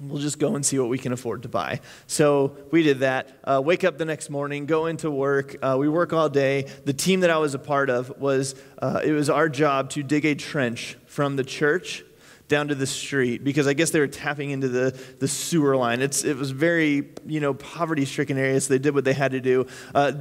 we'll 0.00 0.20
just 0.20 0.38
go 0.38 0.54
and 0.54 0.64
see 0.64 0.78
what 0.78 0.88
we 0.88 0.98
can 0.98 1.12
afford 1.12 1.42
to 1.42 1.48
buy. 1.48 1.80
So 2.06 2.56
we 2.70 2.82
did 2.82 3.00
that. 3.00 3.30
Uh, 3.44 3.60
wake 3.64 3.84
up 3.84 3.98
the 3.98 4.04
next 4.04 4.30
morning, 4.30 4.66
go 4.66 4.86
into 4.86 5.10
work. 5.10 5.56
Uh, 5.62 5.76
we 5.78 5.88
work 5.88 6.12
all 6.12 6.28
day. 6.28 6.66
The 6.84 6.94
team 6.94 7.20
that 7.20 7.30
I 7.30 7.38
was 7.38 7.54
a 7.54 7.58
part 7.58 7.90
of 7.90 8.18
was, 8.18 8.54
uh, 8.80 9.00
it 9.04 9.12
was 9.12 9.28
our 9.28 9.48
job 9.48 9.90
to 9.90 10.02
dig 10.02 10.24
a 10.24 10.34
trench 10.34 10.96
from 11.06 11.36
the 11.36 11.44
church 11.44 12.02
down 12.50 12.68
to 12.68 12.74
the 12.74 12.86
street 12.86 13.42
because 13.42 13.66
I 13.66 13.72
guess 13.72 13.90
they 13.90 14.00
were 14.00 14.08
tapping 14.08 14.50
into 14.50 14.68
the, 14.68 14.90
the 15.20 15.28
sewer 15.28 15.76
line. 15.76 16.02
It's, 16.02 16.24
it 16.24 16.36
was 16.36 16.50
very, 16.50 17.08
you 17.26 17.40
know, 17.40 17.54
poverty 17.54 18.04
stricken 18.04 18.36
area, 18.36 18.60
so 18.60 18.74
they 18.74 18.78
did 18.78 18.94
what 18.94 19.04
they 19.04 19.14
had 19.14 19.32
to 19.32 19.40
do. 19.40 19.66
Uh, 19.94 20.12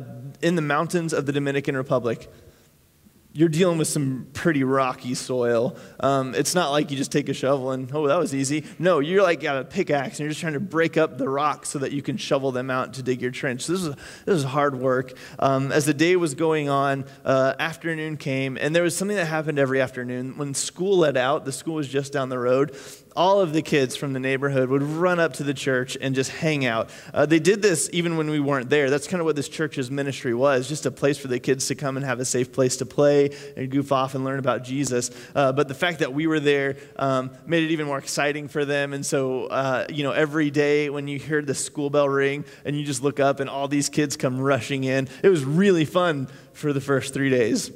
in 0.42 0.56
the 0.56 0.62
mountains 0.62 1.12
of 1.12 1.26
the 1.26 1.34
Dominican 1.34 1.76
Republic, 1.76 2.32
you're 3.32 3.50
dealing 3.50 3.78
with 3.78 3.88
some 3.88 4.28
pretty 4.34 4.64
rocky 4.64 5.14
soil. 5.14 5.78
Um, 6.00 6.34
it's 6.34 6.56
not 6.56 6.72
like 6.72 6.90
you 6.90 6.98
just 6.98 7.12
take 7.12 7.30
a 7.30 7.34
shovel 7.34 7.72
and, 7.72 7.90
oh, 7.94 8.08
that 8.08 8.18
was 8.18 8.34
easy. 8.34 8.66
No, 8.80 9.00
you're 9.00 9.22
like 9.22 9.40
you 9.40 9.44
got 9.44 9.58
a 9.58 9.66
pickaxe 9.66 10.14
and 10.14 10.22
you're 10.22 10.30
just 10.30 10.42
trying 10.42 10.54
to 10.54 10.60
break 10.60 10.98
up 10.98 11.20
the 11.20 11.30
rocks 11.30 11.70
so 11.70 11.80
that 11.80 11.92
you 11.92 12.02
can 12.02 12.18
shovel 12.18 12.52
them 12.52 12.72
out 12.72 12.96
to 12.96 13.04
dig 13.04 13.22
your 13.22 13.30
trench. 13.30 13.62
So 13.62 13.74
this 13.74 13.84
is, 13.84 13.96
this 14.26 14.36
is 14.36 14.44
hard 14.44 14.80
work. 14.80 15.14
Um, 15.38 15.72
as 15.72 15.86
the 15.86 15.94
day 15.94 16.16
was 16.16 16.34
going 16.34 16.70
on, 16.70 17.06
uh, 17.24 17.54
afternoon 17.60 18.18
came, 18.18 18.58
and 18.58 18.76
there 18.76 18.84
was 18.84 18.98
something 18.98 19.18
that 19.18 19.28
happened 19.28 19.60
every 19.60 19.80
afternoon. 19.80 20.36
When 20.36 20.56
school 20.56 20.98
let 20.98 21.16
out, 21.16 21.46
the 21.46 21.52
school 21.52 21.76
was 21.76 21.88
just 21.88 22.12
down 22.12 22.30
the 22.30 22.40
road, 22.40 22.76
all 23.16 23.42
of 23.42 23.54
the 23.54 23.62
kids 23.62 23.96
from 23.96 24.14
the 24.14 24.20
neighborhood 24.20 24.70
would 24.70 24.84
run 24.84 25.20
up 25.20 25.34
to 25.34 25.44
the 25.44 25.54
church 25.54 25.98
and 26.00 26.16
just 26.16 26.32
hang 26.32 26.66
out. 26.66 26.90
Uh, 27.14 27.26
they 27.26 27.40
did 27.40 27.62
this 27.62 27.90
even 27.92 28.18
when 28.18 28.30
we 28.30 28.40
weren't 28.40 28.70
there. 28.70 28.90
That's 28.90 29.08
kind 29.08 29.20
of 29.20 29.26
what 29.26 29.36
this 29.36 29.50
church's 29.50 29.90
ministry 29.90 30.34
was 30.34 30.68
just 30.68 30.86
a 30.86 30.92
place 30.92 31.18
for 31.18 31.28
the 31.28 31.40
kids 31.40 31.68
to 31.68 31.76
come 31.76 31.98
and 31.98 32.06
have 32.06 32.20
a 32.20 32.26
safe 32.26 32.52
place 32.52 32.78
to 32.78 32.86
play 32.86 33.32
and 33.58 33.70
goof 33.70 33.92
off 33.92 34.16
and 34.16 34.24
learn 34.24 34.40
about 34.40 34.64
Jesus. 34.64 35.12
Uh, 35.36 35.52
but 35.52 35.68
the 35.68 35.74
fact 35.74 36.00
that 36.00 36.14
we 36.14 36.28
were 36.28 36.40
there 36.40 36.78
um, 36.98 37.32
made 37.46 37.64
it 37.64 37.72
even 37.72 37.88
more 37.88 37.98
exciting 37.98 38.48
for 38.48 38.66
them. 38.66 38.94
And 38.94 39.06
so, 39.06 39.48
uh, 39.48 39.86
you 39.90 40.04
know, 40.04 40.12
every 40.12 40.52
day 40.52 40.90
when 40.90 41.08
you 41.08 41.20
hear 41.20 41.42
the 41.42 41.56
school 41.56 41.90
bell 41.90 42.10
ring 42.10 42.46
and 42.66 42.78
you 42.78 42.86
just 42.86 43.04
look 43.04 43.20
up 43.20 43.40
and 43.40 43.50
all 43.50 43.68
these 43.68 43.90
kids 43.90 44.18
come 44.18 44.40
rushing 44.40 44.84
in, 44.84 45.08
it 45.24 45.30
was 45.30 45.44
really 45.44 45.86
fun 45.86 46.28
for 46.54 46.74
the 46.74 46.82
first 46.82 47.14
three 47.14 47.30
days. 47.30 47.72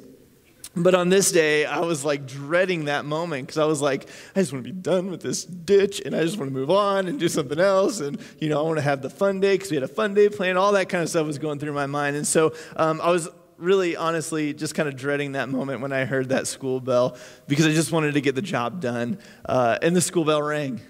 But 0.76 0.94
on 0.94 1.08
this 1.08 1.30
day, 1.30 1.66
I 1.66 1.80
was 1.80 2.04
like 2.04 2.26
dreading 2.26 2.86
that 2.86 3.04
moment 3.04 3.46
because 3.46 3.58
I 3.58 3.64
was 3.64 3.80
like, 3.80 4.08
I 4.34 4.40
just 4.40 4.52
want 4.52 4.64
to 4.64 4.72
be 4.72 4.78
done 4.78 5.10
with 5.10 5.22
this 5.22 5.44
ditch 5.44 6.00
and 6.04 6.16
I 6.16 6.22
just 6.22 6.36
want 6.36 6.50
to 6.50 6.54
move 6.54 6.70
on 6.70 7.06
and 7.06 7.18
do 7.18 7.28
something 7.28 7.60
else. 7.60 8.00
And, 8.00 8.18
you 8.40 8.48
know, 8.48 8.58
I 8.58 8.62
want 8.62 8.78
to 8.78 8.82
have 8.82 9.00
the 9.00 9.10
fun 9.10 9.38
day 9.38 9.54
because 9.54 9.70
we 9.70 9.76
had 9.76 9.84
a 9.84 9.88
fun 9.88 10.14
day 10.14 10.28
plan. 10.28 10.56
All 10.56 10.72
that 10.72 10.88
kind 10.88 11.02
of 11.02 11.08
stuff 11.08 11.26
was 11.26 11.38
going 11.38 11.60
through 11.60 11.74
my 11.74 11.86
mind. 11.86 12.16
And 12.16 12.26
so 12.26 12.54
um, 12.76 13.00
I 13.00 13.10
was 13.10 13.28
really 13.56 13.94
honestly 13.96 14.52
just 14.52 14.74
kind 14.74 14.88
of 14.88 14.96
dreading 14.96 15.32
that 15.32 15.48
moment 15.48 15.80
when 15.80 15.92
I 15.92 16.04
heard 16.04 16.30
that 16.30 16.48
school 16.48 16.80
bell 16.80 17.16
because 17.46 17.66
I 17.66 17.72
just 17.72 17.92
wanted 17.92 18.14
to 18.14 18.20
get 18.20 18.34
the 18.34 18.42
job 18.42 18.80
done. 18.80 19.18
Uh, 19.44 19.78
and 19.80 19.94
the 19.94 20.00
school 20.00 20.24
bell 20.24 20.42
rang. 20.42 20.80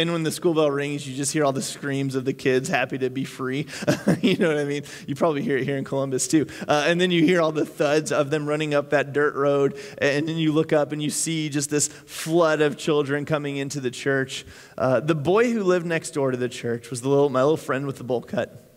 And 0.00 0.12
when 0.12 0.22
the 0.22 0.32
school 0.32 0.54
bell 0.54 0.70
rings, 0.70 1.06
you 1.06 1.14
just 1.14 1.30
hear 1.30 1.44
all 1.44 1.52
the 1.52 1.60
screams 1.60 2.14
of 2.14 2.24
the 2.24 2.32
kids 2.32 2.70
happy 2.70 2.96
to 2.96 3.10
be 3.10 3.24
free. 3.24 3.66
you 4.22 4.34
know 4.38 4.48
what 4.48 4.56
I 4.56 4.64
mean? 4.64 4.84
You 5.06 5.14
probably 5.14 5.42
hear 5.42 5.58
it 5.58 5.64
here 5.64 5.76
in 5.76 5.84
Columbus 5.84 6.26
too. 6.26 6.46
Uh, 6.66 6.84
and 6.86 6.98
then 6.98 7.10
you 7.10 7.22
hear 7.22 7.42
all 7.42 7.52
the 7.52 7.66
thuds 7.66 8.10
of 8.10 8.30
them 8.30 8.46
running 8.46 8.72
up 8.72 8.90
that 8.90 9.12
dirt 9.12 9.34
road. 9.34 9.78
And 9.98 10.26
then 10.26 10.38
you 10.38 10.52
look 10.52 10.72
up 10.72 10.92
and 10.92 11.02
you 11.02 11.10
see 11.10 11.50
just 11.50 11.68
this 11.68 11.88
flood 11.88 12.62
of 12.62 12.78
children 12.78 13.26
coming 13.26 13.58
into 13.58 13.78
the 13.78 13.90
church. 13.90 14.46
Uh, 14.78 15.00
the 15.00 15.14
boy 15.14 15.52
who 15.52 15.62
lived 15.62 15.84
next 15.84 16.12
door 16.12 16.30
to 16.30 16.38
the 16.38 16.48
church 16.48 16.88
was 16.88 17.02
the 17.02 17.10
little, 17.10 17.28
my 17.28 17.42
little 17.42 17.58
friend 17.58 17.86
with 17.86 17.98
the 17.98 18.04
bowl 18.04 18.22
cut. 18.22 18.70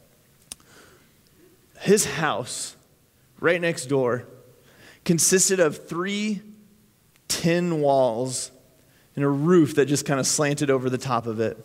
His 1.80 2.04
house, 2.04 2.76
right 3.40 3.62
next 3.62 3.86
door, 3.86 4.28
consisted 5.06 5.62
of 5.62 5.88
three 5.88 6.42
tin 7.30 7.80
walls 7.80 8.52
and 9.16 9.24
a 9.24 9.30
roof 9.30 9.76
that 9.76 9.86
just 9.86 10.06
kind 10.06 10.20
of 10.20 10.28
slanted 10.28 10.70
over 10.70 10.90
the 10.90 10.98
top 10.98 11.28
of 11.28 11.40
it. 11.40 11.58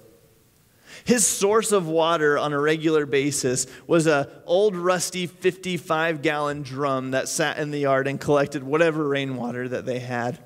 His 1.04 1.26
source 1.26 1.72
of 1.72 1.86
water 1.86 2.38
on 2.38 2.52
a 2.52 2.60
regular 2.60 3.06
basis 3.06 3.66
was 3.86 4.06
a 4.06 4.42
old 4.46 4.76
rusty 4.76 5.26
55 5.26 6.22
gallon 6.22 6.62
drum 6.62 7.12
that 7.12 7.28
sat 7.28 7.58
in 7.58 7.70
the 7.70 7.78
yard 7.80 8.08
and 8.08 8.20
collected 8.20 8.62
whatever 8.62 9.06
rainwater 9.08 9.68
that 9.68 9.86
they 9.86 10.00
had. 10.00 10.38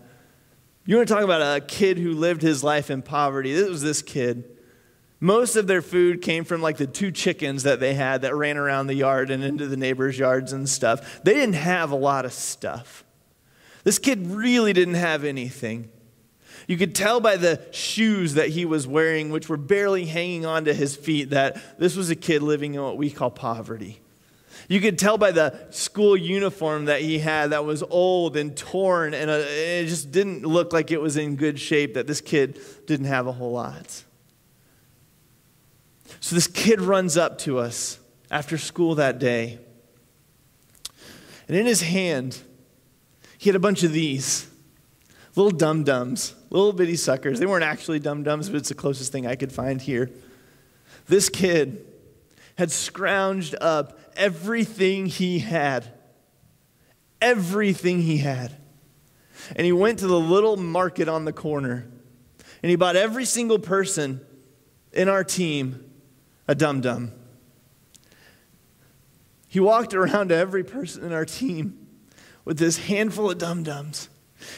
You 0.85 0.97
want 0.97 1.09
to 1.09 1.15
talk 1.15 1.25
about 1.25 1.57
a 1.57 1.61
kid 1.61 1.99
who 1.99 2.13
lived 2.13 2.43
his 2.43 2.65
life 2.65 2.91
in 2.91 3.03
poverty? 3.03 3.55
This 3.55 3.69
was 3.69 3.83
this 3.83 4.03
kid. 4.03 4.57
Most 5.21 5.55
of 5.55 5.69
their 5.69 5.83
food 5.83 6.21
came 6.21 6.43
from 6.43 6.61
like 6.61 6.79
the 6.79 6.87
two 6.87 7.13
chickens 7.13 7.63
that 7.63 7.79
they 7.79 7.95
had 7.95 8.23
that 8.23 8.35
ran 8.35 8.57
around 8.57 8.89
the 8.89 8.95
yard 8.95 9.31
and 9.31 9.45
into 9.45 9.69
the 9.69 9.77
neighbors' 9.77 10.19
yards 10.19 10.53
and 10.53 10.69
stuff. 10.69 11.23
They 11.23 11.35
didn't 11.35 11.55
have 11.55 11.93
a 11.93 11.97
lot 11.97 12.25
of 12.25 12.33
stuff. 12.33 13.05
This 13.85 14.01
kid 14.01 14.27
really 14.27 14.73
didn't 14.73 14.95
have 14.95 15.23
anything. 15.23 15.91
You 16.67 16.77
could 16.77 16.95
tell 16.95 17.21
by 17.21 17.37
the 17.37 17.61
shoes 17.73 18.35
that 18.35 18.49
he 18.51 18.65
was 18.65 18.87
wearing, 18.87 19.31
which 19.31 19.49
were 19.49 19.57
barely 19.57 20.07
hanging 20.07 20.47
onto 20.47 20.73
his 20.73 20.95
feet, 20.97 21.31
that 21.31 21.79
this 21.79 21.97
was 21.97 22.11
a 22.11 22.17
kid 22.17 22.43
living 22.43 22.75
in 22.75 22.83
what 22.83 22.97
we 22.97 23.11
call 23.11 23.31
poverty. 23.31 24.01
You 24.69 24.81
could 24.81 24.99
tell 24.99 25.19
by 25.19 25.33
the 25.33 25.59
school 25.71 26.17
uniform 26.17 26.85
that 26.85 27.01
he 27.01 27.19
had 27.19 27.51
that 27.51 27.65
was 27.65 27.83
old 27.83 28.37
and 28.37 28.57
torn, 28.57 29.13
and 29.13 29.29
uh, 29.29 29.43
it 29.47 29.87
just 29.87 30.13
didn't 30.13 30.45
look 30.47 30.73
like 30.73 30.91
it 30.91 31.01
was 31.01 31.17
in 31.17 31.37
good 31.37 31.59
shape, 31.59 31.95
that 31.95 32.07
this 32.07 32.21
kid 32.21 32.61
didn't 32.87 33.07
have 33.07 33.27
a 33.27 33.33
whole 33.33 33.53
lot. 33.53 34.05
So 36.21 36.37
this 36.37 36.47
kid 36.47 36.81
runs 36.81 37.17
up 37.17 37.39
to 37.39 37.59
us 37.59 37.99
after 38.31 38.57
school 38.57 38.95
that 38.95 39.19
day, 39.19 39.59
and 41.49 41.57
in 41.57 41.67
his 41.67 41.83
hand, 41.83 42.41
he 43.37 43.49
had 43.49 43.57
a 43.57 43.61
bunch 43.61 43.83
of 43.83 43.93
these 43.93 44.49
little 45.35 45.51
dum 45.51 45.83
dums, 45.83 46.35
little 46.59 46.73
bitty 46.73 46.97
suckers. 46.97 47.39
They 47.39 47.47
weren't 47.47 47.65
actually 47.65 47.99
dum 47.99 48.23
dums, 48.23 48.49
but 48.49 48.59
it's 48.59 48.69
the 48.69 48.75
closest 48.75 49.13
thing 49.13 49.27
I 49.27 49.37
could 49.37 49.53
find 49.53 49.81
here. 49.81 50.11
This 51.09 51.29
kid 51.29 51.87
had 52.57 52.69
scrounged 52.69 53.55
up 53.61 53.99
everything 54.17 55.07
he 55.07 55.39
had. 55.39 55.87
Everything 57.21 58.03
he 58.03 58.19
had. 58.19 58.57
And 59.57 59.65
he 59.65 59.73
went 59.73 60.01
to 60.01 60.07
the 60.07 60.21
little 60.21 60.57
market 60.57 61.09
on 61.09 61.25
the 61.25 61.33
corner 61.33 61.89
and 62.63 62.71
he 62.71 62.77
bought 62.77 62.95
every 62.95 63.25
single 63.25 63.59
person 63.59 64.21
in 64.93 65.09
our 65.09 65.25
team 65.25 65.91
a 66.47 66.55
dum 66.55 66.81
dum. 66.81 67.13
He 69.49 69.59
walked 69.59 69.95
around 69.95 70.29
to 70.29 70.37
every 70.37 70.65
person 70.65 71.05
in 71.05 71.13
our 71.13 71.25
team 71.25 71.87
with 72.45 72.59
this 72.59 72.79
handful 72.79 73.31
of 73.31 73.39
dum 73.39 73.63
dums. 73.63 74.09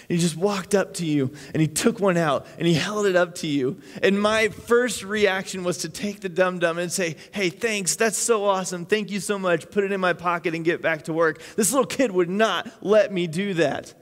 He 0.08 0.18
just 0.18 0.36
walked 0.36 0.74
up 0.74 0.94
to 0.94 1.06
you 1.06 1.32
and 1.52 1.60
he 1.60 1.68
took 1.68 2.00
one 2.00 2.16
out 2.16 2.46
and 2.58 2.66
he 2.66 2.74
held 2.74 3.06
it 3.06 3.16
up 3.16 3.34
to 3.36 3.46
you. 3.46 3.80
And 4.02 4.20
my 4.20 4.48
first 4.48 5.02
reaction 5.02 5.64
was 5.64 5.78
to 5.78 5.88
take 5.88 6.20
the 6.20 6.28
dum 6.28 6.58
dum 6.58 6.78
and 6.78 6.90
say, 6.90 7.16
Hey, 7.32 7.50
thanks. 7.50 7.96
That's 7.96 8.18
so 8.18 8.44
awesome. 8.44 8.86
Thank 8.86 9.10
you 9.10 9.20
so 9.20 9.38
much. 9.38 9.70
Put 9.70 9.84
it 9.84 9.92
in 9.92 10.00
my 10.00 10.12
pocket 10.12 10.54
and 10.54 10.64
get 10.64 10.82
back 10.82 11.04
to 11.04 11.12
work. 11.12 11.40
This 11.56 11.72
little 11.72 11.86
kid 11.86 12.10
would 12.10 12.30
not 12.30 12.70
let 12.82 13.12
me 13.12 13.26
do 13.26 13.54
that. 13.54 13.94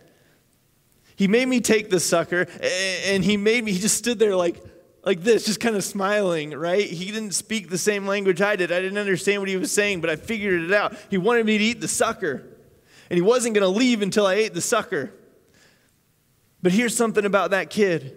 He 1.16 1.28
made 1.28 1.46
me 1.46 1.60
take 1.60 1.90
the 1.90 2.00
sucker 2.00 2.46
and 3.06 3.24
he 3.24 3.36
made 3.36 3.64
me, 3.64 3.72
he 3.72 3.78
just 3.78 3.96
stood 3.96 4.18
there 4.18 4.34
like, 4.34 4.62
like 5.04 5.22
this, 5.22 5.44
just 5.44 5.60
kind 5.60 5.76
of 5.76 5.82
smiling, 5.82 6.50
right? 6.52 6.84
He 6.84 7.10
didn't 7.10 7.32
speak 7.32 7.68
the 7.68 7.78
same 7.78 8.06
language 8.06 8.40
I 8.40 8.56
did. 8.56 8.70
I 8.70 8.80
didn't 8.80 8.98
understand 8.98 9.42
what 9.42 9.48
he 9.48 9.56
was 9.56 9.72
saying, 9.72 10.00
but 10.00 10.10
I 10.10 10.16
figured 10.16 10.62
it 10.62 10.72
out. 10.72 10.94
He 11.10 11.18
wanted 11.18 11.44
me 11.44 11.58
to 11.58 11.64
eat 11.64 11.80
the 11.80 11.88
sucker, 11.88 12.44
and 13.10 13.16
he 13.16 13.20
wasn't 13.20 13.54
going 13.54 13.62
to 13.62 13.78
leave 13.78 14.00
until 14.00 14.26
I 14.26 14.34
ate 14.34 14.54
the 14.54 14.60
sucker. 14.60 15.12
But 16.62 16.72
here's 16.72 16.96
something 16.96 17.24
about 17.24 17.50
that 17.50 17.70
kid 17.70 18.16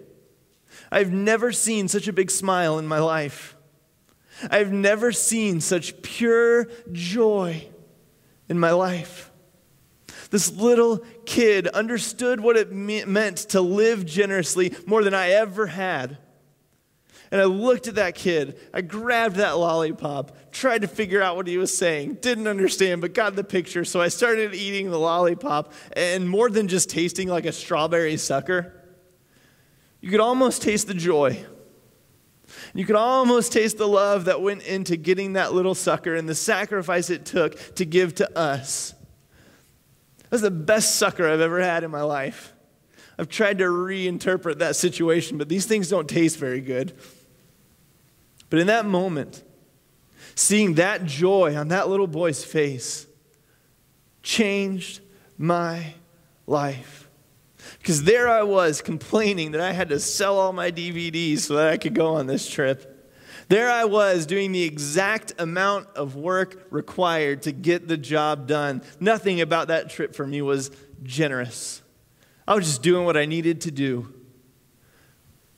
I've 0.92 1.12
never 1.12 1.52
seen 1.52 1.88
such 1.88 2.08
a 2.08 2.14
big 2.14 2.30
smile 2.30 2.78
in 2.78 2.88
my 2.88 3.00
life. 3.00 3.56
I've 4.50 4.72
never 4.72 5.12
seen 5.12 5.62
such 5.62 6.02
pure 6.02 6.68
joy 6.92 7.68
in 8.50 8.60
my 8.60 8.72
life. 8.72 9.32
This 10.30 10.52
little 10.52 10.98
kid 11.26 11.68
understood 11.68 12.42
what 12.42 12.58
it 12.58 12.72
meant 12.72 13.38
to 13.50 13.62
live 13.62 14.06
generously 14.06 14.74
more 14.86 15.04
than 15.04 15.14
I 15.14 15.30
ever 15.30 15.68
had. 15.68 16.18
And 17.36 17.42
I 17.42 17.48
looked 17.48 17.90
at 17.90 17.96
that 17.96 18.16
kid. 18.16 18.58
I 18.74 18.80
grabbed 18.80 19.36
that 19.36 19.58
lollipop, 19.58 20.54
tried 20.54 20.84
to 20.84 20.88
figure 20.88 21.22
out 21.22 21.36
what 21.36 21.48
he 21.48 21.58
was 21.58 21.78
saying, 21.78 22.20
didn't 22.22 22.48
understand, 22.48 23.02
but 23.02 23.14
got 23.14 23.36
the 23.36 23.44
picture. 23.44 23.84
So 23.84 24.00
I 24.00 24.08
started 24.08 24.56
eating 24.56 24.90
the 24.90 24.98
lollipop. 24.98 25.74
And 25.98 26.30
more 26.30 26.50
than 26.50 26.70
just 26.70 26.90
tasting 26.90 27.28
like 27.28 27.46
a 27.46 27.52
strawberry 27.52 28.16
sucker, 28.16 28.82
you 30.00 30.10
could 30.10 30.22
almost 30.22 30.62
taste 30.62 30.88
the 30.88 30.94
joy. 30.94 31.46
You 32.74 32.86
could 32.86 32.96
almost 32.96 33.52
taste 33.52 33.78
the 33.78 33.86
love 33.86 34.24
that 34.26 34.42
went 34.42 34.64
into 34.64 34.96
getting 34.96 35.34
that 35.34 35.54
little 35.54 35.76
sucker 35.76 36.16
and 36.16 36.30
the 36.30 36.36
sacrifice 36.36 37.10
it 37.10 37.26
took 37.26 37.76
to 37.76 37.84
give 37.84 38.16
to 38.16 38.40
us. 38.40 38.94
That's 40.30 40.42
the 40.42 40.52
best 40.52 40.96
sucker 40.96 41.28
I've 41.28 41.42
ever 41.42 41.60
had 41.60 41.84
in 41.84 41.92
my 41.92 42.04
life. 42.04 42.54
I've 43.20 43.28
tried 43.28 43.58
to 43.58 43.66
reinterpret 43.66 44.60
that 44.60 44.78
situation, 44.78 45.38
but 45.38 45.50
these 45.50 45.66
things 45.66 45.90
don't 45.90 46.08
taste 46.08 46.38
very 46.38 46.62
good. 46.62 46.98
But 48.56 48.62
in 48.62 48.68
that 48.68 48.86
moment, 48.86 49.44
seeing 50.34 50.76
that 50.76 51.04
joy 51.04 51.58
on 51.58 51.68
that 51.68 51.90
little 51.90 52.08
boy's 52.08 52.42
face 52.46 53.06
changed 54.24 55.02
my 55.38 55.96
life. 56.48 57.10
Because 57.80 58.06
there 58.06 58.30
I 58.30 58.44
was 58.44 58.82
complaining 58.82 59.52
that 59.52 59.60
I 59.60 59.74
had 59.74 59.90
to 59.90 60.00
sell 60.00 60.40
all 60.40 60.54
my 60.54 60.72
DVDs 60.72 61.40
so 61.40 61.56
that 61.56 61.68
I 61.68 61.76
could 61.76 61.94
go 61.94 62.16
on 62.16 62.28
this 62.28 62.50
trip. 62.50 63.14
There 63.50 63.70
I 63.70 63.84
was 63.84 64.26
doing 64.26 64.54
the 64.54 64.64
exact 64.64 65.34
amount 65.38 65.90
of 65.98 66.16
work 66.16 66.66
required 66.70 67.42
to 67.42 67.52
get 67.52 67.90
the 67.90 67.98
job 67.98 68.48
done. 68.48 68.84
Nothing 69.02 69.42
about 69.42 69.68
that 69.68 69.90
trip 69.90 70.16
for 70.16 70.26
me 70.26 70.42
was 70.42 70.72
generous. 71.04 71.82
I 72.48 72.56
was 72.56 72.68
just 72.68 72.82
doing 72.82 73.04
what 73.04 73.18
I 73.18 73.26
needed 73.26 73.60
to 73.62 73.72
do. 73.72 74.14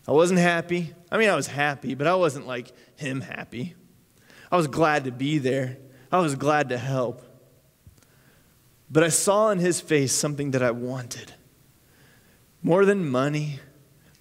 I 0.08 0.14
wasn't 0.14 0.40
happy. 0.40 0.94
I 1.12 1.18
mean, 1.18 1.30
I 1.30 1.36
was 1.36 1.48
happy, 1.48 1.94
but 1.94 2.08
I 2.08 2.16
wasn't 2.16 2.48
like 2.48 2.72
him 2.98 3.22
happy. 3.22 3.76
I 4.52 4.58
was 4.58 4.68
glad 4.68 5.06
to 5.06 5.12
be 5.12 5.38
there, 5.38 5.78
I 6.12 6.20
was 6.20 6.36
glad 6.36 6.70
to 6.70 6.78
help. 6.78 7.24
But 8.90 9.04
I 9.04 9.10
saw 9.10 9.50
in 9.50 9.60
his 9.60 9.82
face 9.82 10.14
something 10.14 10.52
that 10.52 10.64
I 10.64 10.72
wanted 10.72 11.34
more 12.64 12.86
than 12.86 13.08
money, 13.08 13.60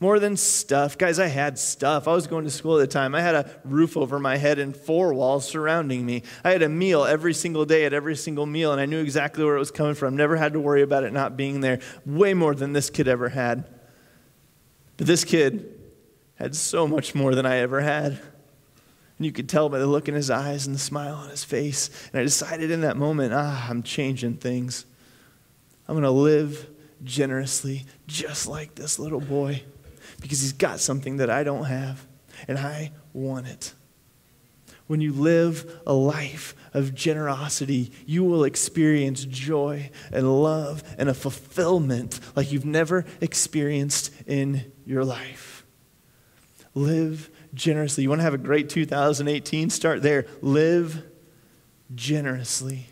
more 0.00 0.18
than 0.18 0.36
stuff. 0.36 0.98
Guys, 0.98 1.18
I 1.18 1.28
had 1.28 1.58
stuff. 1.58 2.06
I 2.08 2.12
was 2.12 2.26
going 2.26 2.44
to 2.44 2.50
school 2.50 2.76
at 2.78 2.80
the 2.80 2.86
time. 2.92 3.14
I 3.14 3.20
had 3.20 3.34
a 3.34 3.50
roof 3.64 3.96
over 3.96 4.18
my 4.18 4.36
head 4.36 4.58
and 4.58 4.76
four 4.76 5.14
walls 5.14 5.48
surrounding 5.48 6.04
me. 6.04 6.22
I 6.44 6.50
had 6.50 6.62
a 6.62 6.68
meal 6.68 7.04
every 7.04 7.32
single 7.32 7.64
day 7.64 7.84
at 7.84 7.92
every 7.92 8.16
single 8.16 8.44
meal, 8.44 8.72
and 8.72 8.80
I 8.80 8.86
knew 8.86 9.00
exactly 9.00 9.44
where 9.44 9.56
it 9.56 9.60
was 9.60 9.70
coming 9.70 9.94
from. 9.94 10.16
Never 10.16 10.36
had 10.36 10.52
to 10.52 10.60
worry 10.60 10.82
about 10.82 11.04
it 11.04 11.12
not 11.12 11.36
being 11.36 11.60
there. 11.60 11.78
Way 12.04 12.34
more 12.34 12.54
than 12.54 12.72
this 12.72 12.90
kid 12.90 13.08
ever 13.08 13.30
had. 13.30 13.64
But 14.96 15.06
this 15.06 15.24
kid, 15.24 15.76
had 16.36 16.54
so 16.54 16.86
much 16.86 17.14
more 17.14 17.34
than 17.34 17.46
I 17.46 17.56
ever 17.56 17.80
had. 17.80 18.20
And 19.18 19.24
you 19.24 19.32
could 19.32 19.48
tell 19.48 19.68
by 19.68 19.78
the 19.78 19.86
look 19.86 20.08
in 20.08 20.14
his 20.14 20.30
eyes 20.30 20.66
and 20.66 20.74
the 20.74 20.80
smile 20.80 21.14
on 21.14 21.30
his 21.30 21.44
face. 21.44 21.90
And 22.12 22.20
I 22.20 22.22
decided 22.22 22.70
in 22.70 22.82
that 22.82 22.96
moment, 22.96 23.32
ah, 23.32 23.66
I'm 23.68 23.82
changing 23.82 24.36
things. 24.36 24.84
I'm 25.88 25.94
going 25.94 26.02
to 26.02 26.10
live 26.10 26.68
generously, 27.04 27.86
just 28.06 28.46
like 28.46 28.74
this 28.74 28.98
little 28.98 29.20
boy, 29.20 29.62
because 30.20 30.40
he's 30.40 30.52
got 30.52 30.80
something 30.80 31.18
that 31.18 31.30
I 31.30 31.44
don't 31.44 31.64
have, 31.64 32.06
and 32.48 32.58
I 32.58 32.92
want 33.12 33.46
it. 33.46 33.72
When 34.86 35.00
you 35.00 35.12
live 35.12 35.80
a 35.86 35.92
life 35.92 36.54
of 36.72 36.94
generosity, 36.94 37.90
you 38.06 38.22
will 38.22 38.44
experience 38.44 39.24
joy 39.24 39.90
and 40.12 40.42
love 40.42 40.82
and 40.96 41.08
a 41.08 41.14
fulfillment 41.14 42.20
like 42.36 42.52
you've 42.52 42.64
never 42.64 43.04
experienced 43.20 44.12
in 44.26 44.72
your 44.84 45.04
life. 45.04 45.64
Live 46.74 47.30
generously. 47.56 48.04
You 48.04 48.08
want 48.08 48.20
to 48.20 48.24
have 48.24 48.34
a 48.34 48.38
great 48.38 48.70
2018? 48.70 49.70
Start 49.70 50.02
there. 50.02 50.26
Live 50.40 51.02
generously. 51.94 52.86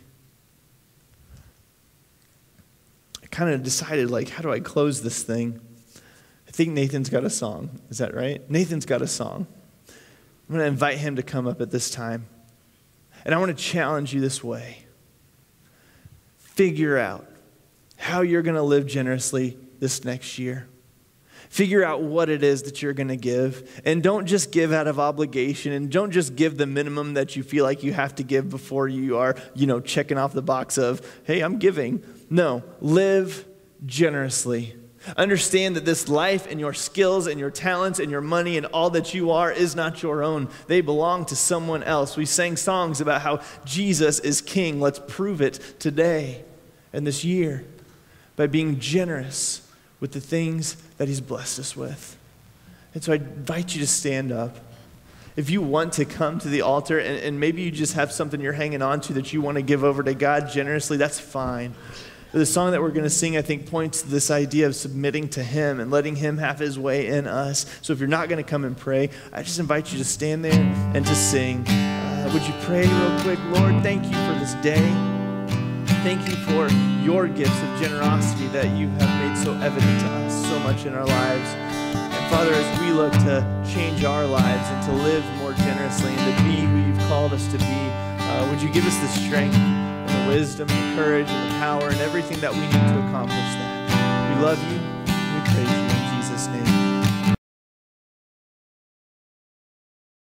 I 3.23 3.27
kind 3.27 3.53
of 3.53 3.63
decided, 3.63 4.11
like, 4.11 4.29
how 4.29 4.41
do 4.41 4.51
I 4.51 4.59
close 4.59 5.01
this 5.01 5.23
thing? 5.23 5.61
I 6.47 6.51
think 6.51 6.71
Nathan's 6.71 7.09
got 7.09 7.23
a 7.23 7.29
song. 7.29 7.69
Is 7.89 7.99
that 7.99 8.13
right? 8.13 8.49
Nathan's 8.49 8.85
got 8.85 9.01
a 9.01 9.07
song. 9.07 9.47
I'm 9.87 10.55
going 10.55 10.59
to 10.59 10.67
invite 10.67 10.97
him 10.97 11.15
to 11.15 11.23
come 11.23 11.47
up 11.47 11.61
at 11.61 11.71
this 11.71 11.89
time. 11.89 12.27
And 13.23 13.33
I 13.33 13.37
want 13.37 13.55
to 13.55 13.63
challenge 13.63 14.13
you 14.13 14.21
this 14.21 14.43
way 14.43 14.79
figure 16.37 16.97
out 16.97 17.27
how 17.97 18.21
you're 18.21 18.41
going 18.41 18.55
to 18.55 18.61
live 18.61 18.85
generously 18.85 19.57
this 19.79 20.05
next 20.05 20.39
year. 20.39 20.69
Figure 21.55 21.85
out 21.85 22.01
what 22.01 22.27
it 22.27 22.43
is 22.43 22.63
that 22.63 22.81
you're 22.81 22.91
going 22.91 23.07
to 23.07 23.15
give. 23.15 23.81
And 23.85 24.03
don't 24.03 24.25
just 24.25 24.51
give 24.51 24.73
out 24.73 24.87
of 24.87 24.99
obligation 24.99 25.71
and 25.71 25.89
don't 25.89 26.11
just 26.11 26.35
give 26.35 26.57
the 26.57 26.65
minimum 26.65 27.13
that 27.13 27.37
you 27.37 27.43
feel 27.43 27.63
like 27.63 27.81
you 27.81 27.93
have 27.93 28.13
to 28.15 28.23
give 28.23 28.49
before 28.49 28.89
you 28.89 29.19
are, 29.19 29.37
you 29.53 29.65
know, 29.65 29.79
checking 29.79 30.17
off 30.17 30.33
the 30.33 30.41
box 30.41 30.77
of, 30.77 31.01
hey, 31.23 31.39
I'm 31.39 31.57
giving. 31.57 32.03
No, 32.29 32.61
live 32.81 33.47
generously. 33.85 34.75
Understand 35.15 35.77
that 35.77 35.85
this 35.85 36.09
life 36.09 36.45
and 36.45 36.59
your 36.59 36.73
skills 36.73 37.25
and 37.25 37.39
your 37.39 37.51
talents 37.51 37.99
and 37.99 38.11
your 38.11 38.19
money 38.19 38.57
and 38.57 38.65
all 38.65 38.89
that 38.89 39.13
you 39.13 39.31
are 39.31 39.49
is 39.49 39.77
not 39.77 40.03
your 40.03 40.23
own. 40.23 40.49
They 40.67 40.81
belong 40.81 41.23
to 41.27 41.37
someone 41.37 41.83
else. 41.83 42.17
We 42.17 42.25
sang 42.25 42.57
songs 42.57 42.99
about 42.99 43.21
how 43.21 43.39
Jesus 43.63 44.19
is 44.19 44.41
king. 44.41 44.81
Let's 44.81 44.99
prove 45.07 45.39
it 45.39 45.75
today 45.79 46.43
and 46.91 47.07
this 47.07 47.23
year 47.23 47.63
by 48.35 48.47
being 48.47 48.77
generous 48.77 49.64
with 49.99 50.11
the 50.11 50.21
things 50.21 50.75
that 50.97 51.07
He's 51.07 51.21
blessed 51.21 51.59
us 51.59 51.75
with. 51.75 52.17
And 52.93 53.03
so 53.03 53.13
I 53.13 53.15
invite 53.15 53.75
you 53.75 53.81
to 53.81 53.87
stand 53.87 54.31
up. 54.31 54.57
If 55.35 55.49
you 55.49 55.61
want 55.61 55.93
to 55.93 56.05
come 56.05 56.39
to 56.39 56.47
the 56.47 56.61
altar 56.61 56.97
and, 56.97 57.19
and 57.19 57.39
maybe 57.39 57.61
you 57.61 57.71
just 57.71 57.93
have 57.93 58.11
something 58.11 58.39
you're 58.39 58.53
hanging 58.53 58.81
on 58.81 59.01
to 59.01 59.13
that 59.13 59.33
you 59.33 59.41
want 59.41 59.55
to 59.55 59.61
give 59.61 59.83
over 59.83 60.01
to 60.01 60.13
God 60.13 60.49
generously, 60.49 60.95
that's 60.95 61.19
fine. 61.19 61.75
The 62.31 62.45
song 62.45 62.71
that 62.71 62.81
we're 62.81 62.89
going 62.89 63.03
to 63.03 63.09
sing, 63.09 63.37
I 63.37 63.41
think, 63.41 63.69
points 63.69 64.01
to 64.01 64.09
this 64.09 64.29
idea 64.29 64.67
of 64.67 64.75
submitting 64.75 65.29
to 65.29 65.43
Him 65.43 65.79
and 65.79 65.89
letting 65.89 66.17
Him 66.17 66.37
have 66.37 66.59
His 66.59 66.77
way 66.77 67.07
in 67.07 67.27
us. 67.27 67.65
So 67.81 67.93
if 67.93 67.99
you're 67.99 68.09
not 68.09 68.27
going 68.27 68.43
to 68.43 68.49
come 68.49 68.65
and 68.65 68.77
pray, 68.77 69.09
I 69.31 69.41
just 69.41 69.59
invite 69.59 69.91
you 69.93 69.97
to 69.99 70.05
stand 70.05 70.43
there 70.43 70.53
and 70.93 71.05
to 71.05 71.15
sing. 71.15 71.65
Uh, 71.67 72.29
would 72.33 72.43
you 72.43 72.53
pray 72.61 72.87
real 72.87 73.19
quick? 73.21 73.39
Lord, 73.57 73.81
thank 73.83 74.03
you 74.03 74.11
for 74.11 74.39
this 74.39 74.53
day. 74.55 75.14
Thank 76.05 76.29
you 76.29 76.35
for 76.35 76.69
your 77.03 77.27
gifts 77.27 77.59
of 77.63 77.81
generosity 77.81 78.45
that 78.49 78.69
you 78.77 78.89
have 78.89 79.09
made 79.25 79.43
so 79.43 79.53
evident 79.53 80.01
to 80.01 80.05
us 80.05 80.45
so 80.45 80.59
much 80.59 80.85
in 80.85 80.93
our 80.93 81.03
lives. 81.03 81.49
And 81.49 82.29
Father, 82.29 82.51
as 82.53 82.79
we 82.79 82.91
look 82.91 83.11
to 83.11 83.41
change 83.67 84.03
our 84.03 84.23
lives 84.23 84.69
and 84.69 84.83
to 84.85 84.91
live 85.03 85.25
more 85.39 85.53
generously 85.53 86.13
and 86.13 86.37
to 86.37 86.43
be 86.43 86.61
who 86.61 86.77
you've 86.77 87.09
called 87.09 87.33
us 87.33 87.47
to 87.47 87.57
be, 87.57 87.65
uh, 87.65 88.47
would 88.51 88.61
you 88.61 88.69
give 88.69 88.85
us 88.85 88.95
the 88.97 89.07
strength? 89.07 89.55
And 89.55 90.29
the 90.29 90.29
wisdom, 90.29 90.67
the 90.67 90.93
courage, 90.95 91.27
and 91.27 91.51
the 91.51 91.57
power, 91.57 91.89
and 91.89 91.99
everything 91.99 92.39
that 92.39 92.53
we 92.53 92.61
need 92.61 92.71
to 92.71 93.07
accomplish 93.09 93.49
that. 93.57 94.37
We 94.37 94.45
love 94.45 94.61
you. 94.61 94.77
We 94.77 95.41
praise 95.49 95.71
you 95.73 95.85
in 95.89 96.21
Jesus' 96.21 96.47
name. 96.49 96.74